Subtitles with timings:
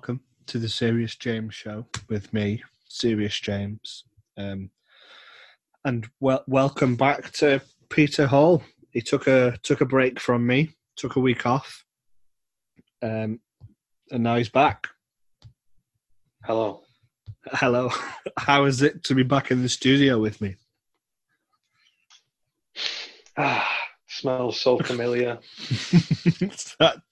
[0.00, 4.04] welcome to the Serious James show with me, Serious James.
[4.34, 4.70] Um,
[5.84, 8.62] and wel- welcome back to Peter Hall.
[8.92, 11.84] He took a took a break from me, took a week off,
[13.02, 13.40] um,
[14.10, 14.88] and now he's back.
[16.44, 16.80] Hello.
[17.52, 17.90] Hello,
[18.38, 20.56] how is it to be back in the studio with me?
[23.36, 23.70] Ah,
[24.08, 25.40] smells so familiar.
[25.60, 27.02] it's, that,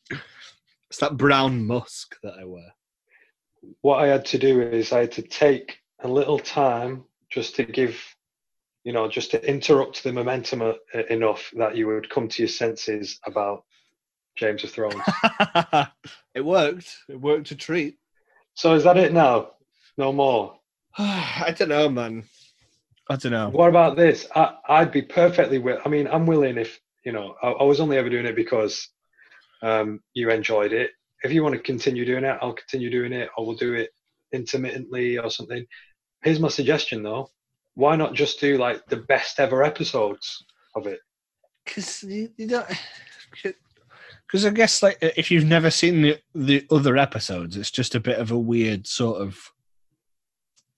[0.88, 2.72] it's that brown musk that I wear.
[3.80, 7.64] What I had to do is I had to take a little time just to
[7.64, 8.00] give,
[8.84, 10.72] you know, just to interrupt the momentum uh,
[11.10, 13.64] enough that you would come to your senses about
[14.36, 15.02] James of Thrones.
[16.34, 16.96] it worked.
[17.08, 17.98] It worked a treat.
[18.54, 19.50] so is that it now?
[19.96, 20.58] No more.
[20.98, 22.24] I don't know, man.
[23.10, 23.48] I don't know.
[23.48, 24.26] What about this?
[24.34, 25.78] I, I'd be perfectly will.
[25.84, 27.36] I mean, I'm willing if you know.
[27.42, 28.88] I, I was only ever doing it because
[29.62, 30.90] um, you enjoyed it.
[31.22, 33.90] If you want to continue doing it, I'll continue doing it, or we'll do it
[34.32, 35.64] intermittently or something.
[36.22, 37.30] Here's my suggestion, though.
[37.74, 40.44] Why not just do like the best ever episodes
[40.74, 41.00] of it?
[41.64, 42.66] Because you, you don't.
[44.26, 48.00] Because I guess like if you've never seen the the other episodes, it's just a
[48.00, 49.38] bit of a weird sort of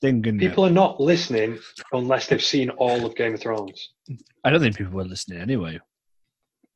[0.00, 0.24] thing.
[0.24, 0.48] isn't it?
[0.48, 1.58] People are not listening
[1.92, 3.92] unless they've seen all of Game of Thrones.
[4.44, 5.80] I don't think people were listening anyway.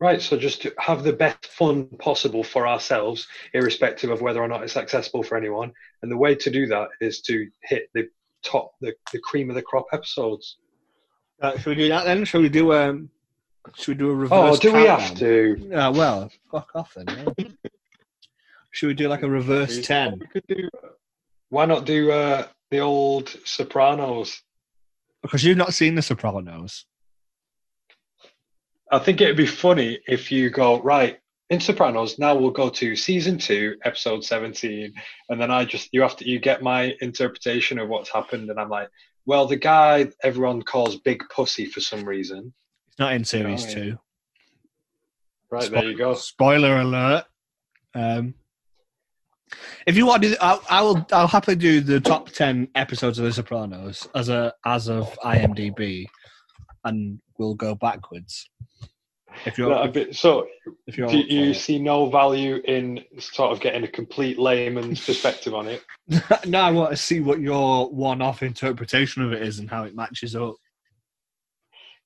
[0.05, 4.49] Right, so just to have the best fun possible for ourselves, irrespective of whether or
[4.49, 5.73] not it's accessible for anyone.
[6.03, 8.11] And the way to do that is to hit the
[8.43, 10.59] top, the, the cream of the crop episodes.
[11.41, 12.27] Uh, should we do that then?
[12.27, 13.09] Shall we do um?
[13.77, 14.57] Should we do a reverse?
[14.59, 15.17] Oh, do we have countdown?
[15.17, 15.69] to?
[15.71, 17.07] Yeah, well, fuck off then.
[17.39, 17.47] yeah.
[18.73, 20.19] should we do like a reverse ten?
[20.21, 20.69] We could do-
[21.49, 24.43] Why not do uh, the old Sopranos?
[25.23, 26.85] Because you've not seen The Sopranos.
[28.95, 31.19] I think it'd be funny if you go right
[31.51, 32.19] in Sopranos.
[32.19, 34.95] Now we'll go to season two, episode seventeen,
[35.29, 38.61] and then I just you have to you get my interpretation of what's happened, and
[38.61, 38.89] I'm like,
[39.27, 42.55] well, the guy everyone calls Big Pussy for some reason.
[42.89, 43.75] It's not in series Oh, yeah.
[43.75, 43.99] two.
[45.51, 46.15] Right there, you go.
[46.15, 47.25] Spoiler alert.
[47.95, 48.35] Um,
[49.87, 51.05] if you want to, do, I, I will.
[51.13, 56.07] I'll happily do the top ten episodes of The Sopranos as a as of IMDb,
[56.85, 58.49] and we'll go backwards.
[59.47, 60.47] If you're, be- so,
[60.87, 61.55] if you're, do you it.
[61.55, 65.83] see no value in sort of getting a complete layman's perspective on it?
[66.47, 69.95] no, I want to see what your one-off interpretation of it is and how it
[69.95, 70.55] matches up.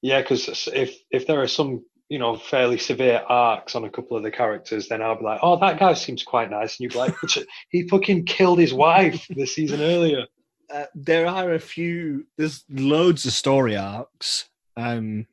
[0.00, 4.16] Yeah, because if if there are some you know fairly severe arcs on a couple
[4.16, 6.92] of the characters, then I'll be like, oh, that guy seems quite nice, and you'd
[6.92, 7.14] be like,
[7.70, 10.26] he fucking killed his wife the season earlier.
[10.72, 12.26] Uh, there are a few.
[12.36, 14.48] There's loads of story arcs.
[14.78, 15.26] Um,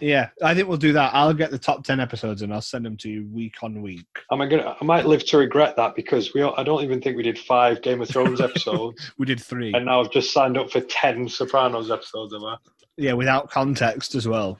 [0.00, 1.14] yeah, I think we'll do that.
[1.14, 4.06] I'll get the top ten episodes and I'll send them to you week on week.
[4.30, 4.76] Am I gonna?
[4.78, 6.42] I might live to regret that because we.
[6.42, 9.72] I don't even think we did five Game of Thrones episodes, We did three.
[9.72, 12.34] and now I've just signed up for ten Sopranos episodes.
[12.34, 12.56] Am I?
[12.96, 14.58] Yeah, without context as well.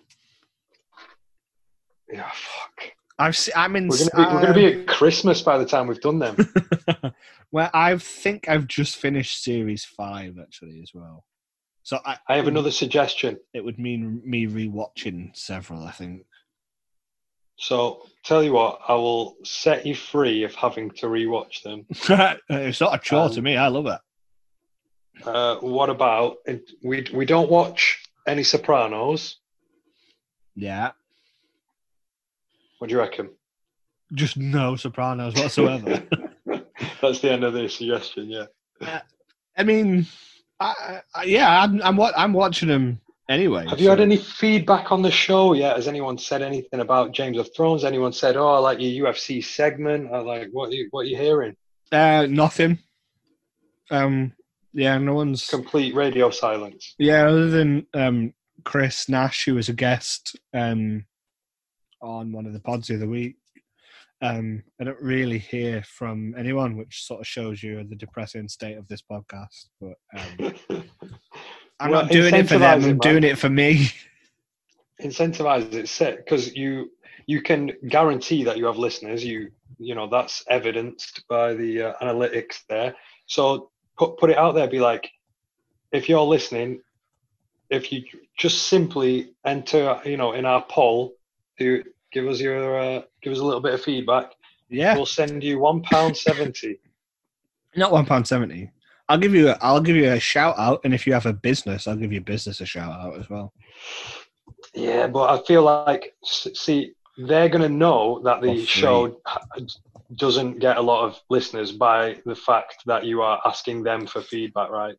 [2.10, 2.92] Yeah, fuck.
[3.18, 3.88] I've se- I'm in.
[3.88, 6.36] We're gonna be, we're gonna be at Christmas by the time we've done them.
[7.52, 11.24] well, I think I've just finished series five actually as well.
[11.84, 13.38] So I, I have another suggestion.
[13.52, 15.84] It would mean me rewatching several.
[15.84, 16.24] I think.
[17.56, 21.86] So tell you what, I will set you free of having to rewatch them.
[22.48, 23.56] it's not a chore to Um, me.
[23.56, 24.00] I love it.
[25.24, 26.38] Uh, what about
[26.82, 27.06] we?
[27.14, 29.36] We don't watch any Sopranos.
[30.56, 30.92] Yeah,
[32.78, 33.30] What do you reckon?
[34.12, 36.02] just no Sopranos whatsoever.
[37.02, 38.30] That's the end of the suggestion.
[38.30, 39.00] Yeah.
[39.58, 40.06] I mean,
[40.60, 43.66] I, I, yeah, I'm I'm, I'm watching them anyway.
[43.66, 45.76] Have you had any feedback on the show yet?
[45.76, 47.84] Has anyone said anything about James of Thrones?
[47.84, 50.12] Anyone said, "Oh, I like your UFC segment"?
[50.12, 51.56] I like what you what you hearing?
[51.90, 52.78] Uh, nothing.
[53.90, 54.32] Um,
[54.72, 55.48] yeah, no one's.
[55.48, 56.94] Complete radio silence.
[56.98, 58.34] Yeah, other than um,
[58.64, 61.04] Chris Nash, who was a guest um,
[62.00, 63.36] on one of the pods the other week.
[64.22, 68.78] Um, I don't really hear from anyone, which sort of shows you the depressing state
[68.78, 69.66] of this podcast.
[69.80, 70.54] But um,
[71.80, 72.82] I'm Well, not doing it for them.
[72.82, 72.98] I'm man.
[72.98, 73.88] doing it for me.
[75.02, 76.90] Incentivize it, set because you
[77.26, 79.24] you can guarantee that you have listeners.
[79.24, 82.94] You you know that's evidenced by the uh, analytics there.
[83.26, 84.68] So put put it out there.
[84.68, 85.10] Be like,
[85.92, 86.80] if you're listening,
[87.70, 88.04] if you
[88.38, 91.14] just simply enter, you know, in our poll,
[92.14, 94.32] give us your uh, give us a little bit of feedback.
[94.70, 96.80] Yeah, We'll send you one pound seventy.
[97.76, 98.70] not one pound seventy.
[99.08, 99.50] I'll give you.
[99.50, 102.12] A, I'll give you a shout out, and if you have a business, I'll give
[102.12, 103.52] your business a shout out as well.
[104.74, 109.20] Yeah, but I feel like see they're going to know that the show
[110.16, 114.20] doesn't get a lot of listeners by the fact that you are asking them for
[114.20, 114.96] feedback, right?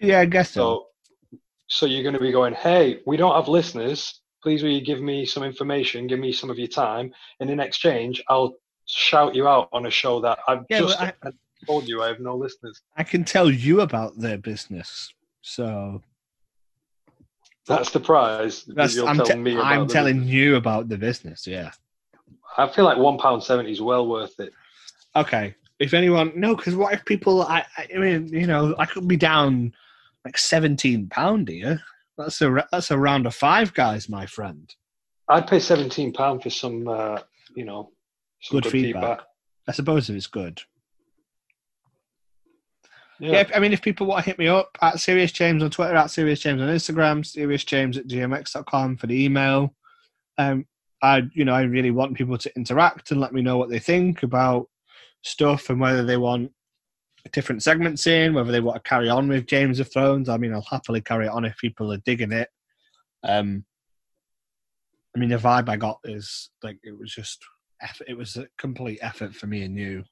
[0.00, 0.86] Yeah, I guess so.
[1.32, 4.20] So, so you're going to be going, "Hey, we don't have listeners.
[4.44, 6.06] Please, will you give me some information?
[6.06, 7.10] Give me some of your time,
[7.40, 8.54] and in exchange, I'll
[8.84, 11.32] shout you out on a show that I've Yeah, just but
[11.66, 15.14] told you I have no listeners." I can tell you about their business.
[15.40, 16.02] So
[17.66, 18.64] That's the prize.
[18.64, 20.34] that that's I'm, te- me about I'm telling business.
[20.34, 21.46] you about the business.
[21.46, 21.70] Yeah.
[22.58, 24.52] I feel like one pound seventy is well worth it.
[25.16, 25.54] Okay.
[25.78, 27.40] If anyone no, because what if people?
[27.42, 29.72] I, I mean, you know, I could be down
[30.26, 31.80] like seventeen pound here.
[32.16, 34.72] That's a that's a round of five guys, my friend.
[35.28, 37.18] I'd pay seventeen pound for some, uh,
[37.56, 37.90] you know,
[38.40, 39.22] some Good feedback.
[39.66, 40.60] I suppose if it's good.
[43.18, 43.32] Yeah.
[43.32, 45.94] Yeah, I mean, if people want to hit me up at Serious James on Twitter,
[45.94, 49.74] at Serious James on Instagram, Serious James at gmx.com for the email.
[50.36, 50.66] Um,
[51.00, 53.78] I, you know, I really want people to interact and let me know what they
[53.78, 54.68] think about
[55.22, 56.50] stuff and whether they want
[57.32, 60.28] different segments in, whether they want to carry on with James of Thrones.
[60.28, 62.48] I mean, I'll happily carry it on if people are digging it.
[63.22, 63.64] Um,
[65.14, 67.42] I mean, the vibe I got is like it was just
[67.80, 68.06] effort.
[68.08, 70.04] It was a complete effort for me and you.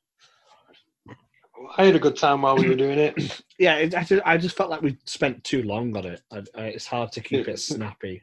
[1.77, 3.43] I had a good time while we were doing it.
[3.59, 6.23] yeah, it, I, just, I just felt like we spent too long on it.
[6.33, 8.23] I, I, it's hard to keep it snappy.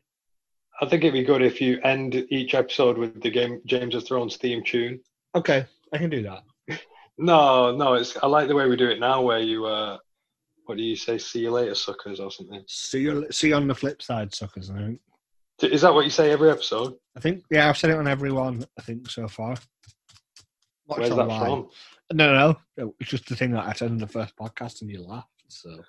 [0.81, 4.05] I think it'd be good if you end each episode with the game James of
[4.05, 5.01] Thrones theme tune.
[5.35, 6.43] Okay, I can do that.
[7.21, 9.97] No, no, it's I like the way we do it now, where you uh,
[10.65, 11.17] what do you say?
[11.17, 12.63] See you later, suckers, or something.
[12.67, 14.69] See you, see you on the flip side, suckers.
[14.69, 14.99] I think.
[15.61, 16.95] Is that what you say every episode?
[17.17, 17.43] I think.
[17.51, 18.65] Yeah, I've said it on everyone.
[18.77, 19.55] I think so far.
[20.87, 21.39] Not Where's sure that why.
[21.39, 21.67] from?
[22.13, 22.95] No, no, no.
[23.01, 25.27] It's just the thing that I said in the first podcast, and you laughed.
[25.49, 25.83] So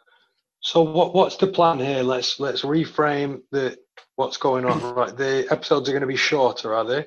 [0.61, 2.03] So what what's the plan here?
[2.03, 3.79] Let's let's reframe the
[4.17, 4.83] what's going on.
[4.95, 7.07] Right, the episodes are going to be shorter, are they?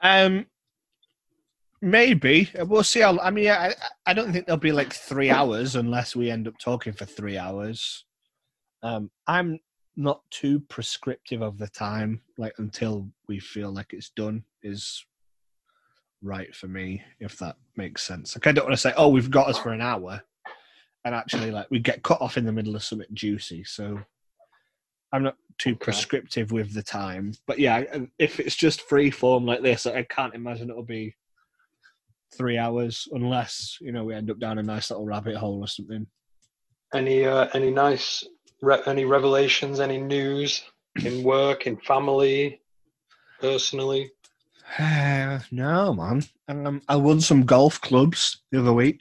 [0.00, 0.46] Um,
[1.82, 3.00] maybe we'll see.
[3.00, 3.74] How, I mean, I
[4.06, 7.36] I don't think there'll be like three hours unless we end up talking for three
[7.36, 8.04] hours.
[8.82, 9.60] Um, I'm
[9.96, 15.04] not too prescriptive of the time, like until we feel like it's done is
[16.22, 18.34] right for me, if that makes sense.
[18.36, 20.22] Like I don't want to say, oh, we've got us for an hour,
[21.04, 23.64] and actually like we get cut off in the middle of something juicy.
[23.64, 24.00] So
[25.12, 25.84] I'm not too Okay.
[25.84, 27.34] prescriptive with the time.
[27.46, 27.84] But yeah,
[28.18, 31.14] if it's just free form like this, I can't imagine it'll be
[32.36, 35.68] three hours unless you know we end up down a nice little rabbit hole or
[35.68, 36.06] something.
[36.94, 38.24] Any uh, any nice
[38.60, 39.80] re- any revelations?
[39.80, 40.62] Any news
[41.04, 42.60] in work, in family,
[43.40, 44.10] personally?
[44.78, 46.22] Uh, no, man.
[46.48, 49.00] Um, I won some golf clubs the other week.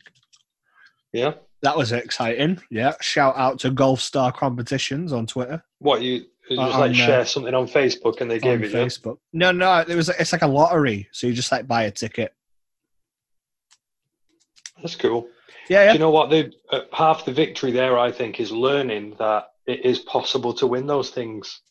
[1.14, 1.34] Yeah.
[1.62, 2.60] That was exciting.
[2.70, 2.94] Yeah.
[3.02, 5.64] Shout out to Golf Star Competitions on Twitter.
[5.80, 8.62] What you you Uh, just like on, uh, share something on Facebook and they gave
[8.62, 8.86] give it you?
[8.86, 9.18] Facebook.
[9.32, 11.08] No, no, it was it's like a lottery.
[11.12, 12.34] So you just like buy a ticket.
[14.82, 15.28] That's cool.
[15.70, 16.30] Yeah, Do you know what?
[16.30, 20.68] The uh, half the victory there, I think, is learning that it is possible to
[20.68, 21.62] win those things.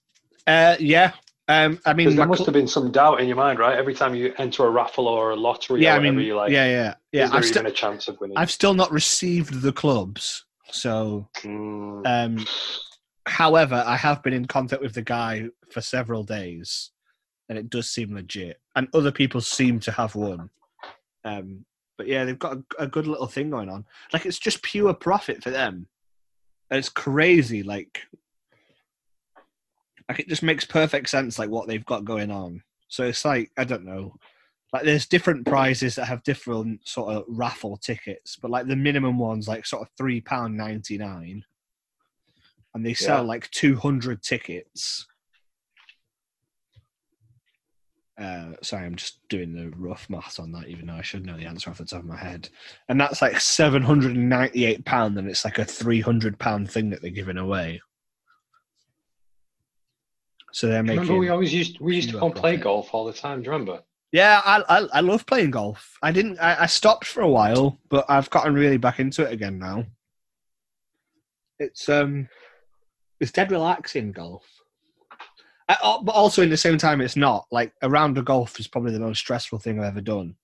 [0.47, 1.13] Uh, yeah.
[1.49, 3.77] Um, I mean, there must cl- have been some doubt in your mind, right?
[3.77, 6.37] Every time you enter a raffle or a lottery yeah, or I whatever, mean, you're
[6.37, 7.25] like, yeah, yeah, yeah.
[7.25, 8.39] is there I've, even still a chance of winning?
[8.39, 10.45] I've still not received the clubs.
[10.71, 12.47] So, Mm, um,
[13.27, 16.93] however, I have been in contact with the guy for several days,
[17.49, 18.61] and it does seem legit.
[18.77, 20.51] And other people seem to have won.
[21.25, 21.65] Um,
[22.01, 23.85] but yeah, they've got a, a good little thing going on.
[24.11, 25.87] Like it's just pure profit for them.
[26.71, 27.63] And it's crazy.
[27.63, 28.01] Like,
[30.09, 31.39] like it just makes perfect sense.
[31.39, 32.63] Like what they've got going on.
[32.89, 34.15] So it's like I don't know.
[34.73, 39.19] Like there's different prizes that have different sort of raffle tickets, but like the minimum
[39.19, 41.45] one's like sort of three pound ninety nine,
[42.75, 43.29] and they sell Yeah.
[43.29, 45.07] like two hundred tickets.
[48.21, 51.39] Uh, sorry, I'm just doing the rough maths on that, even though I should know
[51.39, 52.51] the answer off the top of my head.
[52.91, 56.71] And that's like seven hundred and ninety-eight pound, and it's like a three hundred pound
[56.71, 57.81] thing that they're giving away.
[60.53, 61.01] So they're making.
[61.01, 62.65] remember, we always used we used to go and play profit.
[62.65, 63.41] golf all the time.
[63.41, 63.81] Do you remember?
[64.13, 65.97] Yeah, I, I I love playing golf.
[66.03, 66.39] I didn't.
[66.41, 69.87] I, I stopped for a while, but I've gotten really back into it again now.
[71.59, 72.29] It's um,
[73.19, 74.45] it's dead relaxing golf.
[75.71, 78.59] I, oh, but also in the same time, it's not like a round of golf
[78.59, 80.35] is probably the most stressful thing I've ever done.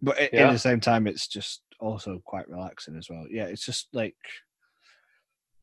[0.00, 0.48] But i Yeah.
[0.48, 3.26] in the same time, it's just also quite relaxing as well.
[3.30, 4.16] Yeah, it's just like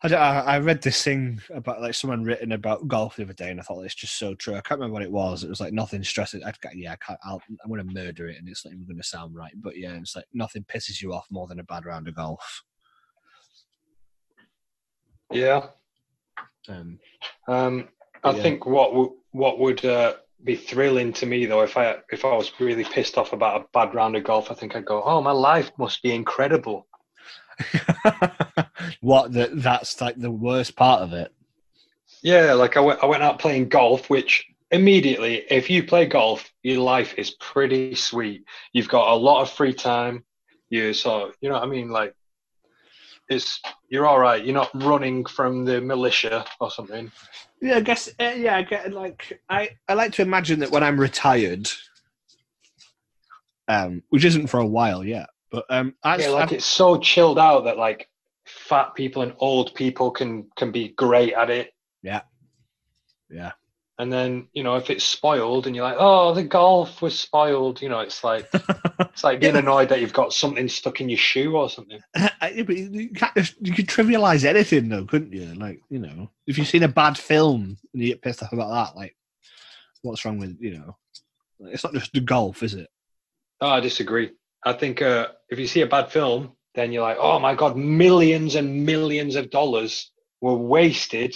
[0.01, 3.33] I, don't, I, I read this thing about like someone written about golf the other
[3.33, 4.55] day, and I thought it's just so true.
[4.55, 5.43] I can't remember what it was.
[5.43, 6.41] It was like nothing stresses.
[6.41, 8.95] I, yeah, I can't, I'll, I'm going to murder it, and it's not even going
[8.95, 9.51] to sound right.
[9.57, 12.63] But yeah, it's like nothing pisses you off more than a bad round of golf.
[15.29, 15.67] Yeah.
[16.69, 16.99] Um,
[17.47, 17.89] Um,
[18.23, 18.41] I Yeah.
[18.41, 22.35] think what w- what would uh, be thrilling to me though if I if I
[22.35, 24.51] was really pissed off about a bad round of golf.
[24.51, 26.87] I think I'd go, oh, my life must be incredible.
[29.01, 29.33] what?
[29.33, 31.33] That that's like the worst part of it.
[32.21, 36.51] Yeah, like I went I went out playing golf, which immediately, if you play golf,
[36.63, 38.43] your life is pretty sweet.
[38.73, 40.23] You've got a lot of free time.
[40.69, 42.13] You so you know what I mean, like
[43.29, 44.43] it's you're all right.
[44.43, 47.11] You're not running from the militia or something.
[47.61, 48.09] Yeah, I guess.
[48.19, 51.69] Uh, yeah, I get like I I like to imagine that when I'm retired,
[53.67, 56.97] um, which isn't for a while yet, but um, I, yeah, like I've, it's so
[56.97, 58.09] chilled out that like
[58.45, 61.73] fat people and old people can can be great at it.
[62.01, 62.21] Yeah,
[63.29, 63.51] yeah.
[63.99, 67.81] And then you know if it's spoiled and you're like, oh, the golf was spoiled.
[67.81, 71.17] You know, it's like it's like being annoyed that you've got something stuck in your
[71.17, 71.99] shoe or something.
[72.55, 75.53] you, can't you could trivialize anything though, couldn't you?
[75.53, 78.71] Like you know, if you've seen a bad film and you get pissed off about
[78.71, 79.17] that, like
[80.01, 80.95] what's wrong with you know?
[81.59, 82.89] It's not just the golf, is it?
[83.59, 84.31] Oh, I disagree.
[84.65, 87.75] I think uh, if you see a bad film, then you're like, oh my god,
[87.75, 91.35] millions and millions of dollars were wasted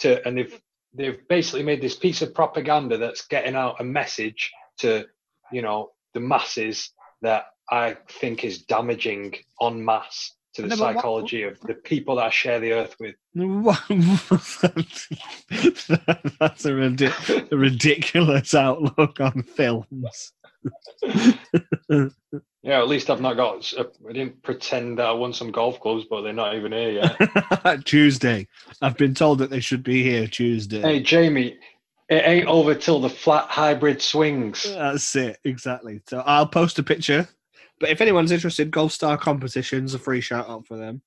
[0.00, 0.60] to, and they've
[0.94, 5.06] they've basically made this piece of propaganda that's getting out a message to
[5.52, 6.90] you know the masses
[7.22, 12.16] that I think is damaging en masse to the no, psychology what, of the people
[12.16, 13.14] that I share the earth with.
[16.40, 20.32] That's a, a ridiculous outlook on films.
[22.62, 23.72] yeah, at least I've not got.
[23.78, 27.84] I didn't pretend that I won some golf clubs, but they're not even here yet.
[27.84, 28.46] Tuesday.
[28.82, 30.80] I've been told that they should be here Tuesday.
[30.80, 31.58] Hey, Jamie,
[32.08, 34.64] it ain't over till the flat hybrid swings.
[34.64, 36.02] That's it, exactly.
[36.08, 37.28] So I'll post a picture.
[37.78, 41.02] But if anyone's interested, Golf Star competitions, a free shout out for them.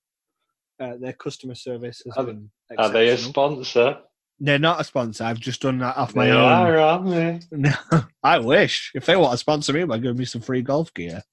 [0.79, 2.50] Uh, their customer service has are, been.
[2.77, 4.00] Are they a sponsor?
[4.43, 5.23] They're not a sponsor.
[5.23, 6.41] I've just done that off my they own.
[6.41, 7.71] Are, aren't they?
[8.23, 8.91] I wish.
[8.93, 11.23] If they want to sponsor me by giving me some free golf gear.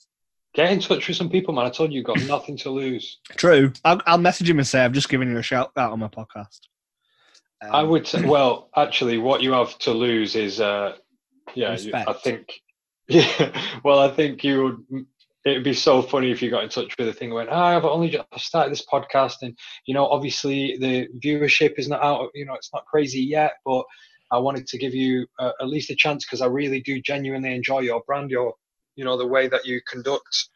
[0.55, 1.67] Get in touch with some people, man.
[1.67, 3.19] I told you, you've got nothing to lose.
[3.31, 3.73] True.
[3.85, 6.07] I'll, I'll message him and say I've just given you a shout out on my
[6.07, 6.61] podcast.
[7.63, 10.95] Um, I would say, well, actually, what you have to lose is, uh,
[11.57, 12.09] yeah, respect.
[12.09, 12.61] I think,
[13.09, 15.07] yeah, well, I think you would
[15.45, 17.57] it'd be so funny if you got in touch with a thing and went, oh,
[17.57, 19.57] I've only just started this podcast, and
[19.87, 23.85] you know, obviously the viewership is not out, you know, it's not crazy yet, but
[24.31, 27.55] I wanted to give you uh, at least a chance because I really do genuinely
[27.55, 28.55] enjoy your brand, your,
[28.97, 30.49] you know, the way that you conduct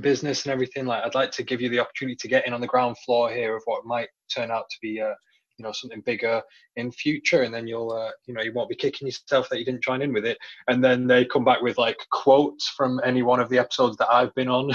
[0.00, 0.86] business and everything.
[0.86, 3.30] Like, I'd like to give you the opportunity to get in on the ground floor
[3.30, 5.14] here of what might turn out to be a
[5.56, 6.42] you know something bigger
[6.76, 9.64] in future and then you'll uh, you know you won't be kicking yourself that you
[9.64, 10.38] didn't join in with it.
[10.68, 14.10] And then they come back with like quotes from any one of the episodes that
[14.10, 14.72] i've been on.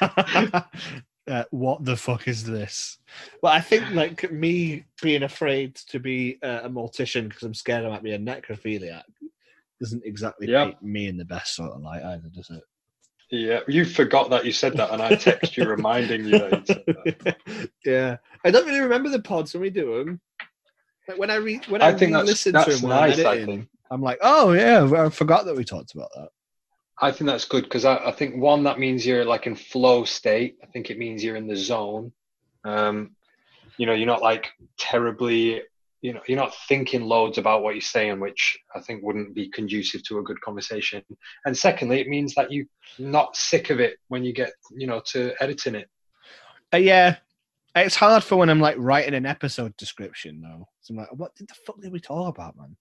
[1.28, 2.96] Uh, what the fuck is this?
[3.42, 7.84] Well i think like me being afraid to be uh, a mortician because i'm scared
[7.84, 9.02] i might be a necrophiliac
[9.78, 10.68] doesn't exactly yep.
[10.68, 12.62] paint me in the best sort of light either does it
[13.30, 16.74] yeah, you forgot that you said that, and I text you reminding you that you
[16.74, 17.70] said that.
[17.84, 20.20] yeah, I don't really remember the pods when we do them.
[21.06, 23.68] Like when I read, when I, I think listen to them, nice, I think.
[23.90, 26.28] I'm like, oh yeah, I forgot that we talked about that.
[27.00, 30.04] I think that's good because I, I, think one that means you're like in flow
[30.04, 30.56] state.
[30.62, 32.12] I think it means you're in the zone.
[32.64, 33.12] Um,
[33.76, 35.62] you know, you're not like terribly
[36.00, 39.48] you know you're not thinking loads about what you're saying which i think wouldn't be
[39.50, 41.02] conducive to a good conversation.
[41.44, 42.66] And secondly it means that you're
[42.98, 45.88] not sick of it when you get you know to editing it.
[46.72, 47.16] Uh, yeah.
[47.74, 50.68] It's hard for when i'm like writing an episode description though.
[50.80, 52.76] So i'm like what did the fuck did we talk about man?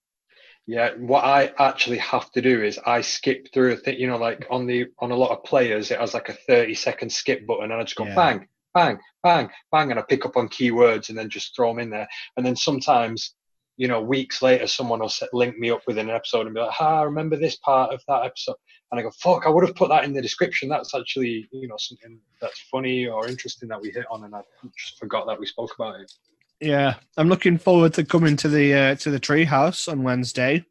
[0.66, 4.18] Yeah what i actually have to do is i skip through a thing you know
[4.18, 7.48] like on the on a lot of players it has like a 30 second skip
[7.48, 8.16] button and i just go yeah.
[8.16, 8.48] bang
[8.78, 11.90] bang, bang, bang, and I pick up on keywords and then just throw them in
[11.90, 12.08] there.
[12.36, 13.34] And then sometimes,
[13.76, 16.62] you know, weeks later, someone will set, link me up with an episode and be
[16.62, 18.56] like, "Ah, I remember this part of that episode,"
[18.92, 20.70] and I go, "Fuck, I would have put that in the description.
[20.70, 24.42] That's actually, you know, something that's funny or interesting that we hit on, and I
[24.78, 26.12] just forgot that we spoke about it."
[26.60, 30.66] Yeah, I'm looking forward to coming to the uh, to the treehouse on Wednesday.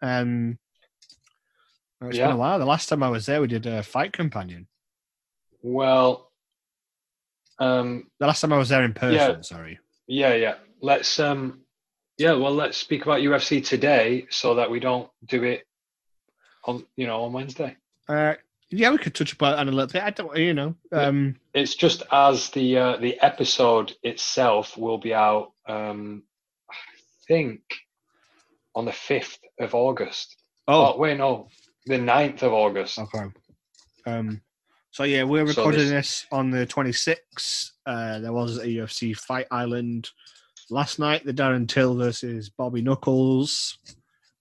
[0.00, 0.58] Um,
[2.02, 2.26] it's yeah.
[2.26, 2.60] been a while.
[2.60, 4.68] The last time I was there, we did a fight companion.
[5.62, 6.27] Well,
[7.58, 9.78] um, the last time I was there in person, yeah, sorry.
[10.06, 10.54] Yeah, yeah.
[10.80, 11.60] Let's um,
[12.16, 12.32] yeah.
[12.32, 15.64] Well, let's speak about UFC today, so that we don't do it
[16.64, 17.76] on you know on Wednesday.
[18.08, 18.34] Uh,
[18.70, 20.02] yeah, we could touch upon it a little bit.
[20.02, 20.74] I don't, you know.
[20.92, 25.52] Um, it's just as the uh, the episode itself will be out.
[25.66, 26.22] Um,
[26.70, 26.74] I
[27.26, 27.60] think
[28.74, 30.36] on the fifth of August.
[30.68, 30.94] Oh.
[30.94, 31.48] oh, wait, no,
[31.86, 32.98] the 9th of August.
[32.98, 33.24] Okay.
[34.06, 34.40] Um,
[34.90, 36.22] so yeah, we're recording so this...
[36.22, 36.26] this...
[36.32, 37.72] on the 26th.
[37.86, 40.10] Uh, there was a UFC Fight Island
[40.70, 41.24] last night.
[41.24, 43.78] The Darren Till versus Bobby Knuckles.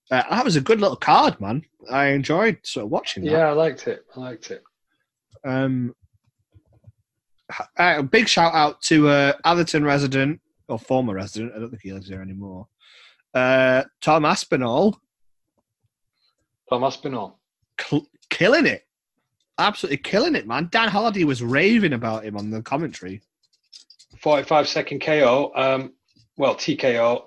[0.09, 1.63] Uh, that was a good little card, man.
[1.91, 3.31] I enjoyed sort of watching that.
[3.31, 4.05] Yeah, I liked it.
[4.15, 4.63] I liked it.
[5.45, 5.93] Um,
[7.77, 11.53] a big shout out to uh, Atherton resident or former resident.
[11.55, 12.67] I don't think he lives there anymore.
[13.33, 14.99] Uh, Tom Aspinall,
[16.69, 17.39] Tom Aspinall.
[17.79, 18.86] cl- killing it,
[19.57, 20.69] absolutely killing it, man.
[20.71, 23.21] Dan Hardy was raving about him on the commentary.
[24.21, 25.51] 45 second KO.
[25.55, 25.93] Um,
[26.37, 27.25] well, TKO.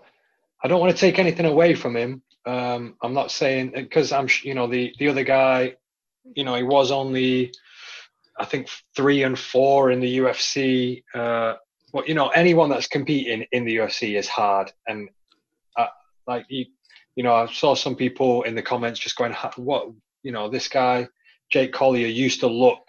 [0.63, 2.23] I don't want to take anything away from him.
[2.47, 5.77] Um, I'm not saying because I'm, you know, the the other guy,
[6.35, 7.53] you know, he was only,
[8.39, 11.03] I think three and four in the UFC.
[11.15, 11.55] Uh,
[11.93, 15.09] but you know, anyone that's competing in the UFC is hard, and
[15.77, 15.89] uh,
[16.27, 16.67] like you,
[17.17, 19.91] you know, I saw some people in the comments just going, "What,
[20.23, 21.09] you know, this guy,
[21.51, 22.83] Jake Collier, used to look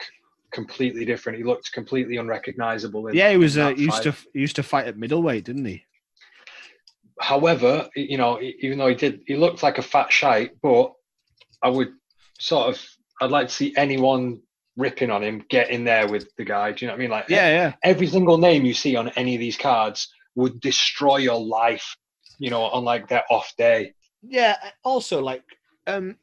[0.51, 1.37] completely different.
[1.37, 4.55] He looked completely unrecognizable." In, Yeah, he was in uh, that used to he used
[4.57, 5.85] to fight at middleweight, didn't he?
[7.19, 10.59] However, you know, even though he did, he looked like a fat shite.
[10.61, 10.93] But
[11.61, 11.89] I would
[12.39, 12.83] sort of,
[13.21, 14.41] I'd like to see anyone
[14.75, 16.71] ripping on him get in there with the guy.
[16.71, 17.11] Do you know what I mean?
[17.11, 17.73] Like, Yeah, yeah.
[17.83, 21.95] every single name you see on any of these cards would destroy your life.
[22.39, 23.93] You know, on like their off day.
[24.23, 24.57] Yeah.
[24.83, 25.43] Also, like,
[25.85, 26.17] um,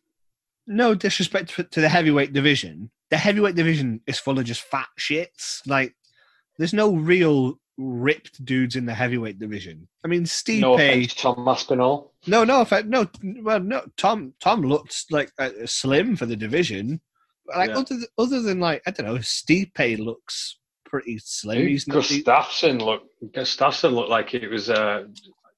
[0.68, 2.90] no disrespect to, the heavyweight division.
[3.10, 5.66] The heavyweight division is full of just fat shits.
[5.66, 5.94] Like,
[6.58, 9.88] there's no real ripped dudes in the heavyweight division.
[10.04, 12.12] I mean, Steve No offense, Tom Aspinall.
[12.26, 13.08] No, no, offense, no.
[13.42, 13.82] Well, no.
[13.96, 17.00] Tom Tom looked like uh, slim for the division.
[17.46, 17.78] Like Yeah.
[17.78, 21.66] other th- other than like I don't know, Stipe looks pretty slim.
[21.66, 21.98] He's not.
[21.98, 23.06] Gustafsson looked.
[23.32, 25.04] Gustafsson looked like it was uh,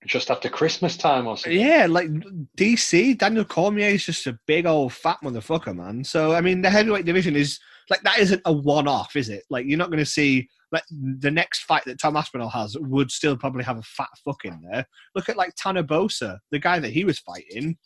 [0.06, 1.60] just after Christmas time or something.
[1.60, 2.08] Yeah, like
[2.56, 6.04] DC, Daniel Cormier is just a big old fat motherfucker, man.
[6.04, 7.58] So I mean, the heavyweight division is
[7.90, 9.44] like that isn't a one-off, is it?
[9.50, 10.84] Like you're not going to see like
[11.18, 14.60] the next fight that Tom Aspinall has would still probably have a fat fuck in
[14.70, 14.86] there.
[15.14, 17.76] Look at like Tanner Boser, the guy that he was fighting.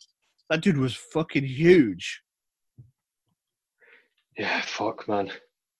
[0.49, 2.21] That dude was fucking huge.
[4.37, 5.31] Yeah, fuck, man.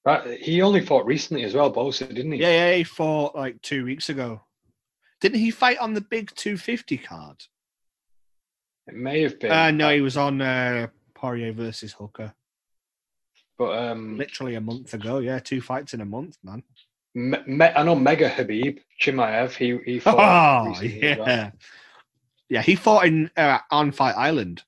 [0.06, 2.40] Right, he only fought recently as well, Boser, didn't he?
[2.40, 4.42] Yeah, yeah, he fought like two weeks ago.
[5.26, 7.44] Didn't he fight on the big 250 card?
[8.88, 9.52] It may have been.
[9.52, 10.86] Uh, no, he was on uh,
[11.16, 12.32] Poirier versus Hooker.
[13.58, 15.18] but um, Literally a month ago.
[15.18, 16.62] Yeah, two fights in a month, man.
[17.16, 19.54] Me- Me- I know Mega Habib Chimaev.
[19.56, 20.16] He he fought
[20.68, 20.90] Oh, as well.
[21.28, 21.52] yeah.
[22.50, 24.62] Yeah, he fought in uh, on Fight Island.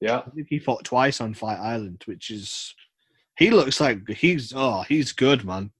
[0.00, 2.72] Yeah, I think he fought twice on Fight Island, which is
[3.36, 5.72] he looks like he's oh he's good man.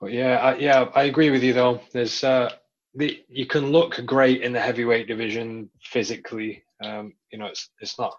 [0.00, 1.80] But yeah, I, yeah, I agree with you though.
[1.92, 2.52] There's uh,
[2.94, 6.62] the you can look great in the heavyweight division physically.
[6.82, 8.14] Um, you know, it's it's not.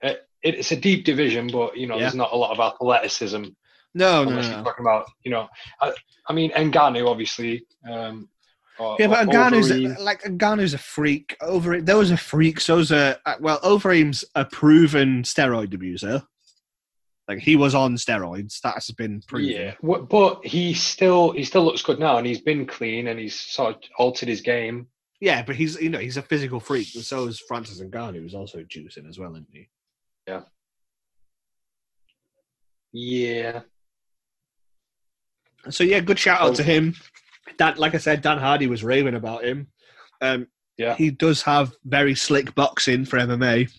[0.00, 3.44] It, it's a deep division, but you know, there's not a lot of athleticism
[3.94, 4.40] No, no, no.
[4.40, 5.48] you're talking about you know.
[5.80, 5.92] I,
[6.26, 7.66] I mean, Ngannou obviously.
[7.88, 8.28] Um,
[8.78, 11.36] or, Yeah, but Ngannou's like Ngannou's a freak.
[11.40, 12.66] Over those are freaks.
[12.66, 16.22] Those are well, Overeem's a proven steroid abuser.
[17.28, 18.60] Like he was on steroids.
[18.62, 19.48] That has been proven.
[19.48, 23.38] Yeah, but he still he still looks good now, and he's been clean, and he's
[23.38, 24.88] sort of altered his game.
[25.20, 28.34] Yeah, but he's you know he's a physical freak, and so is Francis Ngannou, who's
[28.34, 29.68] also juicing as well, isn't he?
[30.26, 30.42] Yeah.
[32.94, 33.60] Yeah,
[35.70, 36.94] So yeah, good shout out to him.
[37.56, 39.68] Dan, like I said, Dan Hardy was raving about him.
[40.20, 40.94] Um, Yeah.
[40.96, 43.72] he does have very slick boxing for MMA.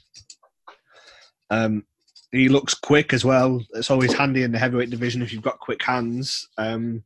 [1.51, 1.86] Um,
[2.34, 3.63] he looks quick as well.
[3.76, 6.50] It's always handy in the heavyweight division if you've got quick hands.
[6.58, 7.04] Um,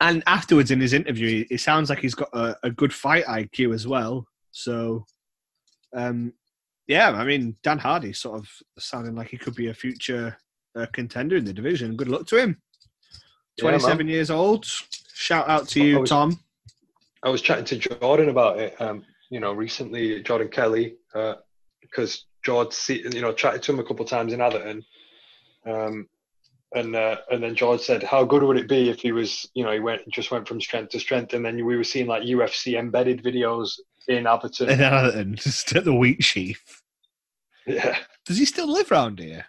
[0.00, 3.72] and afterwards in his interview, it sounds like he's got a, a good fight IQ
[3.72, 4.26] as well.
[4.50, 5.06] So,
[5.94, 6.32] um,
[6.88, 10.36] yeah, I mean, Dan Hardy sort of sounding like he could be a future
[10.74, 11.96] uh, contender in the division.
[11.96, 12.60] Good luck to him.
[13.58, 14.66] Yeah, 27 years old.
[15.14, 16.40] Shout out to I you, was- Tom.
[17.22, 18.78] I was chatting to Jordan about it.
[18.80, 20.96] Um, you know, recently, Jordan Kelly,
[21.80, 24.84] because George, you know, chatted to him a couple of times in Atherton,
[25.66, 26.08] um,
[26.72, 29.64] and uh, and then George said, "How good would it be if he was, you
[29.64, 32.22] know, he went just went from strength to strength, and then we were seeing like
[32.22, 36.82] UFC embedded videos in Atherton." And just at the wheat sheaf.
[37.66, 37.98] yeah.
[38.24, 39.46] Does he still live around here?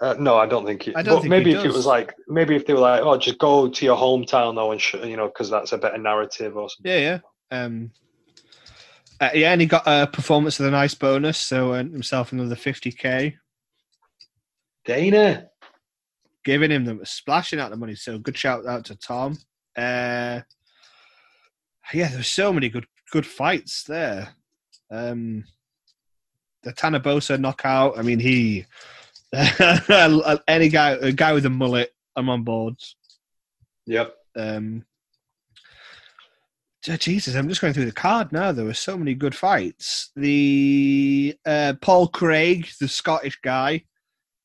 [0.00, 0.96] Uh, no, I don't think he.
[0.96, 3.16] I don't but think maybe if it was like, maybe if they were like, oh,
[3.18, 6.56] just go to your hometown though, and sh- you know, because that's a better narrative
[6.56, 6.90] or something.
[6.90, 7.18] Yeah, yeah.
[7.56, 7.92] Um,
[9.20, 12.54] uh, yeah, and he got a performance of the nice bonus, so earned himself another
[12.54, 13.34] 50k,
[14.84, 15.50] Dana,
[16.44, 17.94] giving him the splashing out the money.
[17.94, 19.36] So good shout out to Tom.
[19.76, 20.40] Uh,
[21.92, 24.34] yeah, there's so many good good fights there.
[24.90, 25.44] Um,
[26.62, 27.98] the Tanner Boser knockout.
[27.98, 28.66] I mean, he
[30.48, 31.92] any guy a guy with a mullet.
[32.16, 32.76] I'm on board.
[33.86, 34.14] yep.
[34.36, 34.84] Um,
[36.96, 38.52] Jesus, I'm just going through the card now.
[38.52, 40.10] There were so many good fights.
[40.16, 43.84] The uh, Paul Craig, the Scottish guy.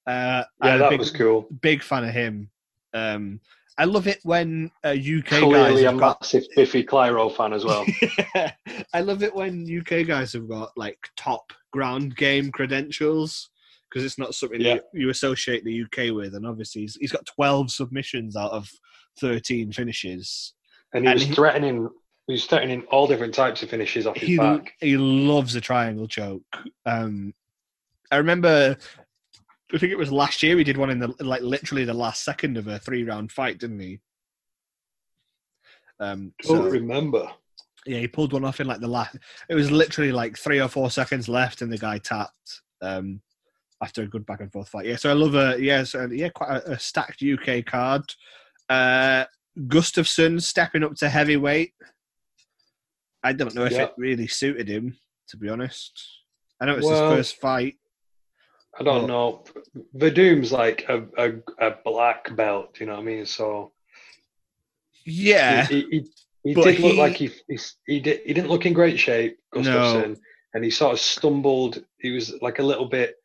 [0.05, 1.47] Uh, Yeah, that big, was cool.
[1.61, 2.49] big fan of him.
[2.93, 3.39] Um,
[3.77, 6.21] I love it when uh, UK guys Clearly a got.
[6.21, 7.85] massive Biffy Clyro fan as well.
[8.93, 13.49] I love it when UK guys have got like top ground game credentials
[13.89, 14.75] because it's not something Yeah.
[14.93, 16.35] you, you associate the UK with.
[16.35, 18.69] And obviously, he's, he's got 12 submissions out of
[19.19, 20.53] 13 finishes.
[20.93, 21.89] And he And was he- threatening
[22.27, 24.73] he was threatening all different types of finishes off his he back.
[24.79, 26.41] he loves a triangle choke.
[26.85, 27.33] Um,
[28.11, 28.77] I remember,
[29.73, 32.23] I think it was last year he did one in the like literally the last
[32.23, 33.99] second of a three round fight, didn't he?
[35.99, 37.29] Um, Don't so, remember.
[37.85, 39.17] yeah, he pulled one off in like the last.
[39.49, 42.61] It was literally like three or four seconds left, and the guy tapped.
[42.81, 43.21] Um,
[43.81, 44.95] after a good back and forth fight, yeah.
[44.95, 48.03] So I love a yeah, so, yeah, quite a, a stacked UK card.
[48.69, 49.25] Uh,
[49.59, 51.73] Gustafsson stepping up to heavyweight.
[53.23, 53.83] I don't know if Yeah.
[53.83, 54.97] it really suited him,
[55.29, 55.91] to be honest.
[56.59, 57.75] I know it's Well, his first fight.
[58.79, 59.43] I don't Well-
[59.75, 59.83] know.
[59.95, 63.25] Werdum's like a, a, a black belt, you know what I mean?
[63.25, 63.71] So
[65.05, 66.05] Yeah, he, he, he,
[66.43, 67.57] he But did look like he, he
[67.87, 70.15] he did he didn't look in great shape, No.
[70.55, 71.83] And he sort of stumbled.
[71.99, 73.15] He was like a little bit,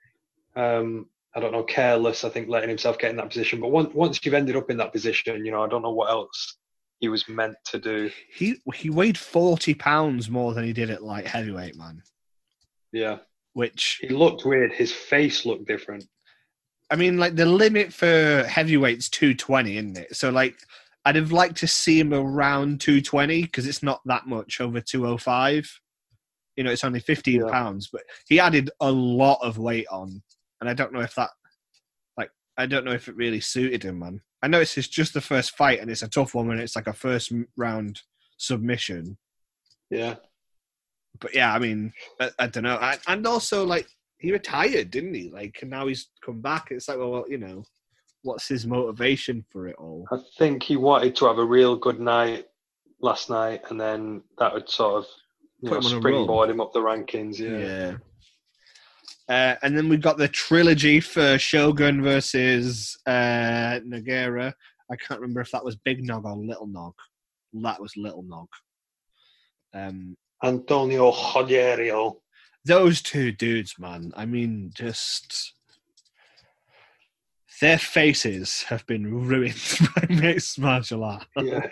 [0.56, 1.06] um,
[1.36, 2.24] I don't know, careless.
[2.24, 3.60] I think letting himself get in that position.
[3.60, 6.10] But once once you've ended up in that position, you know, I don't know what
[6.10, 6.56] else
[7.00, 8.10] he was meant to do.
[8.34, 12.02] he he weighed forty pounds more than he did at light heavyweight, man.
[12.92, 13.18] Yeah,
[13.52, 14.72] Which he looked weird.
[14.72, 16.04] His face looked different.
[16.90, 20.16] I mean, like the limit for heavyweight's two twenty, isn't it?
[20.16, 20.56] So like,
[21.04, 24.80] I'd have liked to see him around two twenty because it's not that much over
[24.80, 25.70] two oh five.
[26.56, 27.50] You know, it's only fifteen Yeah.
[27.52, 30.22] pounds, but he added a lot of weight on,
[30.60, 31.30] and I don't know if that,
[32.16, 34.20] like, I don't know if it really suited him, man.
[34.42, 36.86] I know it's just the first fight, and it's a tough one and it's like
[36.86, 38.00] a first round
[38.36, 39.18] submission.
[39.90, 40.16] Yeah,
[41.20, 45.14] But yeah, I mean, I, I don't know, I, and also like he retired, didn't
[45.14, 45.30] he?
[45.30, 46.68] Like, and now he's come back.
[46.70, 47.64] It's like, well, you know,
[48.22, 50.06] what's his motivation for it all?
[50.12, 52.46] I think he wanted to have a real good night
[53.00, 55.06] last night, and then that would sort of
[55.62, 56.00] you Put know, him on a roll.
[56.02, 57.38] springboard him up the rankings.
[57.38, 57.96] Yeah.
[59.28, 64.52] Uh, and then we've got the trilogy for Shogun versus uh, Nogueira.
[64.90, 66.94] I can't remember if that was Big Nog or Little Nog.
[67.52, 68.48] That was Little Nog.
[69.74, 72.16] Um, Antonio Rogerio.
[72.64, 74.12] those two dudes, man.
[74.16, 75.52] I mean, just
[77.60, 79.60] their faces have been ruined
[79.96, 81.26] by mixed martial arts.
[81.36, 81.68] Yeah.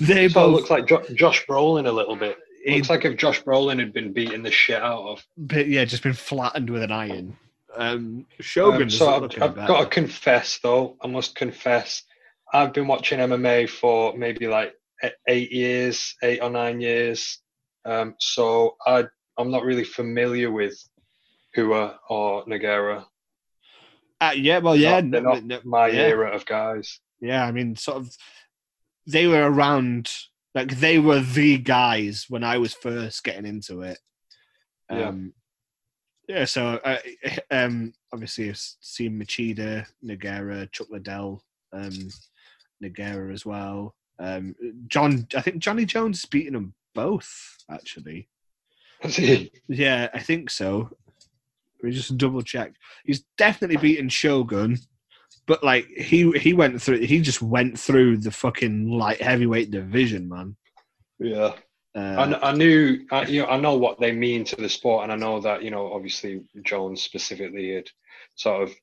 [0.00, 2.36] they So both look like jo- Josh Brolin a little bit.
[2.64, 5.26] He- looks like if Josh Brolin had been beating the shit out of.
[5.36, 7.36] but yeah, just been flattened with an iron.
[7.76, 12.02] Um, Shogun Um, so I've, I've got to confess, though, I must confess,
[12.52, 14.74] I've been watching MMA for maybe like
[15.28, 17.38] eight years, eight or nine years.
[17.84, 19.04] Um, so I,
[19.38, 20.76] I'm not really familiar with
[21.56, 23.04] Rua or Nogueira.
[24.20, 26.00] Uh, yeah, well, yeah, They're no- not no- my yeah.
[26.08, 27.00] era of guys.
[27.20, 28.16] Yeah, I mean, sort of,
[29.06, 30.10] they were around,
[30.54, 33.98] like, they were the guys when I was first getting into it.
[34.90, 35.08] Yeah.
[35.08, 35.32] Um,
[36.28, 36.98] yeah, so, uh,
[37.50, 42.08] um, obviously, I've seen Machida, Nogueira, Chuck Liddell, um,
[42.82, 43.94] Nogueira as well.
[44.18, 44.54] Um,
[44.86, 48.28] John, I think Johnny Jones beaten them both, actually.
[49.68, 50.90] Yeah, I think so.
[51.82, 52.74] Let me just double check.
[53.04, 54.78] He's definitely beaten Shogun,
[55.46, 60.28] but like he he went through he just went through the fucking light heavyweight division,
[60.28, 60.56] man.
[61.18, 61.54] yeah.
[62.16, 64.68] I, Uh, kn- I knew, I, you know, I know what they mean to the
[64.68, 67.88] sport, and I know that you know, obviously Jones specifically had
[68.36, 68.74] sort of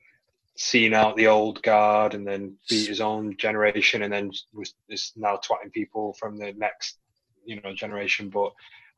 [0.57, 5.13] seen out the old guard and then beat his own generation, and then was is
[5.15, 6.99] now twatting people from the next,
[7.45, 8.29] you know, generation.
[8.29, 8.51] But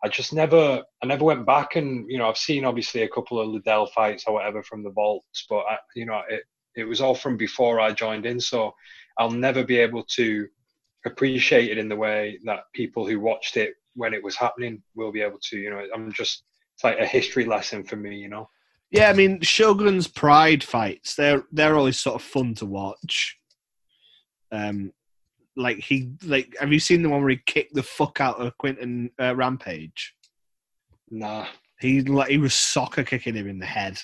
[0.04, 3.40] I just never, I never went back, and you know, I've seen obviously a couple
[3.40, 6.44] of Liddell fights or whatever from the vaults, but I, you know, it
[6.76, 8.74] it was all from before I joined in, so
[9.18, 10.48] I'll never be able to
[11.06, 15.12] appreciate it in the way that people who watched it when it was happening will
[15.12, 15.58] be able to.
[15.58, 16.44] You know, I'm just
[16.76, 18.18] it's like a history lesson for me.
[18.18, 18.50] You know,
[18.92, 23.38] yeah, I mean Shogun's pride fights they're they're always sort of fun to watch.
[24.52, 24.94] Um,
[25.56, 28.58] like he like have you seen the one where he kicked the fuck out of
[28.58, 30.16] Quinton uh, Rampage?
[31.10, 31.48] nah.
[31.80, 34.00] He like he was soccer kicking him in the head.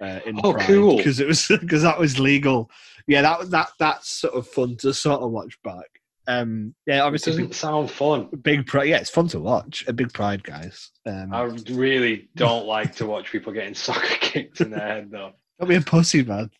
[0.00, 0.96] Uh, in Oh, cool.
[0.96, 2.70] Because it was because that was legal.
[3.06, 5.86] Yeah, that that that's sort of fun to sort of watch back.
[6.26, 8.28] Um, yeah, It obviously doesn't big, sound fun.
[8.42, 8.88] big pride.
[8.88, 9.84] Yeah, it's fun to watch.
[9.86, 10.90] A big pride, guys.
[11.04, 15.32] Um, I really don't like to watch people getting soccer kicked in their head, though.
[15.60, 16.50] don't be a pussy, man.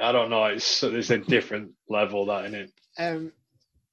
[0.00, 0.44] I don't know.
[0.46, 2.72] It's there's a different level that in it.
[2.98, 3.32] Um,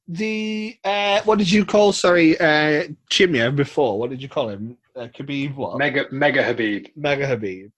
[0.08, 1.92] the uh, what did you call?
[1.94, 3.98] Sorry, uh, Chimaev before.
[4.00, 4.78] What did you call him?
[4.96, 5.56] Uh, Khabib.
[5.56, 5.78] What?
[5.78, 6.88] Mega Mega Habib.
[6.96, 7.72] Mega Habib.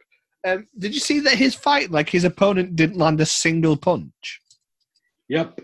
[0.46, 1.92] Um, did you see that his fight?
[1.92, 4.42] Like his opponent didn't land a single punch.
[5.30, 5.60] Yep.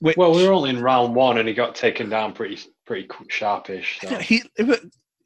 [0.00, 3.08] Which, Well, we were only in round one, and he got taken down pretty pretty
[3.28, 4.00] sharpish.
[4.00, 4.16] So.
[4.18, 4.42] he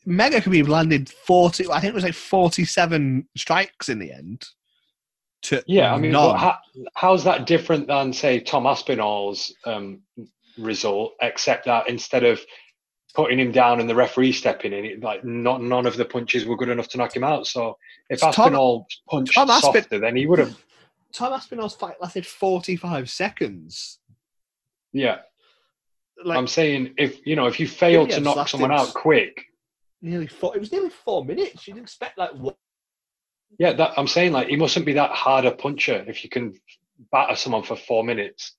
[0.07, 1.69] Mega Khabib landed forty.
[1.69, 4.45] I think it was like forty-seven strikes in the end.
[5.43, 6.57] To Yeah, I mean, how,
[6.95, 10.01] how's that different than say Tom Aspinall's um,
[10.59, 11.15] result?
[11.21, 12.41] Except that instead of
[13.19, 16.47] putting him down and the referee stepping in, it, like not none of the punches
[16.47, 17.49] were good enough to knock him out.
[17.49, 17.77] So
[18.09, 20.57] if Tom- Aspinall punched Tom Aspin- softer, then he would have.
[21.13, 23.99] Tom Aspinall's fight lasted forty-five seconds.
[24.93, 25.19] Yeah,
[26.25, 29.47] Like I'm saying if you know if you fail to knock someone out quick,
[30.01, 30.55] nearly four.
[30.55, 31.67] It was nearly four minutes.
[31.67, 32.57] You'd expect like what?
[33.59, 36.55] yeah, that I'm saying like he mustn't be that hard a puncher if you can
[37.11, 38.55] batter someone for four minutes.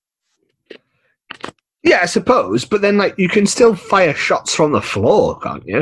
[1.83, 2.65] Yeah, I suppose.
[2.65, 5.81] But then, like, you can still fire shots from the floor, can't you?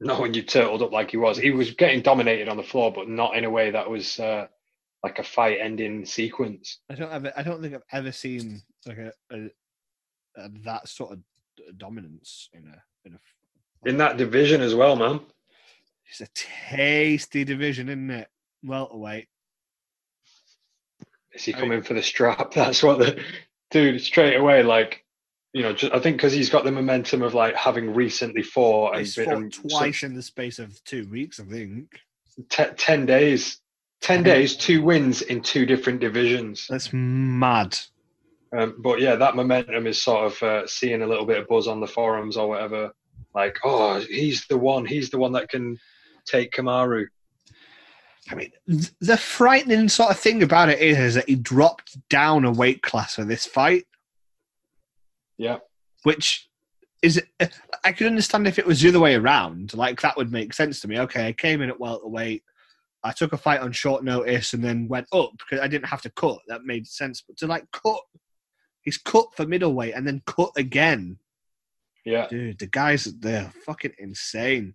[0.00, 1.36] Not when you turtled up like he was.
[1.38, 4.46] He was getting dominated on the floor, but not in a way that was uh,
[5.02, 6.78] like a fight-ending sequence.
[6.90, 7.32] I don't ever.
[7.36, 9.50] I don't think I've ever seen like a, a,
[10.36, 11.18] a that sort of
[11.78, 13.88] dominance in a in a.
[13.88, 15.20] In that division as well, man.
[16.08, 18.28] It's a tasty division, isn't it?
[18.64, 19.28] Welterweight.
[21.34, 22.50] Is he I mean- coming for the strap?
[22.54, 23.22] That's what the
[23.70, 24.62] dude straight away.
[24.62, 25.04] Like,
[25.52, 28.92] you know, just, I think because he's got the momentum of like having recently fought
[28.92, 31.88] and, He's fought and so- twice in the space of two weeks, I think.
[32.48, 33.60] te- ten days,
[34.00, 36.66] ten days, two wins in two different divisions.
[36.68, 37.78] That's mad.
[38.56, 41.68] Um, but yeah, that momentum is sort of uh, seeing a little bit of buzz
[41.68, 42.92] on the forums or whatever.
[43.34, 44.84] Like, oh, he's the one.
[44.84, 45.78] He's the one that can
[46.26, 47.06] take Kamaru.
[48.30, 48.50] I mean,
[49.00, 52.82] the frightening sort of thing about it is, is that he dropped down a weight
[52.82, 53.86] class for this fight,
[55.38, 55.58] Yeah,
[56.02, 56.48] which
[57.02, 57.22] is
[57.82, 59.74] I could understand if it was the other way around.
[59.74, 60.98] Like that would make sense to me.
[61.00, 62.42] Okay, I came in at welterweight.
[63.02, 66.02] I took a fight on short notice and then went up because I didn't have
[66.02, 66.38] to cut.
[66.48, 67.22] That made sense.
[67.26, 68.00] But to like cut,
[68.82, 71.18] he's cut for middleweight and then cut again.
[72.04, 72.26] yeah.
[72.28, 74.74] Dude, the guys they're fucking insane.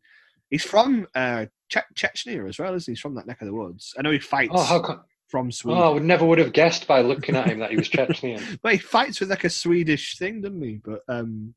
[0.49, 2.91] He's from uh, che- Chechnya as well, isn't he?
[2.93, 3.93] He's from that neck of the woods.
[3.97, 5.81] I know he fights Oh, how from Sweden.
[5.81, 8.59] Oh, I would never would have guessed by looking at him that he was Chechnyan.
[8.61, 10.79] But he fights with like a Swedish thing, doesn't he?
[10.83, 11.55] But um,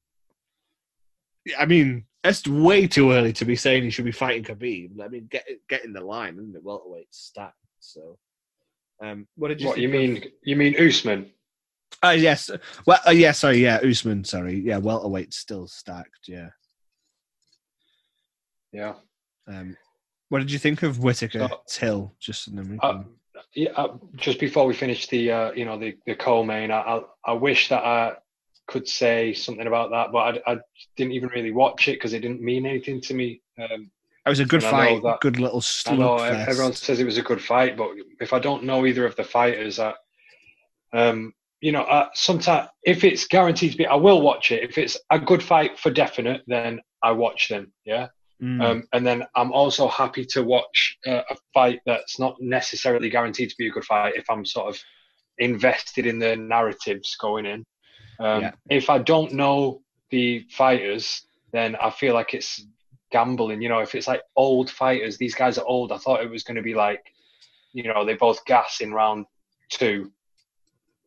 [1.58, 5.00] I mean, it's way too early to be saying he should be fighting Khabib.
[5.02, 6.62] I mean, get get in the line, isn't it?
[6.64, 7.54] Welterweight stacked.
[7.80, 8.18] So,
[9.02, 9.68] um, what did you?
[9.68, 10.24] what you of- mean?
[10.42, 11.30] You mean Usman?
[12.02, 12.50] Oh yes.
[12.86, 13.32] Well, uh, yeah.
[13.32, 13.58] Sorry.
[13.58, 14.24] Yeah, Usman.
[14.24, 14.60] Sorry.
[14.60, 16.26] Yeah, welterweight still stacked.
[16.28, 16.48] Yeah.
[18.72, 18.94] Yeah.
[19.46, 19.76] Um,
[20.28, 22.14] what did you think of Whittaker Till?
[22.20, 23.02] Just then we Uh,
[23.54, 23.70] yeah.
[23.70, 27.32] Uh, just before we finish the, uh, you know, the the co-main, I, I I
[27.32, 28.14] wish that I
[28.66, 30.58] could say something about that, but I, I
[30.96, 33.40] didn't even really watch it because it didn't mean anything to me.
[33.58, 33.90] Um,
[34.26, 35.02] it was a good and I know fight.
[35.04, 36.48] that- good little I know slugfest.
[36.48, 39.24] everyone says it was a good fight, but if I don't know either of the
[39.24, 39.94] fighters, I,
[40.92, 44.62] um, you know, uh, sometimes if it's guaranteed to be, I will watch it.
[44.62, 47.72] If it's a good fight for definite, then I watch them.
[47.86, 48.08] Yeah.
[48.42, 48.64] Mm.
[48.64, 53.50] Um, and then I'm also happy to watch uh, a fight that's not necessarily guaranteed
[53.50, 54.80] to be a good fight if I'm sort of
[55.38, 57.64] invested in the narratives going in.
[58.20, 58.52] Um, Yeah.
[58.70, 62.64] If I don't know the fighters, then I feel like it's
[63.10, 63.62] gambling.
[63.62, 65.92] You know, if it's like old fighters, these guys are old.
[65.92, 67.02] I thought it was going to be like,
[67.72, 69.26] you know, they both gas in round
[69.70, 70.12] two.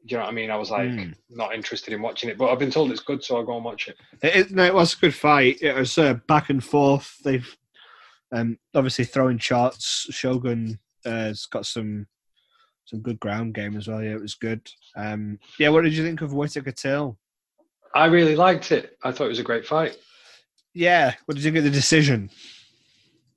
[0.05, 0.49] Do you know what I mean?
[0.49, 1.13] I was like Mm.
[1.29, 3.63] not interested in watching it, but I've been told it's good, so I'll go and
[3.65, 3.97] watch it.
[4.23, 5.59] It, it, no, it was a good fight.
[5.61, 7.17] It was uh, back and forth.
[7.23, 7.55] They've
[8.31, 10.07] um, obviously throwing shots.
[10.09, 12.07] Shogun uh, has got some
[12.85, 14.01] some good ground game as well.
[14.03, 14.67] Yeah, it was good.
[14.95, 17.17] Um, yeah, what did you think of Whittaker Till?
[17.93, 18.97] I really liked it.
[19.03, 19.97] I thought it was a great fight.
[20.73, 22.29] Yeah, what did you think of the decision?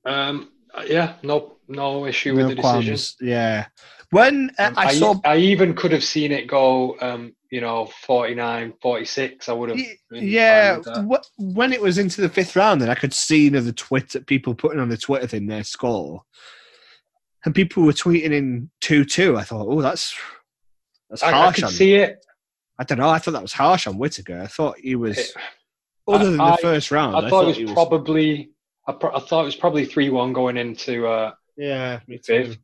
[0.05, 0.51] Um,
[0.87, 2.83] yeah, no, no issue No with the decision.
[2.95, 3.15] qualms.
[3.21, 3.67] Yeah,
[4.15, 7.85] when uh, Um, I saw, I even could have seen it go, um, you know,
[8.05, 9.49] 49, 46.
[9.49, 9.77] I would have.
[9.77, 13.13] Y- been fine yeah, wh- when it was into the fifth round, and I could
[13.13, 16.23] see you know, the Twitter people putting on the Twitter thing their score,
[17.45, 19.37] and people were tweeting in two two.
[19.37, 20.15] I thought, oh, that's
[21.09, 21.55] that's I, I harsh.
[21.55, 22.19] could on see it.
[22.79, 23.09] I don't know.
[23.09, 24.41] I thought that was harsh on Whittaker.
[24.41, 25.31] I thought he was, It-
[26.07, 27.15] other than the I- first round.
[27.15, 28.51] I thought it he was probably.
[28.87, 32.45] I, pro- I thought it was probably three one going into uh, yeah, me too.
[32.45, 32.57] fifth.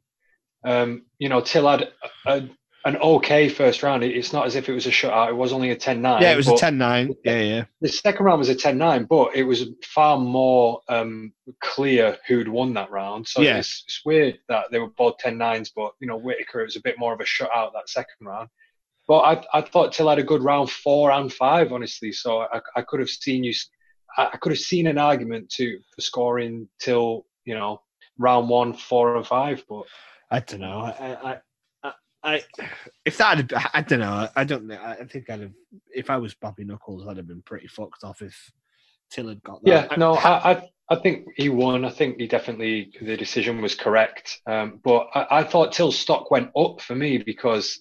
[0.63, 1.89] Um, you know, Till had
[2.26, 2.43] a,
[2.86, 4.04] an okay first round.
[4.04, 5.30] It's not as if it was a shutout.
[5.30, 6.21] It was only a 10-9.
[6.21, 7.15] Yeah, it was a but 10-9.
[7.24, 7.63] Yeah, yeah.
[7.82, 12.74] The second round was a 10-9, but it was far more um, clear who'd won
[12.76, 13.28] that round.
[13.28, 13.58] So Yeah.
[13.58, 16.82] it's, it's weird that they were both 10-9s, but you know, Whittaker it was a
[16.82, 18.50] bit more of a shutout that second round.
[19.08, 22.12] but I, I thought Till had a good round four and five, honestly.
[22.12, 23.54] So I, I could have seen you,
[24.17, 27.82] I could have seen an argument to for scoring Till, you know,
[28.17, 29.63] round one, four, and five.
[29.69, 29.84] But
[30.32, 30.80] I don't know.
[30.80, 31.39] I,
[31.84, 31.91] I,
[32.24, 32.41] I,
[33.04, 34.30] if that had, I don't know.
[34.36, 34.80] I don't know.
[34.82, 35.52] I think I'd have,
[35.94, 38.52] if I was Bobby Knuckles, I'd have been pretty fucked off if
[39.12, 39.89] Till had got that.
[39.91, 41.84] Yeah, no, I, I, I think he won.
[41.84, 44.39] I think he definitely the decision was correct.
[44.48, 47.78] Um, but I, I thought Till's stock went up for me because,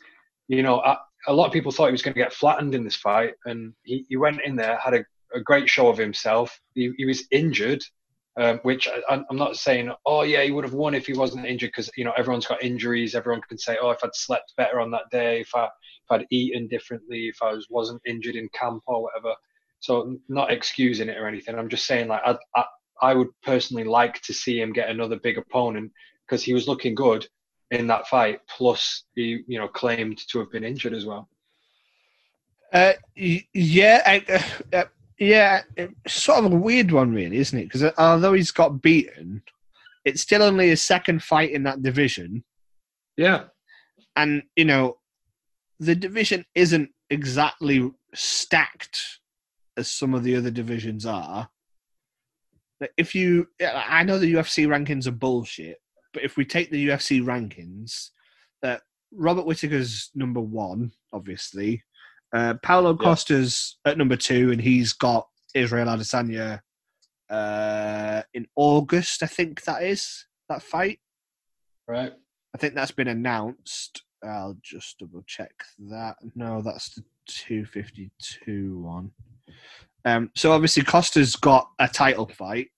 [0.49, 0.97] you know, I,
[1.29, 3.75] a lot of people thought he was going to get flattened in this fight, and
[3.85, 6.59] he, he went in there, had a, a great show of himself.
[6.75, 7.85] He, he was injured,
[8.41, 11.45] um, which I, am not saying, oh yeah, he would have won if he wasn't
[11.45, 13.15] injured, because you know everyone's got injuries.
[13.15, 16.27] Everyone can say, oh, if I'd slept better on that day, if I if I'd
[16.31, 19.35] eaten differently, if I was, wasn't injured in camp or whatever.
[19.81, 21.55] So not excusing it or anything.
[21.55, 22.65] I'm just saying like I I,
[23.03, 25.93] I would personally like to see him get another big opponent
[26.27, 27.27] because he was looking good
[27.71, 28.41] in that fight.
[28.49, 31.29] Plus, he you know claimed to have been injured as well.
[32.73, 34.85] Uh, yeah, I, uh,
[35.21, 35.63] uh, yeah,
[36.07, 37.65] sort of a weird one, really, isn't it?
[37.65, 39.43] Because although he's got beaten,
[40.05, 42.45] it's still only his second fight in that division.
[43.17, 43.45] Yeah,
[44.17, 44.99] and you know,
[45.79, 49.21] the division isn't exactly stacked
[49.77, 51.49] as some of the other divisions are.
[52.97, 55.79] If you, I know the UFC rankings are bullshit,
[56.15, 58.11] but if we take the UFC rankings,
[58.63, 58.81] that uh,
[59.13, 61.83] Robert Whittaker's number one, obviously.
[62.33, 63.05] Uh, Paulo yeah.
[63.05, 66.61] Costa's at number two, and he's got Israel Adesanya
[67.29, 69.23] uh, in August.
[69.23, 71.01] I think that is that fight.
[71.89, 72.13] Right.
[72.55, 74.03] I think that's been announced.
[74.23, 75.53] I'll just double check
[75.91, 76.17] that.
[76.35, 79.13] No, that's the 252 one.
[80.05, 82.69] Um, so obviously Costa's got a title fight.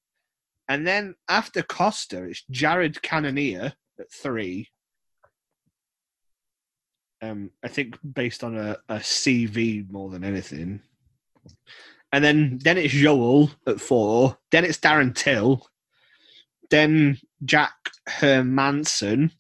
[0.69, 4.69] And then after Costa, it's Jared Cannonier at three.
[7.23, 10.81] Um, I think based on a, a CV more than anything.
[12.13, 14.37] And then then it's Yoel at four.
[14.51, 15.67] Then it's Darren Till.
[16.71, 17.75] Then Jack
[18.09, 19.31] Hermansson.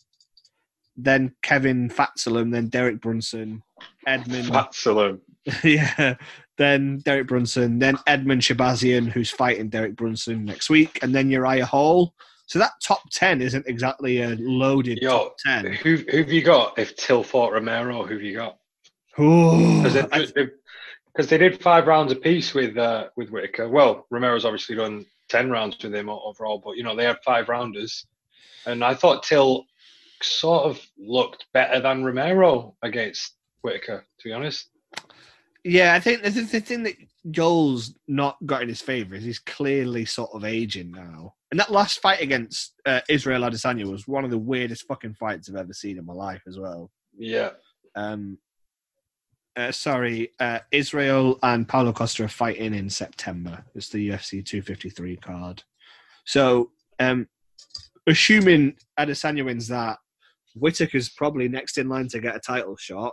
[0.97, 2.53] Then Kevin Fatsalam.
[2.53, 3.63] Then Derek Brunson.
[4.07, 5.21] Edmund Fatsalam.
[5.65, 6.15] yeah
[6.59, 11.67] then Derek Brunson, then Edmund Shahbazyan, who's fighting Derek Brunson next week, and then Uriah
[11.67, 12.15] Hall.
[12.53, 15.73] So that top ten isn't exactly a loaded Yo, top ten.
[15.73, 16.79] Who who've you got?
[16.79, 18.59] If Till fought Romero, who've you got?
[19.17, 20.51] Because they,
[21.17, 23.71] they, did five rounds apiece with uh, with Whittaker.
[23.71, 27.49] Well, Romero's obviously done ten rounds with him overall, but you know they had five
[27.49, 28.07] rounders,
[28.67, 29.65] and I thought Till
[30.21, 34.05] sort of looked better than Romero against Whittaker.
[34.19, 34.69] To be honest.
[35.65, 36.97] Yeah, I think the, the thing that
[37.31, 41.33] Joel's not got in his favour is he's clearly sort of aging now.
[41.53, 45.51] And that last fight against uh, Israel Adesanya was one of the weirdest fucking fights
[45.51, 46.91] I've ever seen in my life as well.
[47.17, 47.51] Yeah.
[47.95, 48.39] Um.
[49.55, 53.63] Uh, sorry, uh, Israel and Paulo Costa are fighting in September.
[53.75, 55.63] It's the UFC 253 card.
[56.25, 57.29] So, um,
[58.07, 59.99] assuming Adesanya wins that,
[60.55, 63.13] Whittaker's probably next in line to get a title shot.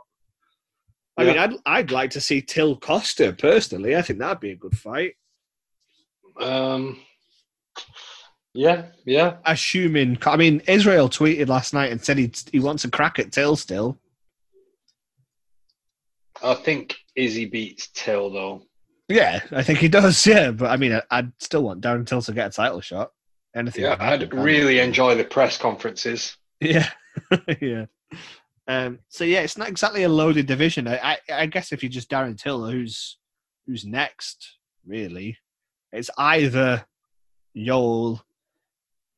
[1.18, 1.28] I yeah.
[1.28, 3.98] mean, I'd I'd like to see Till Costa personally.
[3.98, 5.16] I think that'd be a good fight.
[6.40, 7.02] Um.
[8.54, 9.38] Yeah, yeah.
[9.46, 13.32] Assuming, I mean, Israel tweeted last night and said he he wants a crack at
[13.32, 13.98] Till still.
[16.42, 18.64] I think Izzy beats Till though.
[19.08, 20.26] Yeah, I think he does.
[20.26, 23.12] Yeah, but I mean, I'd still want Darren Till to get a title shot.
[23.56, 23.84] Anything?
[23.84, 26.38] Yeah, I'd really enjoy the press conferences.
[26.60, 26.90] Yeah,
[27.62, 27.86] yeah.
[28.68, 30.88] Um, so yeah, it's not exactly a loaded division.
[30.88, 33.18] I, I, I guess if you just Darren Till, who's
[33.66, 35.38] who's next, really,
[35.92, 36.86] it's either
[37.58, 38.22] Yoel,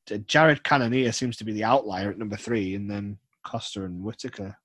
[0.10, 4.04] Uh, Jared Cannonier seems to be the outlier at number three, and then Costa and
[4.04, 4.58] Whittaker.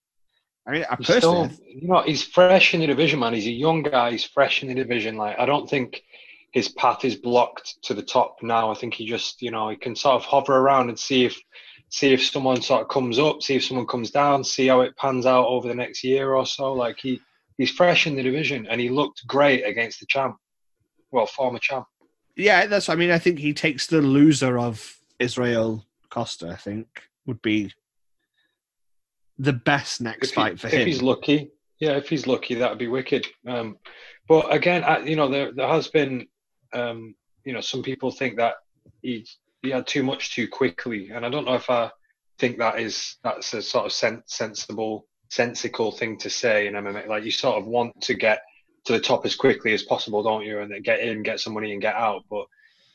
[0.66, 3.34] I mean, I personally, still, you know, he's fresh in the division, man.
[3.34, 4.10] He's a young guy.
[4.10, 5.16] He's fresh in the division.
[5.16, 6.02] Like, I don't think
[6.52, 8.70] his path is blocked to the top now.
[8.70, 11.38] I think he just, you know, he can sort of hover around and see if
[11.88, 14.96] see if someone sort of comes up, see if someone comes down, see how it
[14.96, 16.72] pans out over the next year or so.
[16.72, 17.20] Like he
[17.58, 20.36] he's fresh in the division and he looked great against the champ,
[21.10, 21.86] well, former champ.
[22.36, 22.88] Yeah, that's.
[22.88, 26.48] I mean, I think he takes the loser of Israel Costa.
[26.48, 26.86] I think
[27.26, 27.72] would be
[29.38, 30.80] the best next if fight he, for him.
[30.80, 33.26] If he's lucky, yeah, if he's lucky, that would be wicked.
[33.46, 33.78] Um,
[34.28, 36.26] but again, I, you know, there there has been,
[36.72, 37.14] um,
[37.44, 38.54] you know, some people think that
[39.02, 41.90] he's he had too much too quickly, and I don't know if I
[42.38, 47.06] think that is that's a sort of sen- sensible, sensical thing to say in MMA.
[47.06, 48.40] Like you sort of want to get
[48.86, 50.60] to the top as quickly as possible, don't you?
[50.60, 52.24] And then get in, get some money, and get out.
[52.30, 52.46] But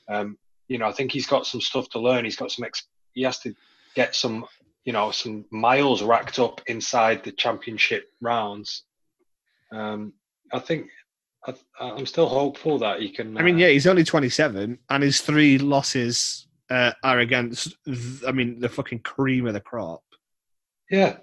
[0.07, 0.37] um,
[0.71, 2.23] you know, I think he's got some stuff to learn.
[2.23, 2.63] He's got some.
[2.63, 3.53] Ex- he has to
[3.93, 4.45] get some,
[4.85, 8.83] you know, some miles racked up inside the championship rounds
[9.73, 10.13] Um,
[10.53, 10.87] I think
[11.45, 13.37] I, I'm still hopeful that he can.
[13.37, 18.23] I mean, uh, yeah, he's only 27, and his three losses uh, are against, th-
[18.25, 20.03] I mean, the fucking cream of the crop.
[20.89, 21.17] yeah.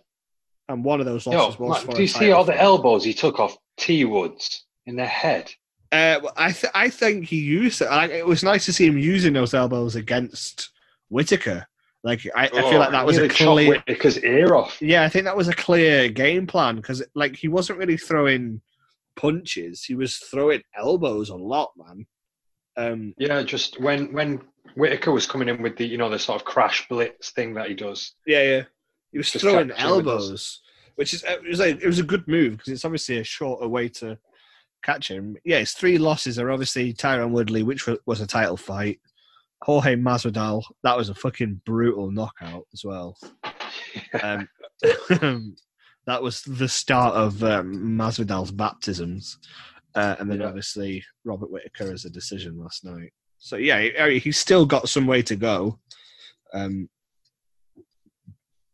[0.71, 3.15] And one of those Yo, losses was man, do you see all the elbows he
[3.15, 5.51] took off T Woods in the head?
[5.91, 7.87] Uh, I th- I think he used it.
[7.87, 10.71] Like, it was nice to see him using those elbows against
[11.09, 11.67] Whittaker.
[12.05, 13.69] Like I, I feel like that was a Oh, nearly chopped clear.
[13.71, 14.81] Whittaker's ear off.
[14.81, 18.61] Yeah, I think that was a clear game plan because like he wasn't really throwing
[19.17, 22.07] punches; he was throwing elbows a lot, man.
[22.77, 24.43] Um, Yeah, just when when
[24.77, 27.69] Whittaker was coming in with the you know the sort of crash blitz thing that
[27.69, 28.13] he does.
[28.27, 28.63] yeah, yeah,
[29.11, 30.61] he was Just throwing elbows,
[30.95, 33.67] which is it was like, it was a good move because it's obviously a shorter
[33.67, 34.17] way to
[34.83, 35.37] catch him.
[35.45, 39.01] Yeah, his three losses are obviously Tyron Woodley, which was a title fight.
[39.63, 43.17] Jorge Masvidal, that was a fucking brutal knockout as well.
[44.23, 44.49] Um,
[46.07, 49.39] that was the start of um, Masvidal's baptisms,
[49.95, 50.47] uh, and then Yeah.
[50.49, 53.13] obviously Robert Whittaker as a decision last night.
[53.39, 55.79] So yeah, he- he's still got some way to go.
[56.55, 56.89] Um,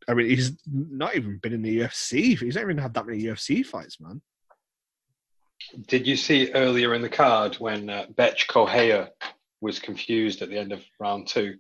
[0.09, 2.39] I mean, he's not even been in the UFC.
[2.39, 4.21] He's not even had that many UFC fights, man.
[5.87, 9.11] Did you see earlier in the card when uh, Betch Correia
[9.61, 11.57] was confused at the end of round two?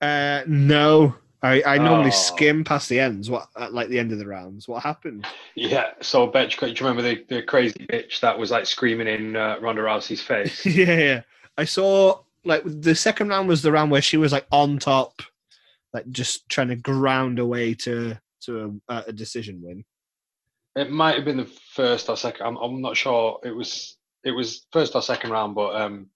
[0.00, 2.10] Uh, no, I, I normally Oh.
[2.10, 3.30] skim past the ends.
[3.30, 4.68] What at like the end of the rounds?
[4.68, 5.26] What happened?
[5.54, 9.36] Yeah, so Betch, do you remember the, the crazy bitch that was like screaming in
[9.36, 10.64] uh, Ronda Rousey's face?
[10.66, 11.20] yeah, yeah.
[11.56, 15.22] I saw like the second round was the round where she was like on top,
[15.92, 19.84] like just trying to ground away to to a, a decision win.
[20.78, 22.46] It might have been the first or second.
[22.46, 23.40] I'm, I'm not sure.
[23.44, 26.08] It was it was first or second round, but um,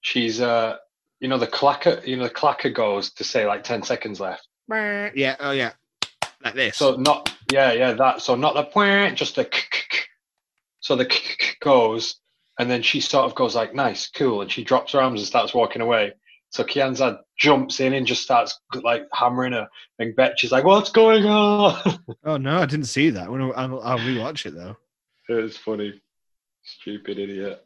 [0.00, 0.76] she's uh,
[1.20, 4.46] you know the clacker, you know the clacker goes to say like ten seconds left.
[5.14, 5.72] Yeah, oh yeah,
[6.44, 6.76] like this.
[6.76, 9.98] So not yeah yeah that so not the point just the k- k- k.
[10.80, 12.16] so the k- k- goes
[12.58, 15.26] and then she sort of goes like nice cool and she drops her arms and
[15.26, 16.12] starts walking away.
[16.50, 19.68] So Kianzad jumps in and just starts like hammering her
[19.98, 21.98] and Betch is like what's going on?
[22.24, 23.26] oh no, I didn't see that.
[23.26, 24.76] I wanna- I'll, I'll rewatch it though.
[25.28, 26.00] it was funny,
[26.62, 27.64] stupid idiot.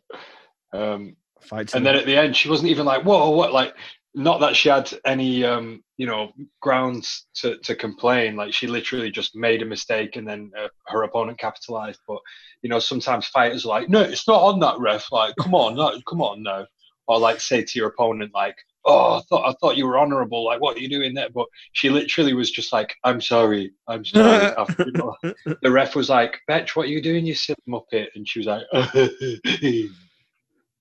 [0.72, 1.74] Um, Fight.
[1.74, 3.74] and the- then at the end she wasn't even like whoa what like
[4.14, 9.10] not that she had any um you know grounds to to complain like she literally
[9.10, 12.18] just made a mistake and then uh, her opponent capitalized but
[12.62, 15.76] you know sometimes fighters are like no it's not on that ref like come on
[15.76, 16.66] no, come on no
[17.06, 20.44] or like say to your opponent like oh i thought i thought you were honorable
[20.44, 24.04] like what are you doing there but she literally was just like i'm sorry i'm
[24.04, 25.14] sorry After, you know,
[25.62, 28.46] the ref was like betch what are you doing you silly muppet and she was
[28.46, 28.64] like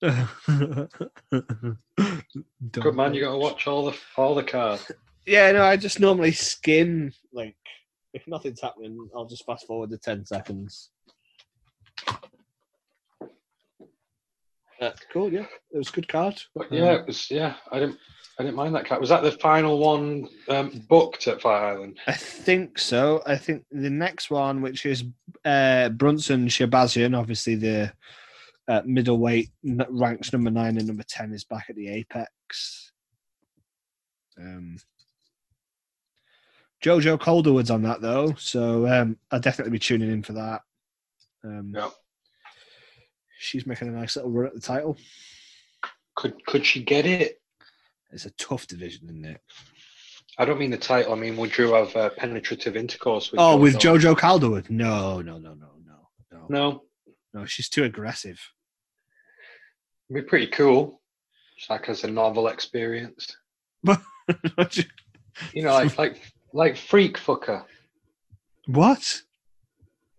[0.00, 0.14] Good
[2.94, 4.90] man, you got to watch all the all the cards.
[5.26, 7.54] Yeah, no, I just normally skim like
[8.14, 10.88] if nothing's happening, I'll just fast forward to ten seconds.
[14.80, 15.46] Uh, cool, yeah.
[15.72, 16.40] It was a good card.
[16.54, 17.54] But yeah, it was yeah.
[17.70, 17.98] I didn't
[18.38, 19.00] I didn't mind that card.
[19.00, 21.98] Was that the final one um, booked at Fight Island?
[22.06, 23.22] I think so.
[23.26, 25.04] I think the next one, which is
[25.44, 27.92] uh, Brunson Shahbazyan, obviously the
[28.68, 32.92] uh, middleweight ranks number nine and number ten is back at the Apex.
[34.38, 34.78] Um,
[36.82, 40.62] Jojo Calderwood's on that though, so um, I'll definitely be tuning in for that.
[41.44, 41.90] Um, Yeah.
[43.42, 44.98] She's making a nice little run at the title.
[46.14, 47.40] Could could she get it?
[48.12, 49.40] It's a tough division, isn't it?
[50.36, 51.14] I don't mean the title.
[51.14, 53.40] I mean, would you have uh, penetrative intercourse with?
[53.40, 54.14] oh, with Jojo?
[54.14, 54.68] Jojo Calderwood?
[54.68, 56.82] No, no, no, no, no, no, No,
[57.32, 57.46] no.
[57.46, 58.38] She's too aggressive.
[60.10, 61.00] it'd be pretty cool.
[61.56, 63.34] Just like as a novel experience.
[63.82, 64.02] But
[65.54, 66.20] you know, like like
[66.52, 67.64] like freak fucker.
[68.66, 69.22] what?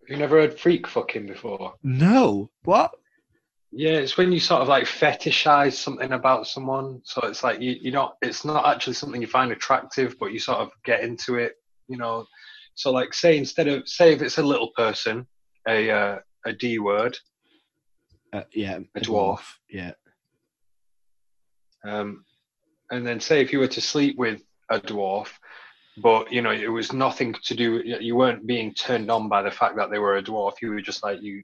[0.08, 1.74] You never heard freak fucking before?
[1.84, 2.50] No.
[2.64, 2.92] What?
[3.74, 7.00] Yeah, it's when you sort of like fetishize something about someone.
[7.04, 10.38] So it's like you, you know, it's not actually something you find attractive, but you
[10.38, 11.54] sort of get into it,
[11.88, 12.26] you know.
[12.74, 15.26] So like say instead of say if it's a little person,
[15.66, 17.16] a uh, a D word,
[18.32, 19.40] Uh, yeah, A dwarf.
[19.70, 19.92] Yeah.
[21.84, 22.24] um,
[22.90, 25.28] and then say if you were to sleep with a dwarf,
[26.02, 27.82] but you know it was nothing to do.
[27.84, 30.54] You weren't being turned on by the fact that they were a dwarf.
[30.60, 31.42] You were just like you,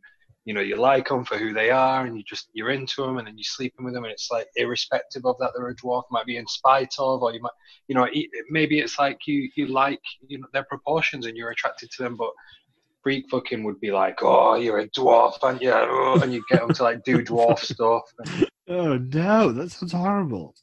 [0.49, 3.19] you know, you like them for who they are, and you just you're into them,
[3.19, 6.05] and then you're sleeping with them, and it's like irrespective of that they're a dwarf,
[6.11, 7.53] might be in spite of, or you might,
[7.87, 8.09] you know,
[8.49, 12.17] maybe it's like you you like you know their proportions and you're attracted to them,
[12.17, 12.31] but
[13.03, 16.61] freak fucking would be like, oh, you're a dwarf, and yeah, oh, and you get
[16.61, 18.05] them to like do dwarf stuff.
[18.21, 20.55] And, Oh no, that sounds horrible.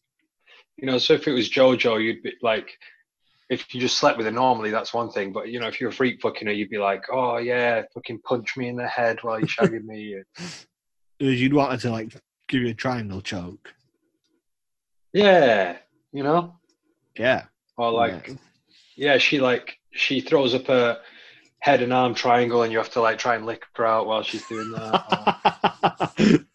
[0.77, 2.69] you know, so if it was JoJo, you'd be like,
[3.49, 5.31] if you just slept with her normally, that's one thing.
[5.31, 8.19] But you know, if you're a freak fucking her, you'd be like, oh yeah, fucking
[8.21, 10.15] punch me in the head while you're shagging me.
[11.19, 12.13] You'd want her to like
[12.49, 13.73] give you a triangle choke.
[15.13, 15.77] Yeah,
[16.11, 16.59] you know,
[17.17, 17.45] Yeah.
[17.77, 18.31] or like,
[18.97, 20.99] yeah, she like she throws up a
[21.59, 24.23] head and arm triangle, and you have to like try and lick her out while
[24.23, 26.45] she's doing that.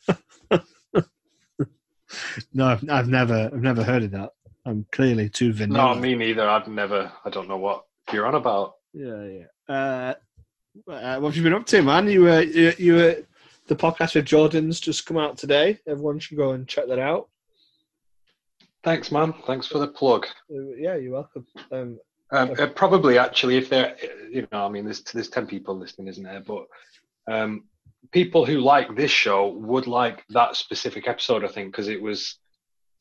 [2.53, 4.31] no, I've never, I've never heard of that.
[4.67, 5.95] I'm clearly too vanilla.
[5.95, 6.49] no, me neither.
[6.49, 7.11] I'd never.
[7.25, 8.75] I don't know what you're on about.
[8.93, 9.75] Yeah, yeah.
[9.75, 10.15] Uh,
[10.91, 12.09] uh, what have you been up to, man?
[12.09, 13.17] You were, you, you were,
[13.69, 15.79] the podcast with Jordan's just come out today.
[15.87, 17.29] Everyone should go and check that out.
[18.83, 19.35] Thanks, man.
[19.47, 20.27] Thanks for the plug.
[20.51, 21.47] Uh, yeah, you're welcome.
[21.71, 21.99] Um,
[22.33, 23.97] Um, uh, probably, actually, if there,
[24.31, 26.41] you know, I mean, there's there's ten people listening, isn't there?
[26.41, 26.67] But
[27.31, 27.65] um,
[28.13, 32.39] people who like this show would like that specific episode, I think, because it was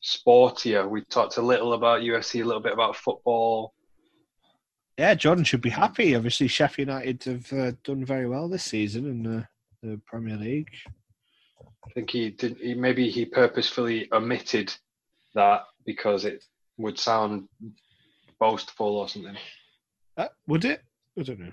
[0.02, 0.88] sportier.
[0.88, 3.74] We talked a little about UFC, a little bit about football.
[4.98, 6.14] yeah, Jordan should be happy.
[6.14, 9.44] Obviously, Sheffield United have uh, done very well this season in uh,
[9.82, 10.70] the Premier League.
[11.86, 12.56] I think he did.
[12.58, 14.72] He, maybe he purposefully omitted
[15.34, 16.44] that because it
[16.76, 17.48] would sound
[18.38, 19.36] boastful or something.
[20.16, 20.82] Uh, would it?
[21.18, 21.52] I don't know.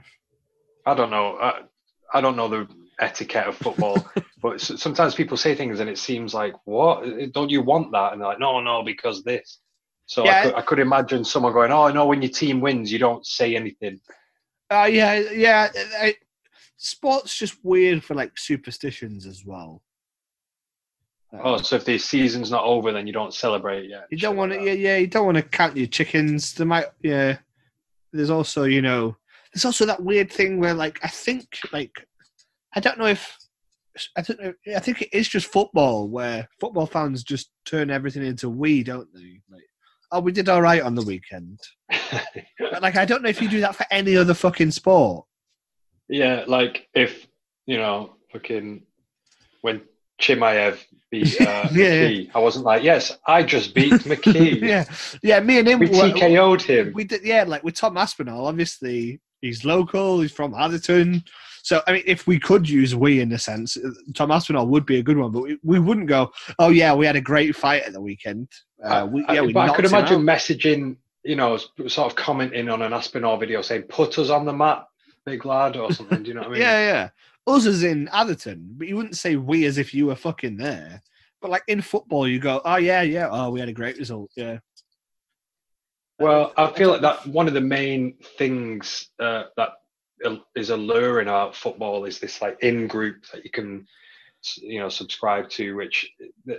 [0.85, 1.37] I don't know.
[1.39, 1.61] I,
[2.13, 2.67] I don't know the
[2.99, 4.07] etiquette of football,
[4.41, 7.03] but sometimes people say things and it seems like, what?
[7.33, 8.13] Don't you want that?
[8.13, 9.59] And they're like, no, no, because this.
[10.05, 10.39] So Yeah.
[10.39, 13.25] I, could, I could imagine someone going, oh, no, when your team wins, you don't
[13.25, 13.99] say anything.
[14.69, 15.69] Uh, yeah, yeah.
[15.99, 16.15] I,
[16.77, 19.81] sport's just weird for like superstitions as well.
[21.33, 24.07] Oh, so if the season's not over, then you don't celebrate yet.
[24.09, 24.97] you don't want to, yeah, yeah.
[24.97, 26.53] You don't want to count your chickens.
[26.53, 27.37] There might, yeah.
[28.13, 29.17] There's also, you know,
[29.53, 32.06] there's also that weird thing where, like, I think, like,
[32.77, 33.35] I don't know if,
[34.15, 34.53] I don't know.
[34.75, 39.11] I think it is just football where football fans just turn everything into we, don't
[39.15, 39.41] they?
[39.51, 39.63] Like,
[40.11, 41.59] oh, we did all right on the weekend.
[42.71, 45.25] But like, I don't know if you do that for any other fucking sport.
[46.07, 47.25] yeah, like if,
[47.65, 48.83] you know, fucking
[49.61, 49.81] when
[50.21, 50.77] Chimaev
[51.09, 54.61] beat uh, Yeah, McKee, I wasn't like, yes, I just beat McKee.
[54.61, 54.85] yeah,
[55.23, 55.39] yeah.
[55.39, 56.91] Me and him, We TKO'd him.
[56.93, 57.43] we did, yeah.
[57.47, 60.21] Like with Tom Aspinall, obviously he's local.
[60.21, 61.23] He's from Atherton.
[61.67, 64.85] So I mean, if we could use we in a sense, uh, Tom Aspinall would
[64.85, 65.33] be a good one.
[65.33, 66.31] But we, we wouldn't go.
[66.59, 68.47] Oh yeah, we had a great fight at the weekend.
[68.81, 72.69] Uh, we, I- yeah, we but I could imagine messaging, you know, sort of commenting
[72.69, 74.87] on an Aspinall video saying, "Put us on the map,
[75.25, 76.23] big lad," or something.
[76.23, 76.61] Do you know what I mean?
[76.61, 76.79] Yeah,
[77.47, 77.53] yeah.
[77.53, 81.01] Us as in Atherton, but you wouldn't say we as if you were fucking there.
[81.41, 83.27] But like in football, you go, oh yeah, yeah.
[83.29, 84.31] Oh, we had a great result.
[84.37, 84.59] Yeah.
[86.17, 89.71] Well, I feel like that one of the main things uh, that
[90.55, 93.87] is alluring about football is this like in group that you can,
[94.57, 95.75] you know, subscribe to.
[95.75, 96.09] Which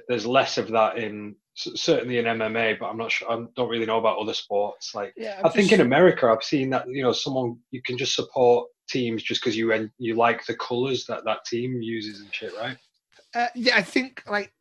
[0.08, 3.30] there's less of that in certainly in MMA, but I'm not sure.
[3.30, 4.94] I don't really know about other sports.
[4.94, 5.40] Like Yeah.
[5.44, 9.22] I think in America, I've seen that you know someone you can just support teams
[9.22, 12.76] just because you en- you like the colors that that team uses and shit, right?
[13.34, 14.52] Uh, yeah, I think like,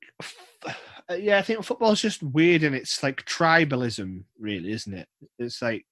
[1.09, 5.07] uh, yeah, I think football's just weird and it's like tribalism, really, isn't it?
[5.39, 5.85] It's like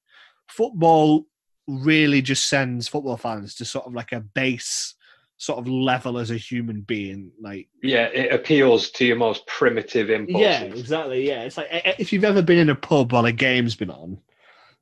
[0.50, 1.26] football
[1.68, 4.94] really just sends football fans to sort of like a base
[5.38, 7.32] sort of level as a human being.
[7.42, 10.42] Like, Yeah, it appeals to your most primitive impulses.
[10.42, 11.28] yeah, exactly.
[11.28, 13.76] Yeah, it's like eh, eh, if you've ever been in a pub while a game's
[13.76, 14.20] been on,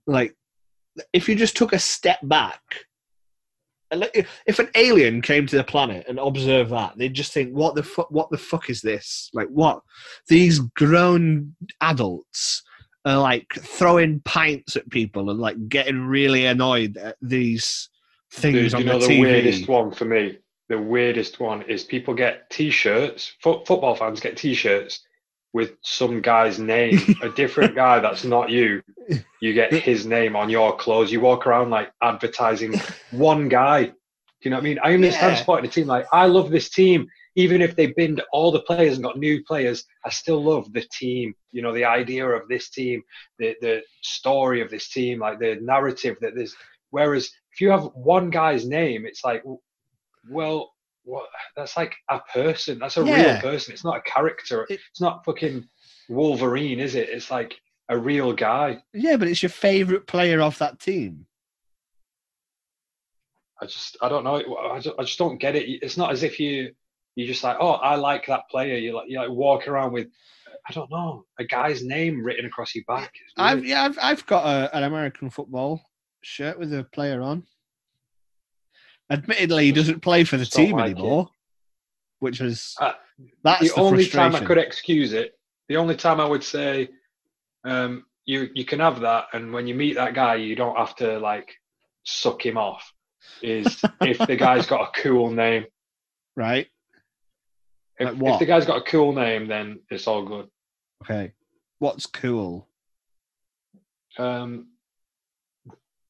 [0.06, 0.36] like
[1.12, 2.62] if you just took a step back.
[3.90, 7.32] and like, if- If an alien came to the planet and observed that, they'd just
[7.34, 8.10] think, "What the fuck?
[8.12, 9.30] What the fuck is this?
[9.34, 9.82] Like, what?
[10.28, 12.64] These grown adults
[13.06, 17.89] like throwing pints at people and like getting really annoyed at these
[18.32, 20.38] things Dude, on you know the the TV." weirdest one for me.
[20.70, 23.34] The weirdest one is people get T-shirts.
[23.41, 25.01] Fo- football fans get T-shirts
[25.51, 28.82] with some guy's name, a different guy that's not you.
[29.41, 31.12] You get his name on your clothes.
[31.12, 32.74] You walk around like advertising
[33.12, 33.84] one guy.
[33.84, 33.93] Do
[34.41, 34.80] you know what I mean?
[34.84, 35.39] I understand Yeah.
[35.39, 35.86] supporting a team.
[35.88, 39.44] Like I love this team, even if they binned all the players and got new
[39.44, 39.86] players.
[40.06, 41.34] I still love the team.
[41.52, 43.02] You know, the idea of this team,
[43.40, 46.56] the the story of this team, like the narrative that there's.
[46.92, 49.44] Whereas if you have one guy's name, it's like,
[50.30, 50.74] well,
[51.06, 51.28] what?
[51.56, 52.78] That's like a person.
[52.80, 53.16] That's a Yeah.
[53.16, 53.74] real person.
[53.74, 54.68] It's not a character.
[54.70, 55.68] It- it's not fucking
[56.10, 57.10] Wolverine, is it?
[57.10, 57.60] It's like
[57.90, 58.84] a real guy.
[58.94, 61.26] Yeah, but it's your favorite player of that team.
[63.62, 64.58] I just, I don't know.
[64.58, 65.68] I just, I just don't get it.
[65.82, 66.74] It's not as if you,
[67.16, 68.76] you just like, oh, I like that player.
[68.78, 70.07] You like, you like walk around with,
[70.68, 73.14] I don't know, a guy's name written across your back.
[73.38, 75.82] I've yeah, I've I've got a, an American football
[76.22, 77.43] shirt with a player on.
[79.11, 80.91] Admittedly, he doesn't play for the Just team like it.
[80.91, 81.28] anymore,
[82.20, 82.93] which is Uh,
[83.43, 85.38] that's the the, only time I could excuse it,
[85.68, 86.89] the only time I would say,
[87.66, 90.95] um, you you can have that, and when you meet that guy, you don't have
[90.95, 91.53] to like
[92.05, 92.91] suck him off.
[93.41, 95.66] Is if the guy's got a cool name,
[96.36, 96.68] right?
[98.00, 98.34] If, Like what?
[98.34, 100.48] if the guy's got a cool name, then it's all good.
[101.04, 101.34] Okay.
[101.80, 102.68] What's cool?
[104.18, 104.68] Um,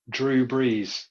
[0.10, 1.06] Drew Brees.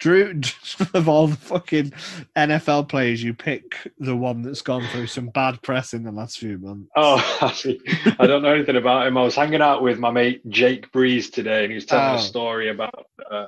[0.00, 0.40] Drew,
[0.94, 1.92] of all the fucking
[2.36, 6.38] NFL players, you pick the one that's gone through some bad press in the last
[6.38, 6.90] few months.
[6.96, 7.80] Oh, actually,
[8.18, 9.16] I don't know anything about him.
[9.16, 12.18] I was hanging out with my mate Jake Breeze today, and he was telling Oh.
[12.18, 13.06] a story about.
[13.30, 13.46] Uh,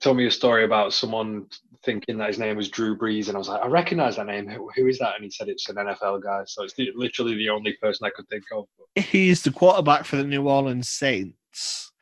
[0.00, 1.46] told me a story about someone
[1.84, 4.48] thinking that his name was Drew Brees, and I was like, I recognize that name.
[4.48, 5.14] Who, who is that?
[5.14, 6.42] And he said it's an NFL guy.
[6.46, 8.66] So it's the, literally the only person I could think of.
[8.96, 11.92] He's the quarterback for the New Orleans Saints.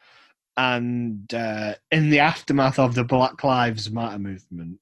[0.56, 4.80] And uh, in the aftermath of the Black Lives Matter movement,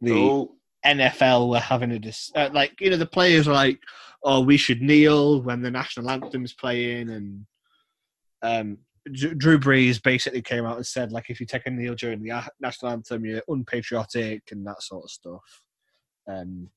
[0.00, 0.54] the Oh,
[0.86, 3.80] NFL were having a dis- uh, like you know the players were like,
[4.22, 7.46] oh, we should kneel when the national anthem is playing, and
[8.42, 8.78] um,
[9.12, 12.42] Drew Brees basically came out and said like, if you take a kneel during the
[12.60, 15.62] national anthem, you're unpatriotic and that sort of stuff.
[16.28, 16.68] Um,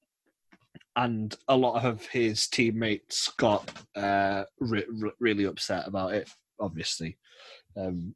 [0.96, 7.18] and a lot of his teammates got uh, re- re- really upset about it, obviously,
[7.76, 8.16] um,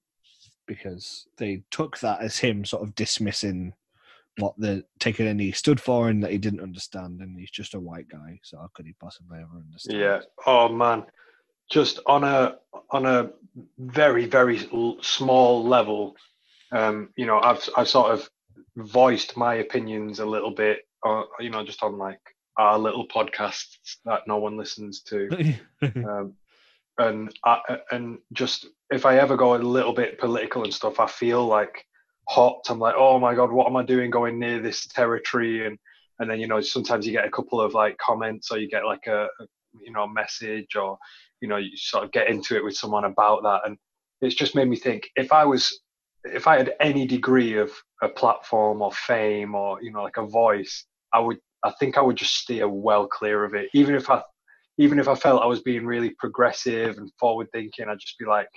[0.67, 3.73] because they took that as him sort of dismissing
[4.37, 7.73] what the taking a knee stood for and that he didn't understand and he's just
[7.73, 10.19] a white guy so how could he possibly ever understand yeah.
[10.45, 11.03] Oh man,
[11.69, 12.57] just on a
[12.91, 13.31] on a
[13.77, 14.67] very very
[15.01, 16.15] small level.
[16.71, 18.29] Um, you know, I've I've sort of
[18.75, 20.79] voiced my opinions a little bit.
[21.05, 22.19] Uh, you know, just on like
[22.57, 25.55] our little podcasts that no one listens to.
[25.81, 26.33] um,
[26.97, 31.07] and I, and just if I ever go a little bit political and stuff, I
[31.07, 31.85] feel like
[32.27, 32.65] hot.
[32.69, 35.65] I'm like, oh my god, what am I doing going near this territory?
[35.65, 35.77] And
[36.19, 38.85] and then you know sometimes you get a couple of like comments or you get
[38.85, 39.45] like a, a
[39.81, 40.97] you know message or
[41.41, 43.77] you know you sort of get into it with someone about that, and
[44.21, 45.79] it's just made me think if I was
[46.23, 50.25] if I had any degree of a platform or fame or you know like a
[50.25, 54.09] voice, I would I think I would just steer well clear of it, even if
[54.09, 54.21] I
[54.77, 58.25] even if I felt I was being really progressive and forward thinking, I'd just be
[58.25, 58.49] like,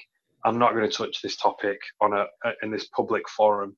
[0.44, 2.26] I'm not going to touch this topic on a
[2.62, 3.76] in this public forum.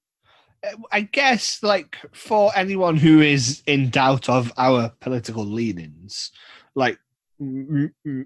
[0.92, 6.30] i guess like for anyone who is in doubt of our political leanings
[6.76, 6.98] like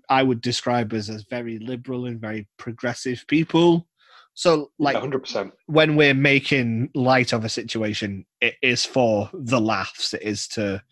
[0.09, 3.87] i would describe us as very liberal and very progressive people
[4.37, 5.21] so like 100.
[5.21, 10.13] percent when we're making light of a situation, it is for the laughs.
[10.13, 10.83] It is to,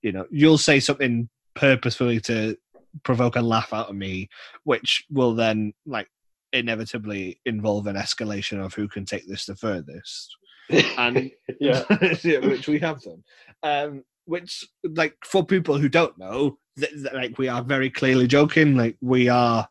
[0.00, 2.56] you know, you'll say something purposefully to
[3.02, 4.28] provoke a laugh out of me,
[4.62, 6.06] which will then like
[6.52, 10.36] inevitably involve an escalation of who can take this the furthest.
[10.98, 11.82] And yeah,
[12.22, 13.24] Yeah, which we have done.
[13.64, 18.26] Um, which, like, for people who don't know, th- th- like, we are very clearly
[18.26, 18.76] joking.
[18.76, 19.68] Like, we are,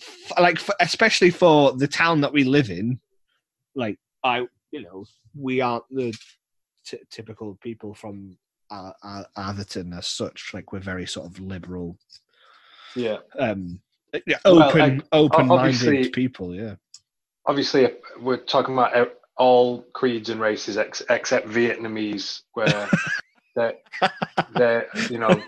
[0.00, 2.98] f- like, f especially for the town that we live in.
[3.74, 5.04] Like, I, you know,
[5.34, 6.14] we aren't the
[6.84, 8.36] t- typical people from
[8.70, 10.52] uh, uh, Atherton as such.
[10.54, 11.96] Like, we're very sort of liberal,
[12.94, 13.18] yeah.
[13.38, 13.80] um,
[14.26, 16.54] yeah, Well, open, I- open-minded people.
[16.54, 16.76] Yeah.
[17.44, 17.88] Obviously,
[18.20, 22.88] we're talking about all creeds and races ex- except Vietnamese, where
[23.54, 23.74] they're,
[24.54, 25.42] they're you know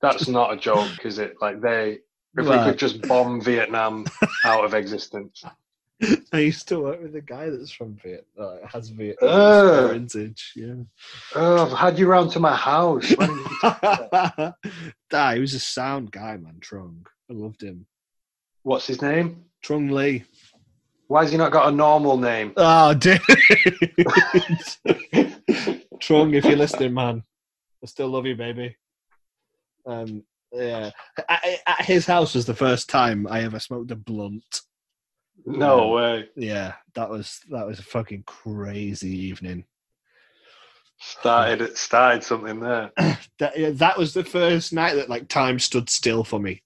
[0.00, 1.36] that's not a joke, is it?
[1.40, 1.98] Like they.
[2.36, 4.06] If Well- we could just bomb Vietnam
[4.44, 5.44] out of existence.
[6.32, 10.32] I used to work with a guy that's from Viet, uh, has Vietnamese Uh.
[10.56, 10.74] Yeah.
[11.36, 13.08] Oh, I've had you round to my house.
[13.16, 14.54] When did you talk
[15.12, 16.56] Nah, he was a sound guy, man.
[16.60, 17.04] Trung.
[17.30, 17.86] I loved him.
[18.64, 19.44] What's his name?
[19.64, 20.24] Trung Lee.
[21.06, 22.52] Why has he not got a normal name?
[22.56, 23.20] Oh, dude.
[26.00, 27.22] Trung, if you're listening, man,
[27.82, 28.76] I still love you, baby.
[29.86, 30.90] Um, yeah.
[31.28, 34.60] At, at his house was the first time I ever smoked a blunt.
[35.44, 36.28] No way.
[36.36, 39.64] Yeah, that was that was a fucking crazy evening.
[41.00, 42.92] Started it started something there.
[43.38, 46.62] That yeah, that was the first night that like time stood still for me.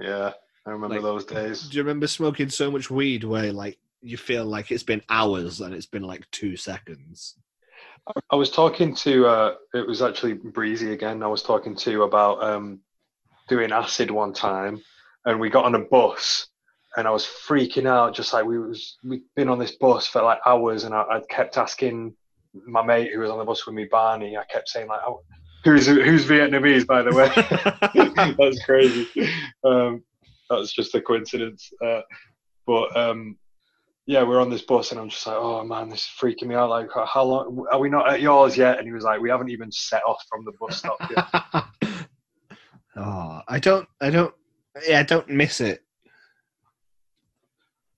[0.00, 0.32] Yeah,
[0.66, 1.68] I remember Like- those days.
[1.68, 5.60] Do you remember smoking so much weed where like you feel like it's been hours
[5.60, 7.36] and it's been like two seconds?
[8.30, 11.22] I was talking to uh it was actually Breezy again.
[11.22, 12.80] I was talking to about um
[13.48, 14.82] doing acid one time
[15.24, 16.48] and we got on a bus
[16.96, 20.22] and I was freaking out just like we was we'd been on this bus for
[20.22, 22.14] like hours and I, I kept asking
[22.66, 25.22] my mate who was on the bus with me, Barney, I kept saying like oh,
[25.64, 28.34] who's who's Vietnamese by the way.
[28.38, 29.08] That's crazy.
[29.64, 30.02] Um
[30.50, 31.72] that was just a coincidence.
[31.82, 32.02] Uh,
[32.66, 33.36] but um
[34.06, 36.54] yeah, we're on this bus, and I'm just like, oh man, this is freaking me
[36.54, 36.70] out.
[36.70, 38.78] Like, how long are we not at yours yet?
[38.78, 41.64] And he was like, we haven't even set off from the bus stop yet.
[42.96, 44.34] oh, I don't, I don't
[44.86, 45.82] yeah, I don't miss it.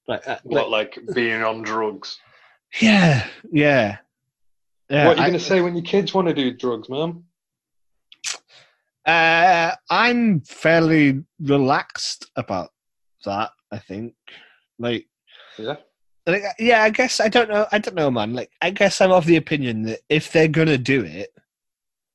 [0.07, 2.19] Like, uh, What, like being on drugs?
[2.81, 3.99] yeah, yeah.
[4.91, 7.25] Yeah, what are you going to say when your kids want to do drugs, man?
[9.07, 12.71] Uh, I'm fairly relaxed about
[13.25, 13.51] that.
[13.73, 14.15] I think,
[14.79, 15.07] like,
[15.59, 15.77] Yeah.
[16.27, 16.83] Like, uh, yeah.
[16.83, 17.67] I guess I don't know.
[17.73, 18.33] I don't know, man.
[18.33, 21.31] Like, I guess I'm of the opinion that if they're gonna do it,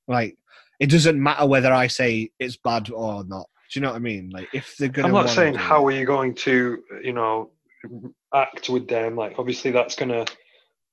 [0.08, 0.38] like,
[0.80, 3.48] it doesn't matter whether I say it's bad or not.
[3.72, 4.32] Do you know what I mean?
[4.32, 7.52] Like, if they're gonna, I'm not saying do how are you going to, you know,
[8.34, 9.16] act with them.
[9.16, 10.26] Like, obviously, that's gonna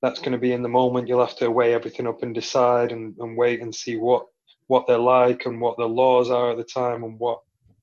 [0.01, 1.07] that's gonna be in the moment.
[1.07, 4.25] You'll have to weigh everything up and decide and, and wait and see what
[4.67, 7.39] what they're like and what the laws are at the time and what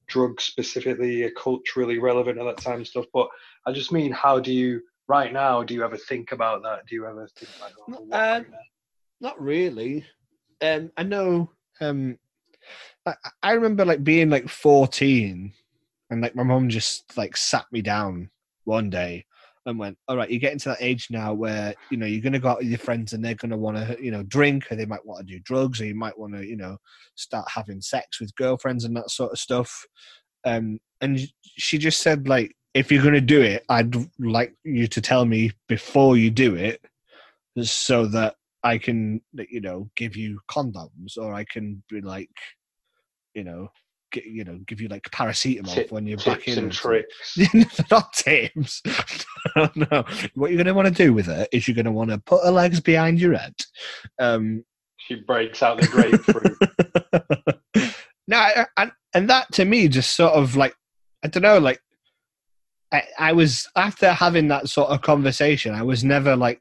[0.06, 3.06] drugs specifically are culturally relevant at that time and stuff.
[3.12, 3.28] But
[3.66, 5.62] I just mean, how do you right now?
[5.62, 6.86] Do you ever think about that?
[6.86, 8.46] Do you ever think like, oh, No, what um,
[9.20, 10.04] Not really.
[10.60, 11.50] Um, I know.
[11.80, 12.18] Um,
[13.06, 15.52] I, I remember like being like fourteen,
[16.10, 18.30] and like my mom just like sat me down
[18.64, 19.26] one day
[19.66, 22.38] and went, "All right, you're getting to that age now where you know you're gonna
[22.38, 24.86] go out with your friends and they're gonna want to you know drink, or they
[24.86, 26.78] might want to do drugs, or you might want to you know
[27.14, 29.86] start having sex with girlfriends and that sort of stuff."
[30.46, 35.00] Um, and she just said like, "If you're gonna do it, I'd like you to
[35.00, 36.84] tell me before you do it."
[37.62, 42.30] so that I can, you know, give you condoms, or I can be like,
[43.32, 43.68] you know,
[44.10, 46.58] get, you know, give you like paracetamol Tip- when you're back in.
[46.58, 47.38] and tricks?
[47.92, 48.82] Not tips.
[49.56, 50.04] no, no.
[50.34, 52.18] What you're going to want to do with her is you're going to want to
[52.18, 53.54] put her legs behind your head.
[54.18, 54.64] Um,
[54.96, 56.56] She breaks out the grapefruit.
[58.26, 60.74] no, I- and and that to me just sort of like
[61.22, 61.80] I don't know, like
[62.94, 66.60] I, I was after having that sort of conversation, I was never like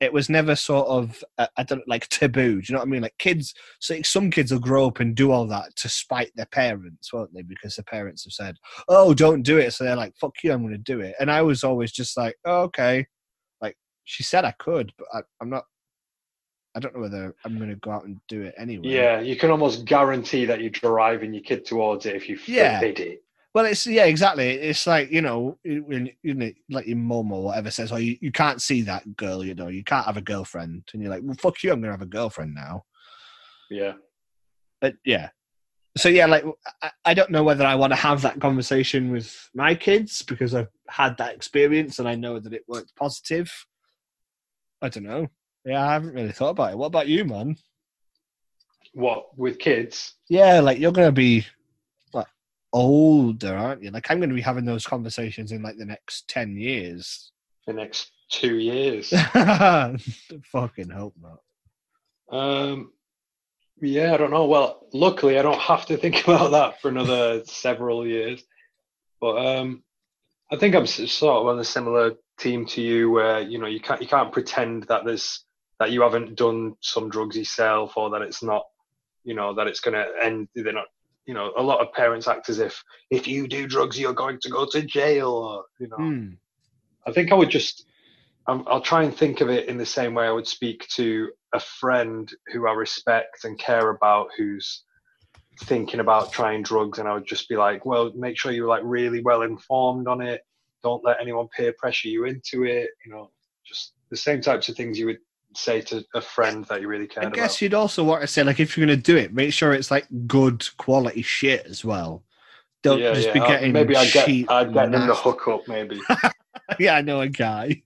[0.00, 2.60] it was never sort of uh, I don't like taboo.
[2.60, 3.02] Do you know what I mean?
[3.02, 6.46] Like kids, so some kids will grow up and do all that to spite their
[6.46, 7.42] parents, won't they?
[7.42, 8.56] Because the parents have said,
[8.88, 11.30] "Oh, don't do it," so they're like, "Fuck you, I'm going to do it." And
[11.30, 13.06] I was always just like, oh, "Okay,"
[13.62, 15.64] like she said I could, but I, I'm not.
[16.74, 18.88] I don't know whether I'm going to go out and do it anyway.
[18.90, 22.78] yeah, you can almost guarantee that you're driving your kid towards it if you Yeah.
[22.80, 23.22] forbid it.
[23.54, 24.50] Well, it's yeah, exactly.
[24.50, 28.16] It's like you know, when you know, like your mum or whatever says, "Oh, you,
[28.20, 31.22] you can't see that girl," you know, you can't have a girlfriend, and you're like,
[31.22, 32.84] "Well, fuck you, I'm gonna have a girlfriend now."
[33.70, 33.92] Yeah.
[34.80, 35.28] But yeah,
[35.96, 36.44] so yeah, like
[36.82, 40.54] I, I don't know whether I want to have that conversation with my kids because
[40.54, 43.52] I've had that experience and I know that it worked positive.
[44.80, 45.28] I don't know.
[45.64, 46.78] Yeah, I haven't really thought about it.
[46.78, 47.56] What about you, man?
[48.94, 50.14] What with kids?
[50.28, 51.46] Yeah, like you're gonna be
[52.72, 53.90] older, aren't you?
[53.90, 57.32] Like I'm gonna be having those conversations in like the next ten years.
[57.66, 59.10] The next two years.
[60.52, 61.40] Fucking hope not.
[62.30, 62.92] um,
[63.80, 64.46] yeah, I don't know.
[64.46, 68.42] Well, luckily, I don't have to think about that for another several years.
[69.20, 69.82] But um,
[70.50, 73.80] I think I'm sort of on a similar team to you, where you know you
[73.80, 75.44] can't you can't pretend that there's
[75.78, 78.64] that you haven't done some drugs yourself, or that it's not,
[79.24, 80.48] you know, that it's going to end.
[80.54, 80.86] They're not.
[81.26, 84.38] You know, a lot of parents act as if if you do drugs, you're going
[84.40, 85.96] to go to jail, or you know.
[85.96, 86.28] Hmm.
[87.06, 87.86] I think I would just,
[88.46, 91.30] um, I'll try and think of it in the same way I would speak to
[91.52, 94.84] a friend who I respect and care about who's
[95.64, 96.98] thinking about trying drugs.
[96.98, 100.20] And I would just be like, well, make sure you're like really well informed on
[100.20, 100.42] it.
[100.82, 102.90] Don't let anyone peer pressure you into it.
[103.04, 103.30] You know,
[103.66, 105.18] just the same types of things you would
[105.54, 107.24] say to a friend that you really care.
[107.24, 107.62] I guess about.
[107.62, 110.06] you'd also want to say like if you're gonna do it, make sure it's like
[110.26, 112.24] good quality shit as well.
[112.82, 113.32] Don't yeah, just yeah.
[113.32, 116.00] be Uh, getting maybe I'd get, I'd get them the hookup, maybe.
[116.78, 117.82] yeah, I know a guy.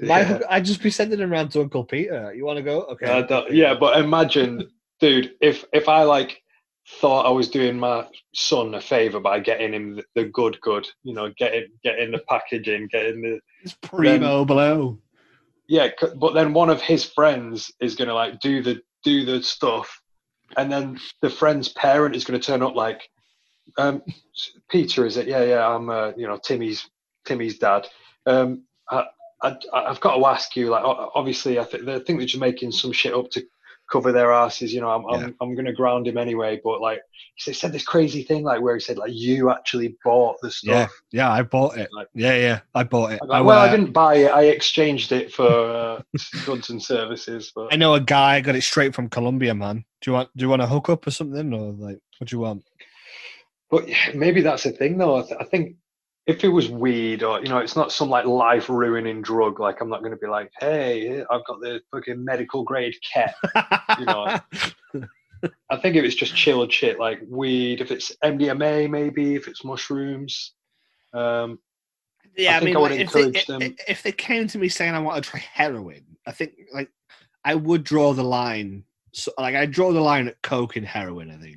[0.00, 0.40] My Yeah.
[0.48, 2.32] I'd just be sending him around to Uncle Peter.
[2.34, 2.82] You want to go?
[2.82, 3.06] Okay.
[3.06, 6.42] I yeah, but imagine, dude, if if I like
[6.98, 10.88] thought I was doing my son a favor by getting him the, the good, good,
[11.02, 14.98] you know, getting getting the packaging, getting the it's primo blow.
[15.70, 20.02] Yeah, but then one of his friends is gonna like do the do the stuff,
[20.56, 23.08] and then the friend's parent is gonna turn up like,
[23.78, 24.02] um,
[24.68, 25.28] Peter, is it?
[25.28, 26.90] Yeah, yeah, I'm uh, you know Timmy's
[27.24, 27.86] Timmy's dad.
[28.26, 29.04] Um, I,
[29.42, 32.72] I I've got to ask you, like, obviously, I think they think they're just making
[32.72, 33.46] some shit up to
[33.90, 34.72] cover their asses.
[34.72, 35.26] You know, I'm Yeah.
[35.26, 37.00] I'm, I'm gonna ground him anyway, but like,
[37.36, 40.90] he said this crazy thing like where he said like you actually bought the stuff.
[41.12, 41.88] yeah, yeah, I bought it.
[41.92, 43.20] Like- yeah, yeah, I bought it.
[43.22, 44.30] I'm I, like, well, I uh, didn't buy it.
[44.30, 46.02] I exchanged it for uh,
[46.44, 47.52] goods and services.
[47.54, 49.84] But I know a guy got it straight from Colombia, man.
[50.00, 50.30] Do you want?
[50.36, 52.64] Do you want a hookup or something, or like, what do you want?
[53.70, 55.16] But maybe that's the thing, though.
[55.16, 55.76] I, th- I think
[56.26, 59.60] if it was weed or you know, it's not some like life ruining drug.
[59.60, 63.34] Like I'm not going to be like, hey, I've got the fucking medical grade ket.
[63.98, 64.38] You know.
[65.70, 69.64] I think if it's just chilled shit like weed, if it's MDMA, maybe if it's
[69.64, 70.52] mushrooms.
[71.14, 71.58] Um,
[72.36, 74.58] Yeah, I I, mean, I would like, if, they, them- if, if they came to
[74.58, 76.90] me saying I want to try heroin, I think like
[77.44, 78.84] I would draw the line.
[79.12, 81.30] So, like I draw the line at coke and heroin.
[81.30, 81.56] I think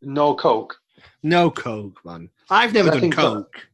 [0.00, 0.76] no coke.
[1.22, 2.30] No coke, man.
[2.50, 3.66] I've never done think that- coke.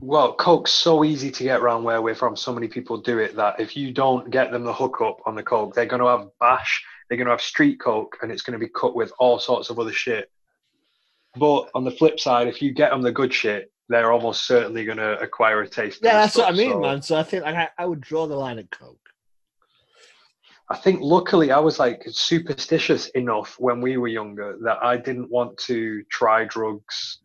[0.00, 2.36] Well, coke's so easy to get around where we're from.
[2.36, 5.42] So many people do it that if you don't get them the hookup on the
[5.42, 6.84] coke, they're going to have bash.
[7.08, 9.70] They're going to have street coke, and it's going to be cut with all sorts
[9.70, 10.30] of other shit.
[11.36, 14.84] But on the flip side, if you get them the good shit, they're almost certainly
[14.84, 16.00] going to acquire a taste.
[16.02, 17.00] Yeah, that's what I mean, so- man.
[17.00, 18.98] So I think like I, I would draw the line at coke.
[20.70, 25.30] I think luckily I was like superstitious enough when we were younger that I didn't
[25.30, 27.18] want to try drugs.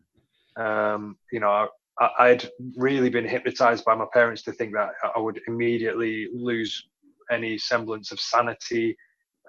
[0.56, 1.68] Um, you know,
[1.98, 6.86] I, I'd really been hypnotized by my parents to think that I would immediately lose
[7.30, 8.96] any semblance of sanity.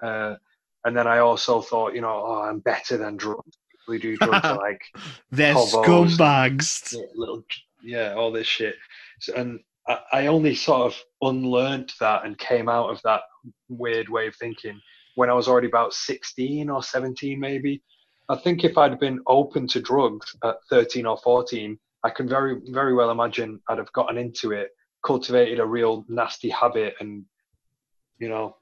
[0.02, 0.36] Uh,
[0.84, 3.58] and then I also thought, you know, oh, I'm better than drugs.
[3.86, 4.80] Who do drugs like
[5.30, 6.94] They're scumbags.
[6.94, 7.42] yeah, little
[7.82, 8.76] yeah all this shit
[9.20, 9.58] so, and
[9.88, 13.22] I, only sort of unlearned that and came out of that
[13.68, 14.80] weird way of thinking
[15.16, 17.82] when i was already about 16 or 17 maybe.
[18.28, 22.60] I think if i'd been open to drugs at 13 or 14 i can very
[22.68, 24.68] very well imagine i'd have gotten into it
[25.04, 27.24] cultivated a real nasty habit and
[28.18, 28.56] you know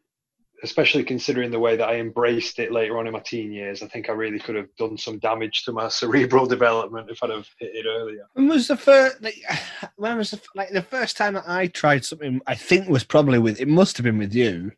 [0.62, 3.88] especially considering the way that I embraced it later on in my teen years, I
[3.88, 7.48] think I really could have done some damage to my cerebral development if I'd have
[7.58, 8.26] hit it earlier.
[8.34, 9.22] When was the first?
[9.22, 9.36] Like,
[9.96, 12.40] when was the like the first time that I tried something?
[12.46, 13.60] I think was probably with.
[13.60, 14.72] It must have been with you.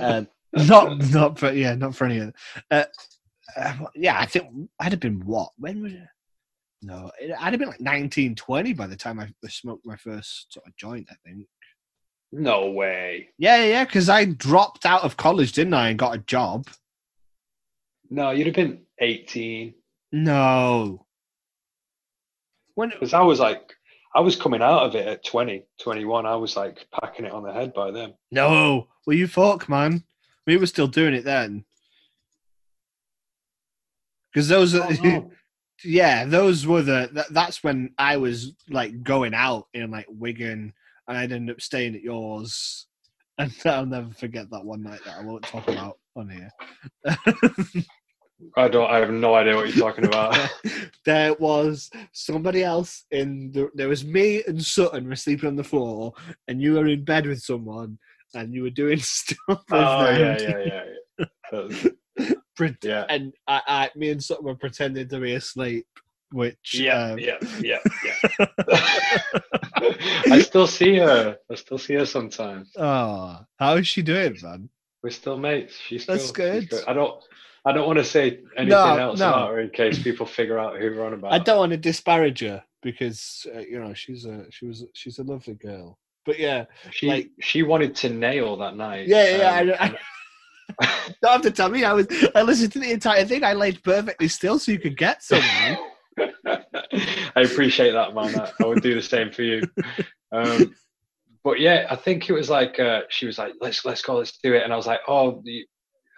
[0.00, 2.34] Um, not not for yeah, not for any of.
[2.70, 2.84] Uh,
[3.56, 5.50] uh, yeah, I think I'd have been what?
[5.58, 6.08] When was it?
[6.80, 10.52] No, it, I'd have been like nineteen twenty by the time I smoked my first
[10.52, 11.08] sort of joint.
[11.10, 11.46] I think.
[12.32, 13.28] No way.
[13.38, 13.84] Yeah, yeah.
[13.84, 16.66] Because I dropped out of college, didn't I, and got a job.
[18.10, 19.74] No, you'd have been 18.
[20.12, 21.06] No.
[22.74, 23.72] When Because I was like,
[24.14, 26.26] I was coming out of it at 20, 21.
[26.26, 28.14] I was like packing it on the head by then.
[28.30, 30.04] no, well, you fuck, man.
[30.46, 31.64] We were still doing it then.
[34.32, 35.30] Because those are, Oh,
[35.84, 37.10] yeah, those were the.
[37.12, 40.72] That, that's when I was like going out in like Wigan,
[41.08, 42.86] and I'd end up staying at yours,
[43.38, 46.50] and I'll never forget that one night that I won't talk about on here.
[48.56, 48.88] I don't.
[48.88, 50.38] I have no idea what you're talking about.
[51.04, 53.68] there was somebody else in the.
[53.74, 56.12] There was me and Sutton were sleeping on the floor,
[56.46, 57.98] and you were in bed with someone,
[58.34, 59.38] and you were doing stuff.
[59.48, 60.84] oh yeah, yeah, yeah,
[61.52, 62.32] yeah.
[62.82, 63.06] Yeah.
[63.08, 65.86] And I, I, me and Sutton were pretending to be asleep,
[66.32, 68.07] which Yeah, um, yeah, yeah, yeah.
[70.30, 71.38] I still see her.
[71.50, 72.70] I still see her sometimes.
[72.76, 74.68] Oh, how is she doing, man?
[75.02, 75.76] We're still mates.
[75.76, 76.72] She's still, That's good.
[76.86, 77.22] I don't.
[77.64, 79.28] I don't want to say anything No, else no.
[79.28, 81.32] about her in case people figure out who we're on about.
[81.32, 85.18] I don't want to disparage her because uh, you know she's a she was she's
[85.18, 85.98] a lovely girl.
[86.24, 89.08] But yeah, She like- she wanted to nail that night.
[89.08, 89.74] yeah, yeah.
[89.76, 89.98] um, I,
[90.80, 91.84] I, don't have to tell me.
[91.84, 93.44] I was I listened to the entire thing.
[93.44, 95.78] I laid perfectly still so you could get someone.
[97.36, 98.34] I appreciate that, man.
[98.36, 99.68] I, I would do the same for you.
[100.32, 100.74] Um,
[101.44, 104.38] but yeah, I think it was like uh, she was like, "Let's let's go, let's
[104.42, 105.64] do it," and I was like, "Oh, the,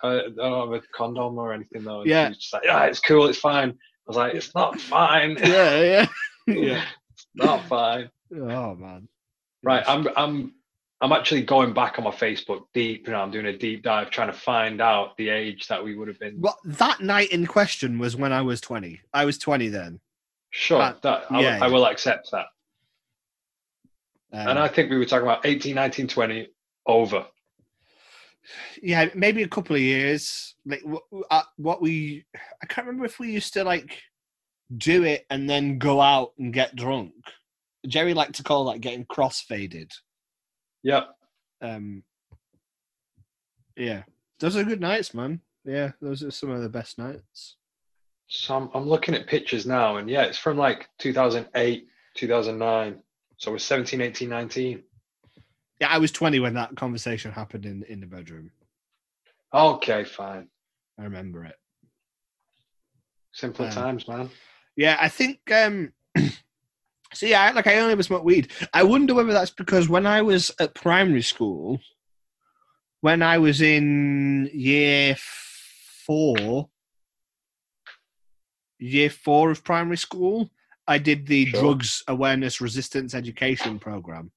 [0.03, 2.25] I I don't have a condom or anything though." And Yeah.
[2.27, 3.75] she was just like, "Yeah, it's cool, it's fine." I
[4.07, 5.37] was like, "It's not fine.
[5.39, 6.07] yeah, yeah,
[6.47, 6.85] yeah.
[7.13, 9.09] it's not fine." Oh man.
[9.63, 10.55] Right, I'm I'm
[11.03, 13.09] I'm actually going back on my Facebook deep.
[13.09, 16.09] Know, I'm doing a deep dive trying to find out the age that we would
[16.09, 16.41] have been.
[16.41, 19.01] Well, that night in question was when I was twenty.
[19.15, 20.01] I was twenty then.
[20.51, 22.47] Sure, that I, yeah, I will accept that.
[24.33, 26.49] Um, and I think we were talking about 18, 19, 20
[26.87, 27.27] over.
[28.83, 30.55] yeah, maybe a couple of years.
[30.65, 32.25] Like what, uh, what we,
[32.63, 33.99] I can't remember if we used to like
[34.77, 37.13] do it and then go out and get drunk.
[37.87, 39.91] Jerry liked to call that getting cross-faded.
[40.83, 41.09] Yep.
[41.63, 42.03] Um,
[43.77, 44.03] yeah,
[44.39, 45.41] those are good nights, man.
[45.65, 47.57] Yeah, those are some of the best nights.
[48.29, 53.03] So I'm, I'm looking at pictures now, and yeah, it's from like 2008, 2009.
[53.37, 54.83] So we're 17, 18, 19.
[55.81, 58.51] Yeah, I was twenty when that conversation happened in in the bedroom.
[59.53, 60.49] Okay, fine.
[60.99, 61.57] I remember it.
[63.33, 64.31] Simpler Um, times, man.
[64.77, 65.41] Yeah, I think.
[65.53, 65.93] um
[67.13, 68.51] So yeah, I- like I only ever smoked weed.
[68.73, 71.81] I wonder whether that's because when I was at primary school,
[73.01, 75.17] when I was in year
[76.07, 76.69] four,
[78.79, 80.51] year four of primary school,
[80.87, 81.61] I did the Sure.
[81.61, 84.33] drugs awareness resistance education program,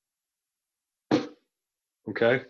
[2.08, 2.46] Okay.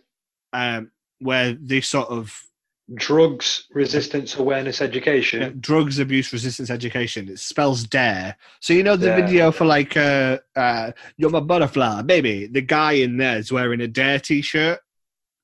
[0.52, 2.48] um, where they sort of
[2.96, 5.42] drugs resistance awareness education.
[5.42, 7.30] Yeah, drugs abuse resistance education.
[7.30, 8.36] It spells dare.
[8.60, 9.22] So you know the Dare.
[9.22, 12.48] video for like uh uh you're my butterfly, baby.
[12.48, 14.80] The guy in there is wearing a dare t-shirt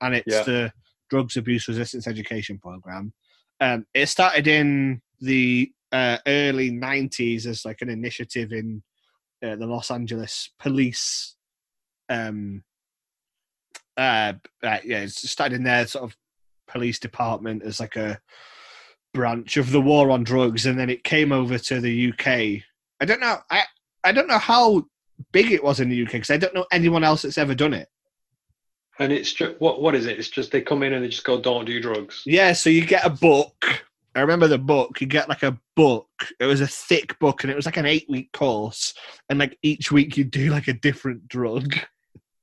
[0.01, 0.43] and it's Yeah.
[0.43, 0.73] the
[1.09, 3.13] drugs abuse resistance education program.
[3.61, 8.83] Um it started in the uh, early 90s as like an initiative in
[9.43, 11.35] uh, the Los Angeles police
[12.09, 12.63] um
[13.97, 14.33] uh,
[14.63, 16.15] uh yeah it started in their sort of
[16.69, 18.19] police department as like a
[19.13, 22.63] branch of the war on drugs and then it came over to the UK
[23.01, 23.63] I don't know I
[24.03, 24.85] I don't know how
[25.31, 27.73] big it was in the UK because I don't know anyone else that's ever done
[27.73, 27.89] it
[28.99, 30.19] And it's just what what is it?
[30.19, 32.85] It's just they come in and they just go, "Don't do drugs." Yeah, so you
[32.85, 33.85] get a book.
[34.13, 34.99] I remember the book.
[34.99, 36.09] You get like a book.
[36.39, 38.93] It was a thick book, and it was like an eight-week course.
[39.29, 41.75] And like each week, you do like a different drug.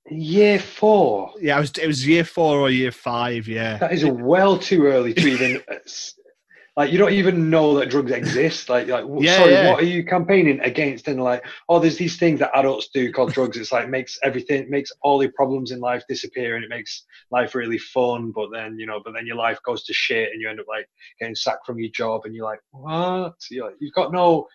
[0.09, 1.32] Year four.
[1.40, 1.72] Yeah, it was.
[1.78, 3.48] It was year four or year five.
[3.48, 5.62] Yeah, That is well too early to even
[6.76, 8.68] like you don't even know that drugs exist.
[8.68, 9.70] Like, like Yeah, sorry, yeah.
[9.70, 11.09] what are you campaigning against?
[11.09, 13.57] And like, oh, there's these things that adults do called drugs.
[13.57, 17.54] It's like makes everything makes all your problems in life disappear, and it makes life
[17.54, 18.30] really fun.
[18.30, 20.66] But then you know, but then your life goes to shit, and you end up
[20.68, 20.86] like
[21.18, 23.34] getting sacked from your job, and you're like, what?
[23.50, 24.46] You're like, you've got no.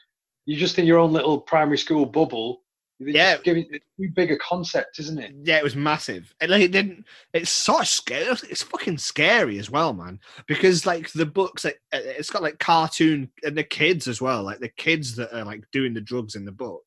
[0.45, 2.60] You're just in your own little primary school bubble.
[3.03, 3.37] Yeah.
[3.43, 5.33] giving it's too big a concept, isn't it?
[5.43, 6.33] yeah, it was massive.
[6.39, 7.05] And like it didn't.
[7.33, 8.37] It's sort of scary.
[8.49, 10.19] It's fucking scary as well, man.
[10.47, 14.43] Because like the books, like uh, it's got like cartoon and the kids as well.
[14.43, 16.83] Like the kids that are like doing the drugs in the book.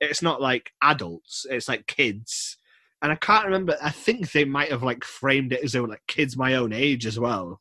[0.00, 1.46] It's not like adults.
[1.50, 2.56] It's like kids.
[3.02, 3.76] And I can't remember.
[3.82, 6.72] I think they might have like framed it as they were like kids my own
[6.72, 7.60] age as well.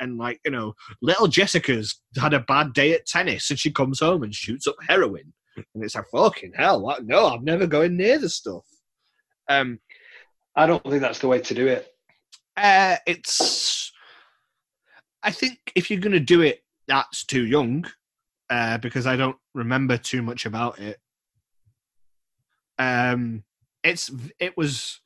[0.00, 4.00] And like you know, little Jessica's had a bad day at tennis, and she comes
[4.00, 5.32] home and shoots up heroin.
[5.56, 6.80] And it's like fucking hell.
[6.82, 7.04] What?
[7.06, 8.64] No, I'm never going near the stuff.
[9.48, 9.78] Um,
[10.56, 11.88] I don't think that's the way to do it.
[12.56, 13.92] uh, it's.
[15.22, 17.86] I think if you're going to do it, that's too young,
[18.50, 20.98] uh, because I don't remember too much about it.
[22.78, 23.44] Um,
[23.82, 25.00] it's it was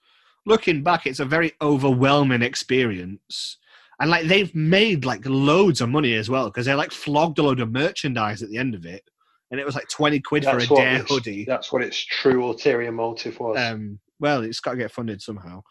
[0.47, 3.59] looking back, it's a very overwhelming experience,
[4.01, 7.43] and like they've made like loads of money as well because they like flogged a
[7.43, 9.05] load of merchandise at the end of it,
[9.51, 11.45] and it was like twenty quid for a That's dare hoodie.
[11.45, 13.59] That's what its true ulterior motive was.
[13.59, 15.63] Um, well, it's got to get funded somehow.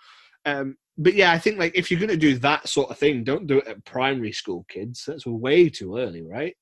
[0.46, 3.24] Um, but yeah, I think like if you're going to do that sort of thing,
[3.24, 5.04] don't do it at primary school kids.
[5.06, 6.56] That's way too early, right?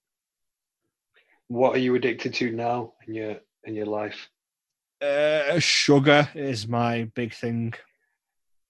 [1.47, 4.29] what are you addicted to now in your in your life?
[5.01, 7.73] Uh, sugar is my big thing.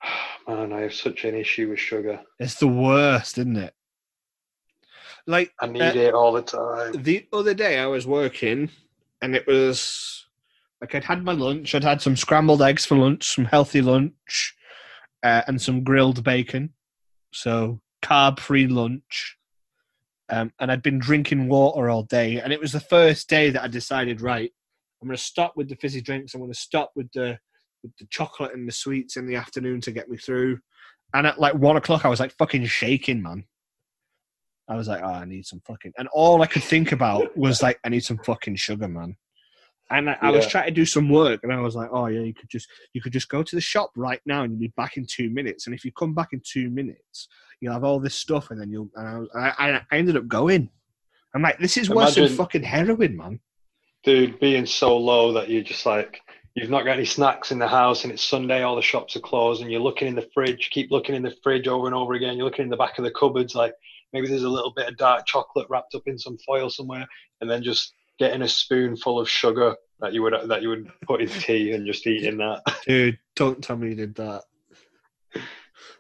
[0.47, 2.21] Man, I have such an issue with sugar.
[2.39, 3.73] It's the worst, isn't it?
[5.27, 7.01] Like I need Uh, it all the time.
[7.03, 8.69] the other day, I was working,
[9.21, 10.25] and it was
[10.81, 11.73] like I'd had my lunch.
[11.73, 14.55] I'd had some scrambled eggs for lunch, some healthy lunch,
[15.23, 16.73] uh, and some grilled bacon.
[17.33, 19.37] So carb-free lunch.
[20.29, 23.63] Um, and I'd been drinking water all day, and it was the first day that
[23.63, 24.51] I decided, right,
[25.01, 26.33] I'm going to stop with the fizzy drinks.
[26.33, 27.37] I'm going to stop with the
[27.83, 30.59] with the chocolate and the sweets in the afternoon to get me through.
[31.13, 33.45] And at like one o'clock, I was like fucking shaking, man.
[34.67, 35.93] I was like, oh, I need some fucking.
[35.97, 39.15] And all I could think about was like, I need some fucking sugar, man.
[39.91, 42.21] And I, I was trying to do some work, and I was like, oh yeah,
[42.21, 44.73] you could just you could just go to the shop right now, and you'll be
[44.75, 45.67] back in two minutes.
[45.67, 47.27] And if you come back in two minutes,
[47.61, 48.89] you'll have all this stuff, and then you'll.
[48.95, 50.71] And I, was, I, I I ended up going.
[51.35, 53.39] I'm like, this is worse than fucking heroin, man.
[54.03, 56.19] Dude, being so low that you're just like
[56.55, 59.21] you've not got any snacks in the house and it's Sunday, all the shops are
[59.21, 62.13] closed, and you're looking in the fridge, keep looking in the fridge over and over
[62.13, 62.37] again.
[62.37, 63.73] You're looking in the back of the cupboards, like
[64.13, 67.07] maybe there's a little bit of dark chocolate wrapped up in some foil somewhere,
[67.41, 71.21] and then just getting a spoonful of sugar that you would that you would put
[71.21, 72.61] in tea and just eating that.
[72.87, 74.43] Dude, don't tell me you did that.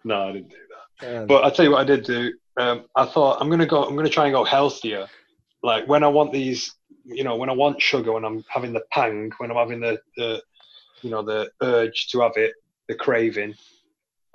[0.03, 0.55] no, I didn't do
[1.01, 1.21] that.
[1.21, 2.33] Um, But I tell you what I did do.
[2.57, 3.83] Um, I thought I'm gonna go.
[3.83, 5.07] I'm gonna try and go healthier.
[5.63, 6.73] Like when I want these,
[7.05, 9.99] you know, when I want sugar, when I'm having the pang, when I'm having the,
[10.15, 10.41] the
[11.01, 12.53] you know, the urge to have it,
[12.87, 13.55] the craving,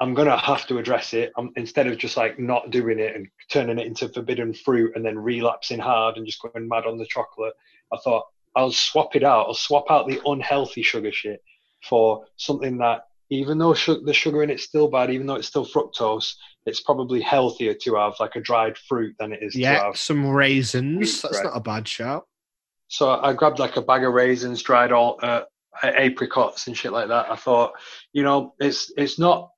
[0.01, 1.30] I'm gonna have to address it.
[1.36, 5.05] I'm, instead of just like not doing it and turning it into forbidden fruit and
[5.05, 7.53] then relapsing hard and just going mad on the chocolate.
[7.92, 8.24] I thought
[8.57, 9.46] I'll swap it out.
[9.46, 11.42] I'll swap out the unhealthy sugar shit
[11.88, 15.48] for something that, even though su- the sugar in it's still bad, even though it's
[15.48, 16.34] still fructose,
[16.66, 19.96] it's probably healthier to have like a dried fruit than it is to yeah, have.
[19.96, 21.22] some raisins.
[21.22, 21.44] That's Right.
[21.44, 22.26] not a bad shout.
[22.88, 25.42] So I grabbed like a bag of raisins, dried all uh,
[25.82, 27.30] apricots and shit like that.
[27.30, 27.72] I thought,
[28.12, 29.51] you know, it's it's not,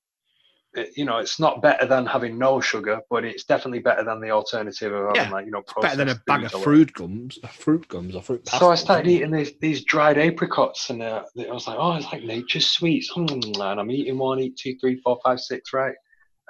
[0.97, 4.31] you know, it's not better than having no sugar, but it's definitely better than the
[4.31, 7.87] alternative of having Yeah, like you know Better than a bag of fruit gums, fruit
[7.89, 8.49] gums or fruit.
[8.49, 12.11] So I started eating these these dried apricots, and uh, I was like, "Oh, it's
[12.12, 15.95] like nature's sweets." And I'm eating one, eat two, three, four, five, six, right?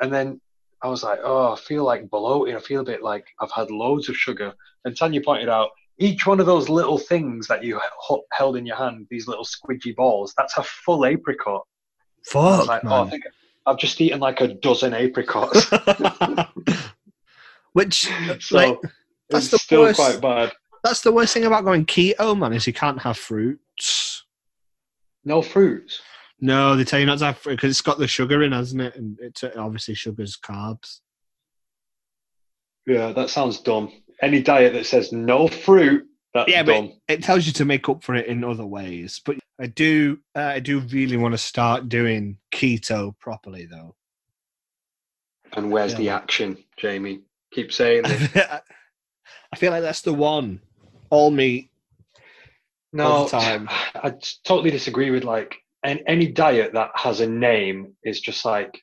[0.00, 0.40] And then
[0.82, 2.56] I was like, oh, I feel like bloated.
[2.56, 4.52] I feel a bit like I've had loads of sugar.
[4.84, 7.80] And Tanya pointed out, each one of those little things that you
[8.32, 11.62] held in your hand, these little squidgy balls, that's a full apricot.
[12.24, 12.92] Fuck, like, man.
[12.92, 13.24] oh, I think
[13.66, 15.70] I've just eaten like a dozen apricots.
[17.72, 18.08] Which,
[18.40, 18.78] so like,
[19.30, 19.98] that's it's the still worst.
[19.98, 20.52] quite bad.
[20.84, 24.24] that's the worst thing about going keto, man, is you can't have fruits.
[25.24, 26.00] No fruits.
[26.40, 28.82] No, they tell you not to have fruit because it's got the sugar in, hasn't
[28.82, 28.96] it?
[28.96, 30.98] And it's obviously sugar's carbs.
[32.86, 33.92] Yeah, that sounds dumb.
[34.20, 36.04] Any diet that says no fruit,
[36.34, 36.92] that's Yeah, but dumb.
[37.08, 39.20] it tells you to make up for it in other ways.
[39.24, 43.94] But I do, uh, I do really want to start doing keto properly, though.
[45.52, 45.98] And where's Yeah.
[45.98, 47.20] the action, Jamie?
[47.52, 48.36] Keep saying this.
[49.52, 50.60] I feel like that's the one.
[51.10, 51.70] All meat.
[52.92, 53.68] No, all time.
[53.94, 58.80] I totally disagree with like and any diet that has a name is just like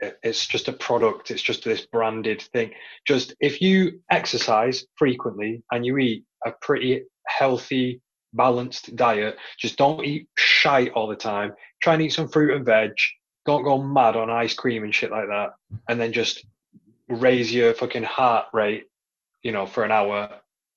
[0.00, 1.30] it's just a product.
[1.30, 2.72] It's just this branded thing.
[3.06, 8.00] Just if you exercise frequently and you eat a pretty healthy,
[8.32, 11.52] balanced diet, just don't eat shite all the time.
[11.82, 12.92] Try and eat some fruit and veg.
[13.46, 15.50] Don't go mad on ice cream and shit like that.
[15.88, 16.44] And then just
[17.08, 18.84] raise your fucking heart rate,
[19.42, 20.30] you know, for an hour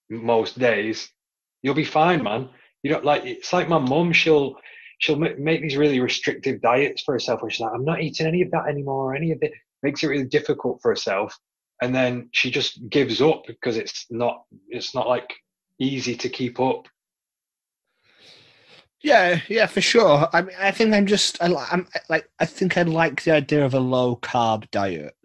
[0.09, 1.09] most days.
[1.61, 2.49] You'll be fine, man.
[2.83, 4.13] You don't like it's like my mum.
[4.13, 4.55] She'll
[4.99, 7.41] she'll make these really restrictive diets for herself.
[7.41, 9.15] Where she's like, I'm not eating any of that anymore.
[9.15, 11.37] Any of it makes it really difficult for herself,
[11.81, 15.31] and then she just gives up because it's not it's not like
[15.79, 16.87] easy to keep up.
[19.03, 20.27] Yeah, yeah, for sure.
[20.31, 23.65] I mean, I think I'm just, I, I'm like, I think I like the idea
[23.65, 25.15] of a low carb diet.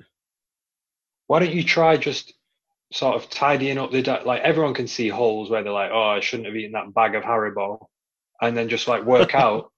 [1.27, 2.33] Why don't you try just
[2.93, 4.27] sort of tidying up the diet?
[4.27, 7.15] Like everyone can see holes where they're like, oh, I shouldn't have eaten that bag
[7.15, 7.87] of Haribo,
[8.41, 9.73] and then just like work out.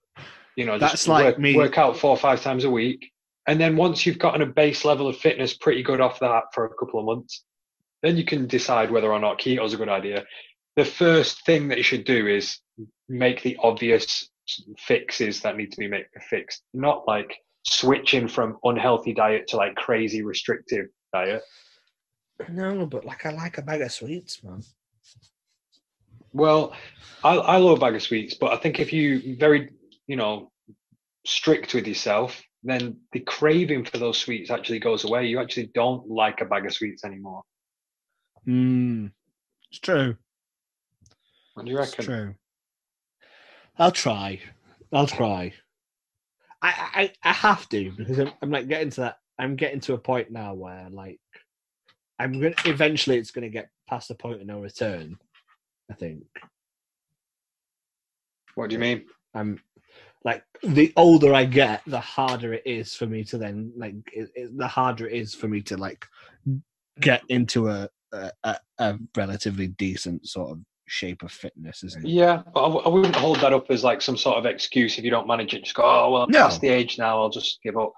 [0.57, 3.11] You know, just That's like work, me- work out four or five times a week.
[3.47, 6.67] And then once you've gotten a base level of fitness pretty good off that for
[6.67, 7.45] a couple of months,
[8.03, 10.25] then you can decide whether or not keto is a good idea.
[10.77, 12.59] The first thing that you should do is
[13.09, 14.29] make the obvious
[14.79, 19.75] fixes that need to be made fixed, not like switching from unhealthy diet to like
[19.75, 21.43] crazy restrictive diet.
[22.49, 24.63] No, but like, I like a bag of sweets, man.
[26.33, 26.73] Well,
[27.25, 29.71] I, I love a bag of sweets, but I think if you very,
[30.07, 30.51] you know,
[31.27, 35.27] strict with yourself, then the craving for those sweets actually goes away.
[35.27, 37.43] You actually don't like a bag of sweets anymore.
[38.47, 39.11] Mm,
[39.71, 40.17] it's true.
[41.55, 42.05] What do you It's reckon?
[42.05, 42.35] true.
[43.79, 44.41] I'll try.
[44.93, 45.55] I'll try.
[46.63, 49.19] I, I, I have to because I'm, I'm like getting to that.
[49.39, 51.21] I'm getting to a point now where like
[52.19, 55.19] I'm gonna eventually it's gonna get past the point of no return.
[55.91, 56.25] I think
[58.55, 59.07] What do you mean?
[59.35, 59.61] I'm
[60.25, 64.31] like the older I get, the harder it is for me to then like it,
[64.35, 66.05] it, the harder it is for me to like
[67.01, 72.09] get into a a, a, a relatively decent sort of shape of fitness, isn't it?
[72.11, 74.99] Yeah, but I, w- I wouldn't hold that up as like some sort of excuse
[74.99, 75.63] if you don't manage it.
[75.65, 76.41] Just go, oh well, I'm No.
[76.45, 77.21] past the age now.
[77.21, 77.93] I'll just give up.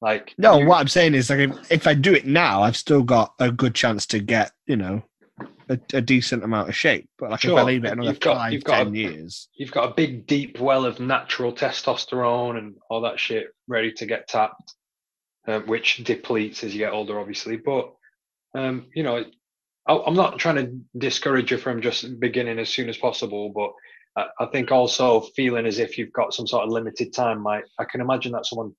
[0.00, 2.76] Like No, you- what I'm saying is like if, if I do it now, I've
[2.76, 5.02] still got a good chance to get you know
[5.68, 7.08] a, a decent amount of shape.
[7.18, 8.98] But like if I Sure, leave it another you've got- five, you've got ten a-
[8.98, 13.92] years, you've got a big deep well of natural testosterone and all that shit ready
[13.92, 14.74] to get tapped,
[15.48, 17.56] um, which depletes as you get older, obviously.
[17.56, 17.92] But
[18.54, 19.24] um, you know,
[19.88, 23.72] I'm not trying to discourage you from just beginning as soon as possible, but
[24.38, 27.84] I, think also feeling as if you've got some sort of limited time, might I
[27.84, 28.74] can imagine that someone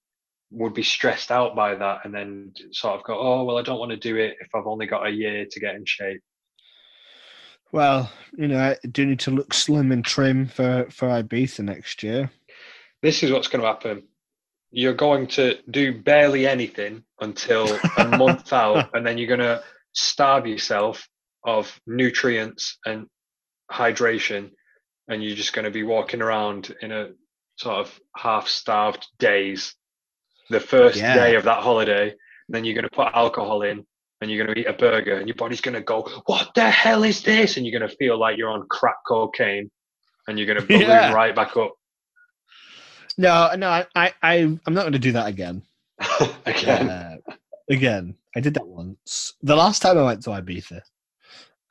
[0.52, 3.80] would be stressed out by that and then sort of go, oh well, I don't
[3.80, 6.22] want to do it if I've only got a year to get in shape.
[7.72, 12.04] well, you know, I do need to look slim and trim for for Ibiza next
[12.04, 12.32] year.
[13.02, 14.04] this is what's going to happen.
[14.72, 19.64] You're going to do barely anything until a month out, and then you're going to
[19.94, 21.08] starve yourself
[21.46, 23.08] of nutrients and
[23.72, 24.52] hydration,
[25.08, 27.10] and you're just going to be walking around in a
[27.58, 29.76] sort of half-starved daze.
[30.50, 31.14] The first Yeah.
[31.14, 32.18] day of that holiday, and
[32.50, 33.86] then you're going to put alcohol in,
[34.22, 36.70] and you're going to eat a burger, and your body's going to go, "What the
[36.70, 39.70] hell is this?" And you're going to feel like you're on crack cocaine,
[40.28, 41.14] and you're going to balloon Yeah.
[41.14, 41.74] right back up.
[43.18, 44.34] No, no, I, I, I
[44.66, 45.62] I'm not going to do that again.
[46.46, 46.90] again.
[46.90, 47.09] Uh,
[47.70, 49.34] again, I did that once.
[49.42, 50.82] The last time I went to Ibiza,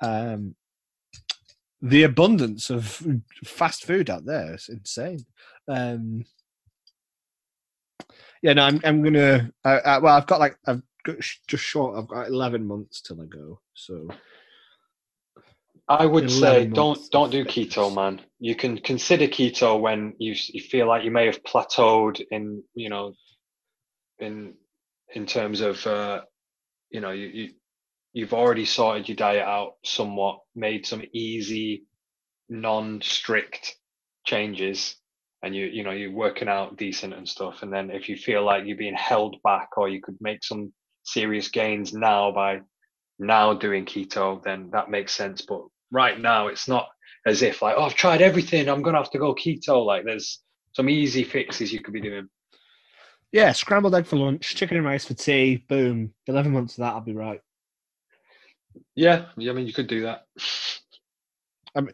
[0.01, 0.55] um,
[1.83, 3.03] the abundance of
[3.45, 5.25] fast food out there is insane.
[5.69, 6.25] Um,
[8.43, 9.51] yeah, no, I'm I'm gonna.
[9.65, 11.17] I, I, well, I've got like I've got
[11.47, 11.99] just short.
[11.99, 13.61] I've got eleven months till I go.
[13.75, 14.09] So
[15.89, 18.21] I would say 11 don't don't do keto, man.
[18.39, 22.91] You can consider keto when you you feel like you may have plateaued in you
[22.91, 23.15] know
[24.19, 24.55] in
[25.15, 26.23] in terms of uh,
[26.91, 27.49] you know you, you
[28.13, 31.85] you've already sorted your diet out somewhat, made some easy,
[32.49, 33.77] non-strict
[34.25, 34.97] changes,
[35.43, 37.63] and you you know you're working out decent and stuff.
[37.63, 40.73] And then if you feel like you're being held back, or you could make some
[41.05, 42.61] serious gains now by
[43.19, 45.43] now doing keto, then that makes sense.
[45.43, 46.89] But right now, it's not
[47.27, 49.85] as if like, oh, I've tried everything, I'm gonna have to go keto.
[49.85, 50.41] Like there's
[50.75, 52.29] some easy fixes you could be doing.
[53.33, 55.65] Yeah, scrambled egg for lunch, chicken and rice for tea.
[55.69, 56.15] Boom.
[56.27, 57.41] Eleven months of that, I'll be right.
[58.95, 59.51] Yeah, yeah.
[59.51, 60.27] I mean, you could do that.
[61.75, 61.93] I mean,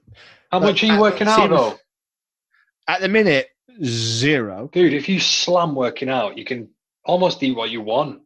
[0.51, 1.77] How much are you working out though,
[2.87, 3.49] At the minute,
[3.85, 4.71] zero.
[4.73, 4.95] dude?
[4.95, 6.69] If you slam working out, you can
[7.05, 8.23] almost eat what you want.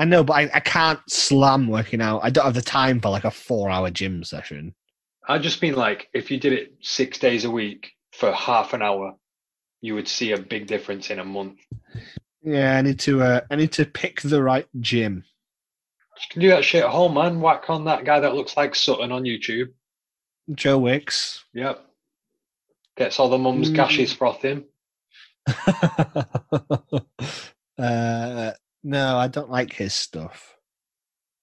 [0.00, 2.20] I know, but I, I can't slam working out.
[2.22, 4.74] I don't have the time for like a four-hour gym session.
[5.26, 8.82] I just mean like if you did it six days a week for half an
[8.82, 9.14] hour,
[9.80, 11.58] you would see a big difference in a month.
[12.42, 13.22] Yeah, I need to.
[13.22, 15.24] Uh, I need to pick the right gym.
[16.16, 17.40] You can do that shit at home, man.
[17.40, 19.68] Whack on that guy that looks like Sutton on YouTube.
[20.54, 21.44] Joe Wicks.
[21.54, 21.84] Yep.
[22.96, 23.74] Gets all the mum's Mm.
[23.76, 24.64] gashes frothing.
[27.78, 28.52] uh,
[28.82, 30.56] no, I don't like his stuff.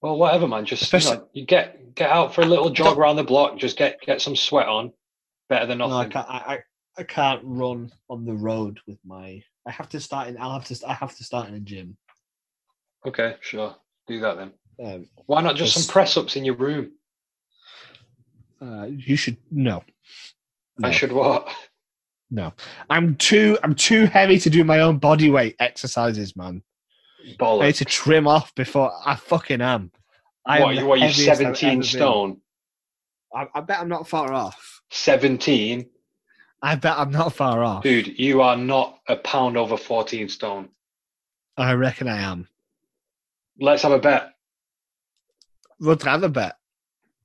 [0.01, 0.65] Well, whatever, man.
[0.65, 3.57] Just you, know, you get get out for a little jog around the block.
[3.57, 4.91] Just get get some sweat on.
[5.49, 6.11] Better than No, nothing.
[6.11, 6.27] can't.
[6.29, 6.59] I, I,
[6.97, 9.41] I can't run on the road with my.
[9.67, 10.37] I have to start in.
[10.39, 10.79] I'll have to.
[10.87, 11.97] I have to start in a gym.
[13.05, 13.75] okay, sure.
[14.07, 14.53] Do that then.
[14.83, 16.91] Um, Why not just some press ups in your room?
[18.61, 19.83] uh, you should no.
[20.83, 21.47] I should what?
[22.31, 22.53] No,
[22.89, 23.57] I'm too.
[23.63, 26.63] I'm too heavy to do my own body weight exercises, man.
[27.41, 29.91] I need to trim off before I fucking am.
[30.45, 32.41] I what, am you what, you heaviest 17 stone?
[33.33, 34.81] I, I bet I'm not far off.
[34.91, 35.87] 17?
[36.65, 37.83] I bet I'm not far off.
[37.83, 40.69] Dude, you are not a pound over 14 stone.
[41.57, 42.47] I reckon I am.
[43.59, 44.31] Let's have a bet.
[45.79, 46.55] Would rather bet.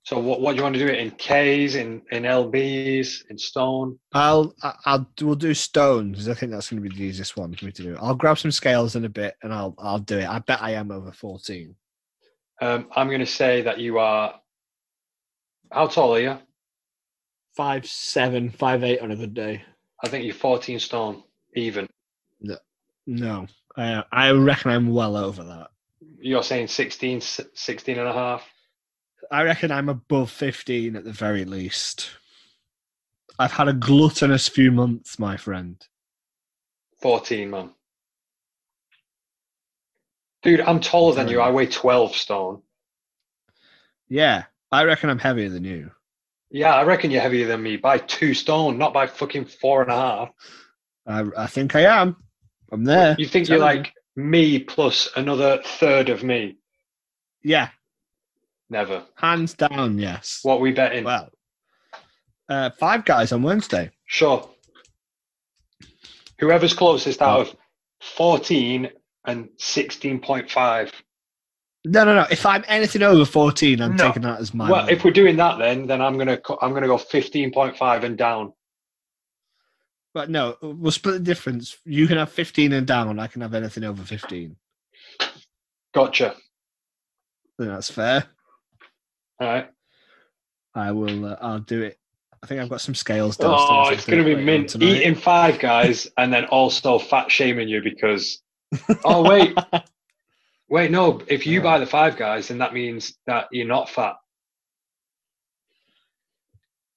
[0.03, 3.39] So what, what do you want to do it in Ks, in, in LBs, in
[3.39, 3.99] stone?
[4.13, 4.55] I'll
[4.85, 7.65] I'll we'll do stones 'cause I think that's going to be the easiest one for
[7.65, 7.97] me to do.
[7.99, 10.29] I'll grab some scales in a bit and I'll I'll do it.
[10.29, 11.77] I bet I am over fourteen.
[12.61, 14.35] Um, I'm going to say that you are.
[15.73, 16.39] How tall are you?
[17.61, 19.63] Five seven, five eight on a good day.
[20.03, 21.23] I think you're 14 stone,
[21.55, 21.87] even.
[23.07, 25.69] No, I I reckon I'm well over that.
[26.19, 28.49] You're saying 16, s- 16 and a half.
[29.31, 32.13] I reckon I'm above fifteen at the very least.
[33.39, 35.87] I've had a gluttonous few months, my friend.
[37.03, 37.75] 14, man.
[40.43, 41.43] Dude, I'm taller than you.
[41.43, 42.63] I weigh 12 stone.
[44.09, 45.91] Yeah, I reckon I'm heavier than you.
[46.51, 49.91] Yeah, I reckon you're heavier than me by two stone, not by fucking four and
[49.91, 50.31] a half.
[51.07, 52.17] I I think I am.
[52.73, 53.17] I'm there.
[53.19, 56.57] You think you're like me plus another third of me?
[57.43, 57.71] Yeah,
[58.69, 59.05] Never.
[59.17, 60.41] hands down, yes.
[60.43, 61.05] What we betting?
[61.05, 61.31] Well,
[62.49, 63.91] uh, five guys on Wednesday.
[64.07, 64.49] Sure.
[66.39, 67.57] Whoever's closest out of
[68.01, 68.91] 14
[69.25, 70.93] and 16.5.
[71.87, 72.27] No, no, no.
[72.31, 74.07] If I'm anything over 14, I'm No.
[74.09, 74.71] taking that as my.
[74.71, 78.53] well, if we're doing that, then then I'm gonna I'm gonna go 15.5 and down.
[80.13, 81.79] But no, we'll split the difference.
[81.85, 83.19] You can have 15 and down.
[83.19, 84.57] I can have anything over 15.
[85.95, 86.31] Gotcha.
[86.31, 88.25] I think that's fair.
[89.41, 89.71] All right.
[90.75, 91.25] I will.
[91.27, 91.99] Uh, I'll do it.
[92.43, 93.87] I think I've got some scales downstairs.
[93.89, 94.77] Oh, it's gonna be later on mint.
[94.83, 98.43] Eating five guys and then also fat shaming you because.
[99.05, 99.57] Oh wait,
[100.71, 101.21] wait no.
[101.27, 101.65] If you Oh.
[101.65, 104.15] buy the five guys, then that means that you're not fat.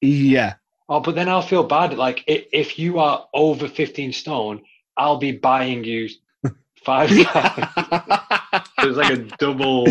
[0.01, 0.55] yeah.
[0.89, 1.97] Oh, but then I'll feel bad.
[1.97, 4.61] Like i- if you are over 15 stone,
[4.97, 6.09] I'll be buying you
[6.83, 8.63] five guys.
[8.79, 9.87] It's like a double.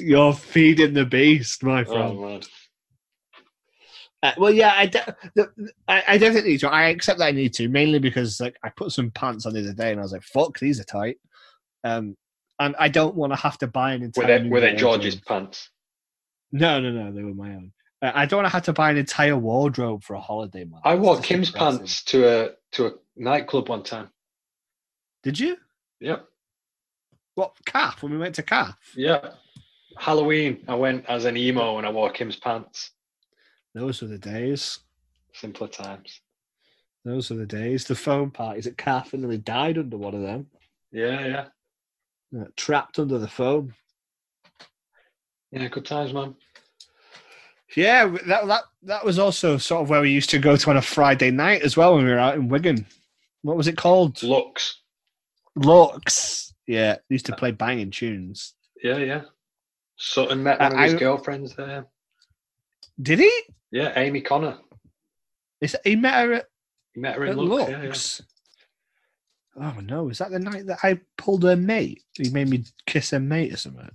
[0.00, 2.20] You're feeding the beast, my Oh friend.
[2.20, 2.40] man.
[4.22, 5.52] Uh, well, yeah, I, de- the,
[5.86, 6.70] I, I definitely need to.
[6.70, 9.60] I accept that I need to, mainly because like I put some pants on the
[9.60, 11.18] other day and I was like, "Fuck, these are tight,"
[11.84, 12.16] um,
[12.58, 14.24] and I don't want to have to buy an entire.
[14.26, 14.74] Were they were they.
[14.74, 15.70] George's pants?
[16.52, 17.72] No, no, no, they were my own.
[18.02, 20.80] Uh, I don't want to have to buy an entire wardrobe for a holiday, man.
[20.84, 21.78] I wore Kim's depressing.
[21.78, 24.10] pants to a to a nightclub one time.
[25.22, 25.56] Did you?
[26.00, 26.26] Yep.
[27.34, 28.02] What calf?
[28.02, 28.76] When we went to calf?
[28.96, 29.30] Yeah.
[29.98, 32.90] Halloween, I went as an emo and I wore Kim's pants.
[33.74, 34.78] Those were the days.
[35.32, 36.20] Simpler times.
[37.04, 37.84] Those were the days.
[37.84, 40.46] The phone parties at calf, and they died under one of them.
[40.92, 41.44] Yeah, yeah.
[42.38, 43.74] Uh, trapped under the phone.
[45.52, 46.34] Yeah, good times, man.
[47.76, 50.76] Yeah, that that that was also sort of where we used to go to on
[50.76, 52.86] a Friday night as well when we were out in Wigan.
[53.42, 54.22] What was it called?
[54.22, 54.80] Looks.
[55.56, 56.52] Lux.
[56.66, 58.54] Yeah, we used to play banging tunes.
[58.82, 59.22] Yeah, yeah.
[59.96, 61.86] Sutton met Uh, one of his I- girlfriends there.
[63.00, 63.42] Did he?
[63.70, 64.58] Yeah, Amy Connor.
[65.60, 66.46] Is he met her at,
[66.94, 67.70] He met her at in Lux.
[67.70, 67.92] Yeah, yeah.
[69.58, 70.08] Oh no!
[70.10, 72.02] Is that the night that I pulled her mate?
[72.12, 73.90] He made me kiss her mate or something.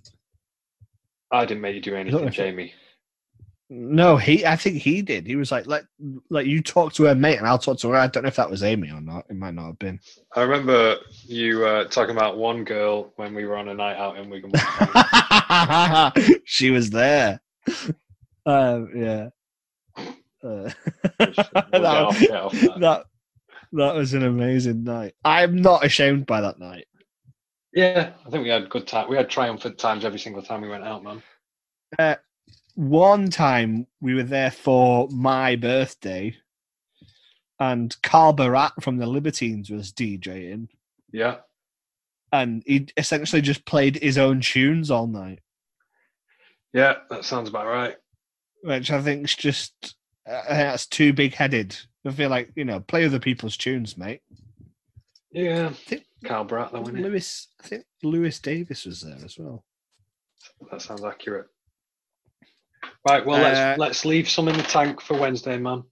[1.31, 2.73] I didn't make you do anything, Jamie.
[3.69, 4.45] No, he.
[4.45, 5.25] I think he did.
[5.25, 5.85] He was like, "Let,
[6.29, 8.35] like you talk to her mate, and I'll talk to her." I don't know if
[8.35, 9.25] that was Amy or not.
[9.29, 9.99] It might not have been.
[10.35, 14.17] I remember you uh, talking about one girl when we were on a night out
[14.17, 14.51] in Wigan.
[16.43, 17.39] she was there.
[18.45, 19.29] Um, yeah.
[20.43, 20.69] Uh,
[21.19, 22.79] We'll get off- get off that.
[22.79, 23.05] that
[23.73, 25.13] that was an amazing night.
[25.23, 26.85] I'm not ashamed by that night.
[27.73, 29.09] yeah, I think we had good time.
[29.09, 32.17] We had triumphant times every single time we went out, man.
[32.75, 36.35] One time we were there for my birthday,
[37.59, 40.67] and Carl Barat from the Libertines was DJing,
[41.11, 41.37] Yeah,
[42.31, 45.39] and he essentially just played his own tunes all night,
[46.73, 47.97] yeah, that sounds about right.
[48.63, 49.89] which I think is just uh,
[50.25, 51.75] that's too big headed.
[52.05, 54.21] I feel like you know, play other people's tunes, mate.
[55.31, 57.01] Yeah, I think- Carl isn't it?
[57.01, 59.63] Lewis, I think Lewis Davis was there as well.
[60.69, 61.47] That sounds accurate.
[63.07, 65.83] Right, well, Uh, let's let's leave some in the tank for Wednesday, man.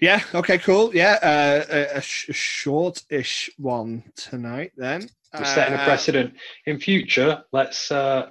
[0.00, 0.20] Yeah.
[0.34, 0.58] Okay.
[0.58, 0.94] Cool.
[0.94, 1.18] Yeah.
[1.22, 4.72] Uh, a, a sh- short-ish one tonight.
[4.76, 6.34] Then We're setting a Uh, precedent
[6.66, 7.42] in future.
[7.52, 8.30] Let's uh,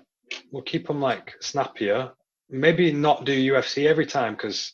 [0.51, 2.11] we'll keep them like snappier.
[2.53, 4.73] Maybe not do UFC every time because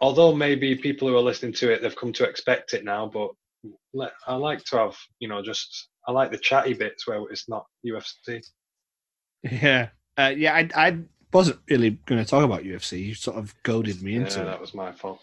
[0.00, 3.30] although maybe people who are listening to it they've come to expect it now, but
[3.92, 7.48] let, I like to have you know just I like the chatty bits where it's
[7.48, 8.42] not UFC.
[9.42, 9.88] Yeah.
[10.16, 10.54] Uh, yeah.
[10.54, 10.98] I I
[11.32, 13.04] wasn't really going to talk about UFC.
[13.06, 14.60] You sort of goaded me into Yeah, that it.
[14.60, 15.20] was my fault.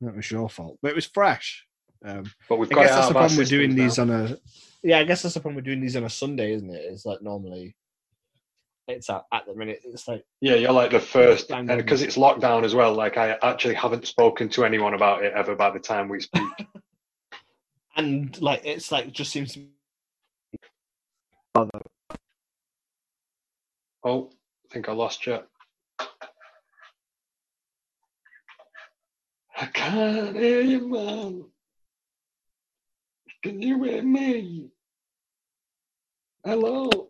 [0.00, 1.64] That was your fault, but it was fresh.
[2.04, 4.38] Um, But we've got I guess that's the problem we're doing systems these on a.
[4.84, 6.82] Yeah, I guess that's the problem we're doing these on a Sunday, isn't it?
[6.90, 7.74] It's like normally.
[8.88, 9.82] It's at, at the minute.
[9.84, 12.94] It's like Yeah, you're like the first, and because it's lockdown as well.
[12.94, 16.42] Like I actually haven't spoken to anyone about it ever by the time we speak.
[17.96, 19.66] and like it's like just seems to
[24.04, 24.30] oh,
[24.64, 25.40] I think I lost you.
[29.60, 31.44] I can't hear you, man.
[33.42, 34.70] Can you hear me?
[36.44, 37.07] Hello.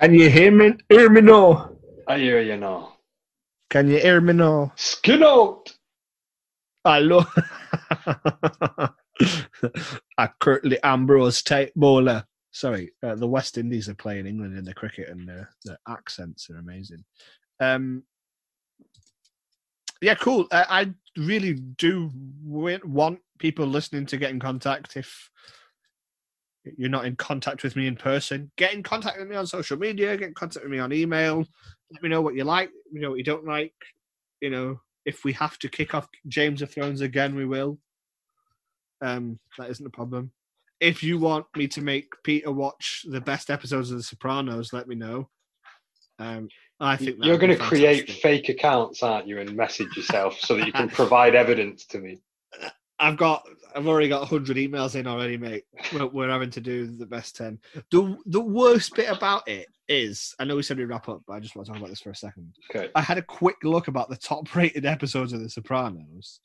[0.00, 0.74] Can you hear me?
[0.88, 1.70] Hear me now?
[2.08, 2.96] I hear you now.
[3.70, 4.72] Can you hear me now?
[4.76, 5.72] Skin out.
[6.84, 7.24] Hello.
[10.18, 12.24] a Curtly Ambrose type bowler.
[12.50, 16.58] Sorry, uh, the West Indies are playing England in the cricket, and the accents are
[16.58, 17.04] amazing.
[17.60, 18.02] Um,
[20.02, 20.46] yeah, cool.
[20.50, 22.10] Uh, I really do
[22.44, 24.96] want people listening to get in contact.
[24.96, 25.30] If
[26.76, 29.78] you're not in contact with me in person, get in contact with me on social
[29.78, 30.16] media.
[30.16, 31.44] Get in contact with me on email.
[31.90, 32.70] Let me know what you like.
[32.92, 33.74] You know what you don't like.
[34.40, 37.78] You know, if we have to kick off Game of Thrones again, we will.
[39.02, 40.32] Um, that isn't a problem.
[40.80, 44.88] If you want me to make Peter watch the best episodes of The Sopranos, let
[44.88, 45.28] me know.
[46.18, 46.48] Um,
[46.80, 50.66] I think You're going to create fake accounts, aren't you, and message yourself so that
[50.66, 52.18] you can provide evidence to me.
[52.98, 53.44] I've got,
[53.74, 55.64] I've already got hundred emails in already, mate.
[55.92, 57.58] We're, we're having to do the best ten.
[57.90, 61.34] the The worst bit about it is, I know we said we wrap up, but
[61.34, 62.54] I just want to talk about this for a second.
[62.70, 62.90] Okay.
[62.94, 66.40] I had a quick look about the top rated episodes of The Sopranos,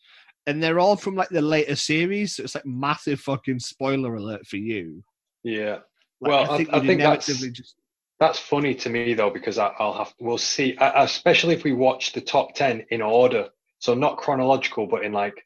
[0.47, 2.35] and they're all from like the later series.
[2.35, 5.03] So it's like massive fucking spoiler alert for you.
[5.43, 5.79] Yeah.
[6.21, 7.75] Like, Well, I- I you'd think that's- just
[8.19, 12.11] That's funny to me though, because I, I'll have we'll see, especially if we watch
[12.11, 15.45] the top ten in order, so not chronological, but in like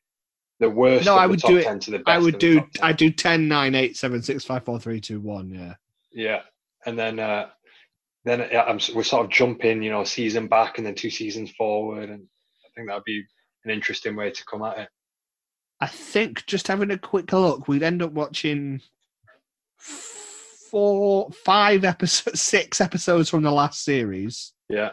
[0.60, 1.06] the worst.
[1.06, 2.08] No, I would do it- to the best.
[2.10, 2.70] I would do 10.
[2.82, 5.74] I do 10, 9, 8, 7, 6, 5, 4, 3, 2, 1, yeah.
[6.12, 6.42] Yeah,
[6.86, 7.50] and then uh,
[8.26, 11.10] then yeah, I'm, we're sort of jumping, you know, a season back and then two
[11.10, 13.24] seasons forward, and I think that'd be
[13.66, 14.90] an interesting way to come at it.
[15.82, 18.82] I think just having a quick look, we'd end up watching
[19.78, 24.92] four, five episodes, six episodes from the last series, Yeah,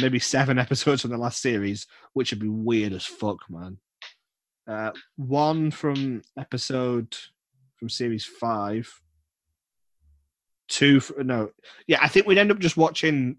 [0.00, 3.78] maybe seven episodes from the last series, which would be weird as fuck, man.
[4.70, 7.16] Uh, one from episode
[7.76, 8.88] from series five.
[10.68, 11.50] Two, fr- no,
[11.88, 13.38] yeah, I think we'd end up just watching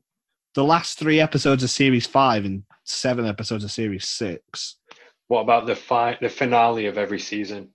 [0.55, 4.75] the last three episodes of series five and seven episodes of series six.
[5.27, 7.69] what about the fi- the finale of every season?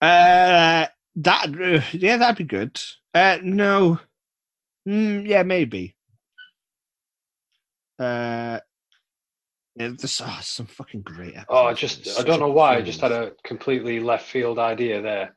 [0.00, 0.86] Uh,
[1.16, 2.80] that uh, yeah, that'd be good.
[3.12, 4.00] Uh, no,
[4.88, 5.94] mm, yeah, maybe.
[7.98, 8.60] Uh,
[9.76, 11.34] yeah, there's oh, some fucking great.
[11.48, 12.76] Oh, I just I don't know why.
[12.76, 15.34] I just had a completely left field idea there,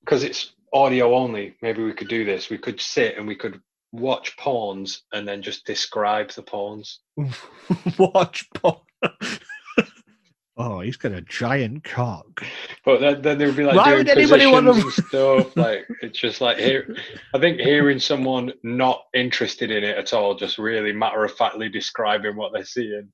[0.00, 2.50] because it's audio only, maybe we could do this.
[2.50, 3.60] We could sit and we could
[3.92, 7.00] watch pawns and then just describe the pawns.
[7.98, 8.76] Watch porn.
[10.56, 12.44] oh, he's got a giant cock.
[12.84, 15.56] But then, then they would be like Why would anybody want and stuff.
[15.56, 16.94] Like it's just like here.
[17.34, 21.68] I think hearing someone not interested in it at all, just really matter of factly
[21.68, 23.08] describing what they're seeing.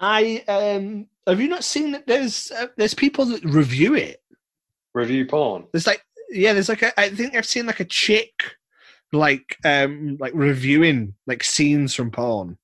[0.00, 4.22] I um have you not seen that there's uh, there's people that review it.
[4.94, 5.66] Review porn.
[5.72, 8.32] There's like yeah, there's like a, I think I've seen like a chick
[9.12, 12.56] like um like reviewing like scenes from porn.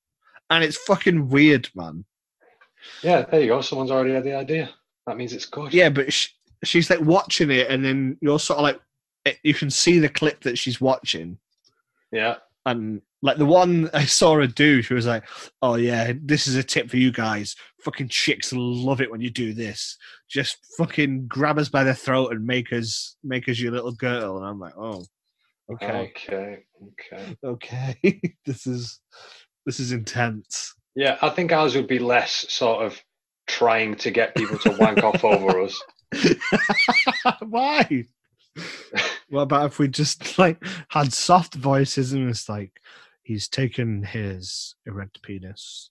[0.49, 2.05] And it's fucking weird, man.
[3.03, 3.61] Yeah, there you go.
[3.61, 4.69] Someone's already had the idea.
[5.05, 5.73] That means it's good.
[5.73, 6.29] Yeah, but sh-
[6.63, 8.81] she's like watching it and then you're sort of like
[9.43, 11.37] you can see the clip that she's watching
[12.11, 12.37] Yeah.
[12.67, 15.23] And like the one I saw her do, she was like,
[15.61, 17.55] "Oh yeah, this is a tip for you guys.
[17.81, 19.97] Fucking chicks love it when you do this.
[20.29, 24.37] Just fucking grab us by the throat and make us make us your little girl."
[24.37, 25.03] And I'm like, "Oh,
[25.73, 26.63] okay, Okay.
[27.13, 27.35] Okay.
[27.43, 28.99] okay, this is
[29.65, 33.01] this is intense." Yeah, I think ours would be less sort of
[33.47, 35.79] trying to get people to wank off over us.
[37.47, 38.05] Why?
[39.29, 42.71] What about if we just like had soft voices and it's like
[43.23, 45.89] he's taken his erect penis,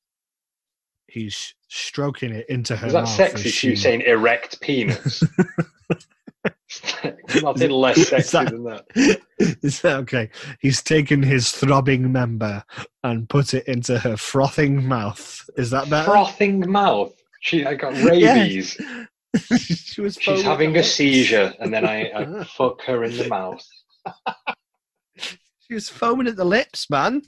[1.08, 3.48] he's stroking it into her Is that sexy?
[3.50, 5.22] She saying erect penis.
[7.42, 9.20] Nothing less Is sexy that- than that.
[9.62, 10.30] Is that okay?
[10.60, 12.64] He's taken his throbbing member
[13.04, 15.48] and put it into her frothing mouth.
[15.56, 16.10] Is that better?
[16.10, 17.12] Frothing mouth.
[17.40, 18.80] She I got rabies.
[19.58, 23.66] she was She's having a seizure, and then I, I fuck her in the mouth.
[25.16, 27.22] She was foaming at the lips, man.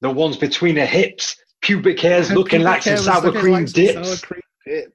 [0.00, 3.40] The ones between her hips, pubic hairs Her looking like pubic some hair was sour
[3.40, 4.08] cream like dips.
[4.08, 4.92] sour cream dip.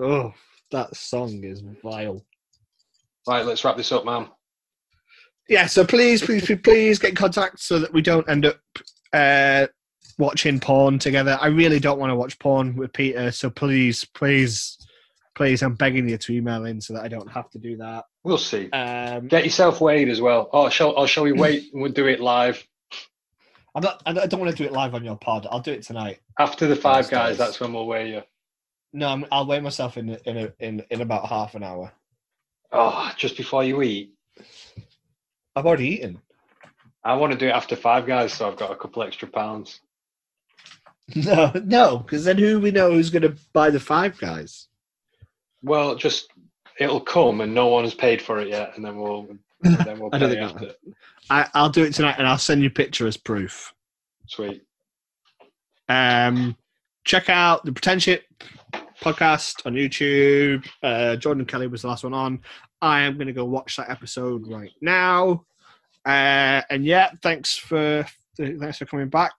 [0.00, 0.32] Oh,
[0.70, 2.24] that song is vile.
[3.26, 4.28] Right, let's wrap this up, man.
[5.48, 8.60] Yeah, so please, please, please, please get in contact so that we don't end up
[9.12, 9.66] uh,
[10.16, 11.36] watching porn together.
[11.40, 14.78] I really don't want to watch porn with Peter, so please, please,
[15.34, 18.04] please, I'm begging you to email in so that I don't have to do that.
[18.24, 18.68] We'll see.
[18.70, 20.48] Um, Get yourself weighed as well.
[20.52, 21.72] Oh, shall, or shall we wait?
[21.72, 22.64] and We'll do it live
[23.74, 25.46] I'm not, I don't- want to do it live on your pod.
[25.48, 26.18] I'll do it tonight.
[26.38, 27.38] after the five guys.
[27.38, 28.22] That's when we'll weigh you.
[28.92, 31.92] No, I'm, I'll weigh myself in in a, in in about half an hour.
[32.72, 34.12] Oh, just before you eat.
[35.54, 36.20] I've already eaten.
[37.04, 39.80] I want to do it after five guys, so I've got a couple extra pounds.
[41.14, 44.68] No, no, because then who we know who's going to buy the five guys?
[45.62, 46.28] Well, just
[46.78, 49.28] it'll come, and no one has paid for it yet, and then we'll
[49.60, 50.72] then we'll I don't pay think after.
[51.28, 53.72] I, I'll do it tonight, and I'll send you a picture as proof.
[54.26, 54.62] Sweet.
[55.88, 56.56] Um,
[57.04, 58.22] check out the Pretenship
[59.02, 60.66] podcast on YouTube.
[60.82, 62.40] Uh, Jordan Kelly was the last one on.
[62.80, 65.44] I am going to go watch that episode right now.
[66.06, 68.06] Uh, and yeah, thanks for
[68.36, 69.32] thanks for coming back.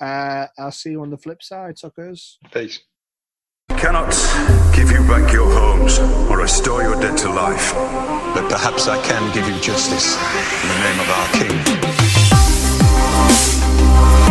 [0.00, 2.38] Uh, I'll see you on the flip side, suckers.
[2.52, 2.80] Peace.
[3.78, 4.10] I cannot
[4.74, 7.72] give you back your homes or restore your dead to life,
[8.34, 10.16] but perhaps I can give you justice
[10.62, 11.28] in the name of our
[14.24, 14.27] King.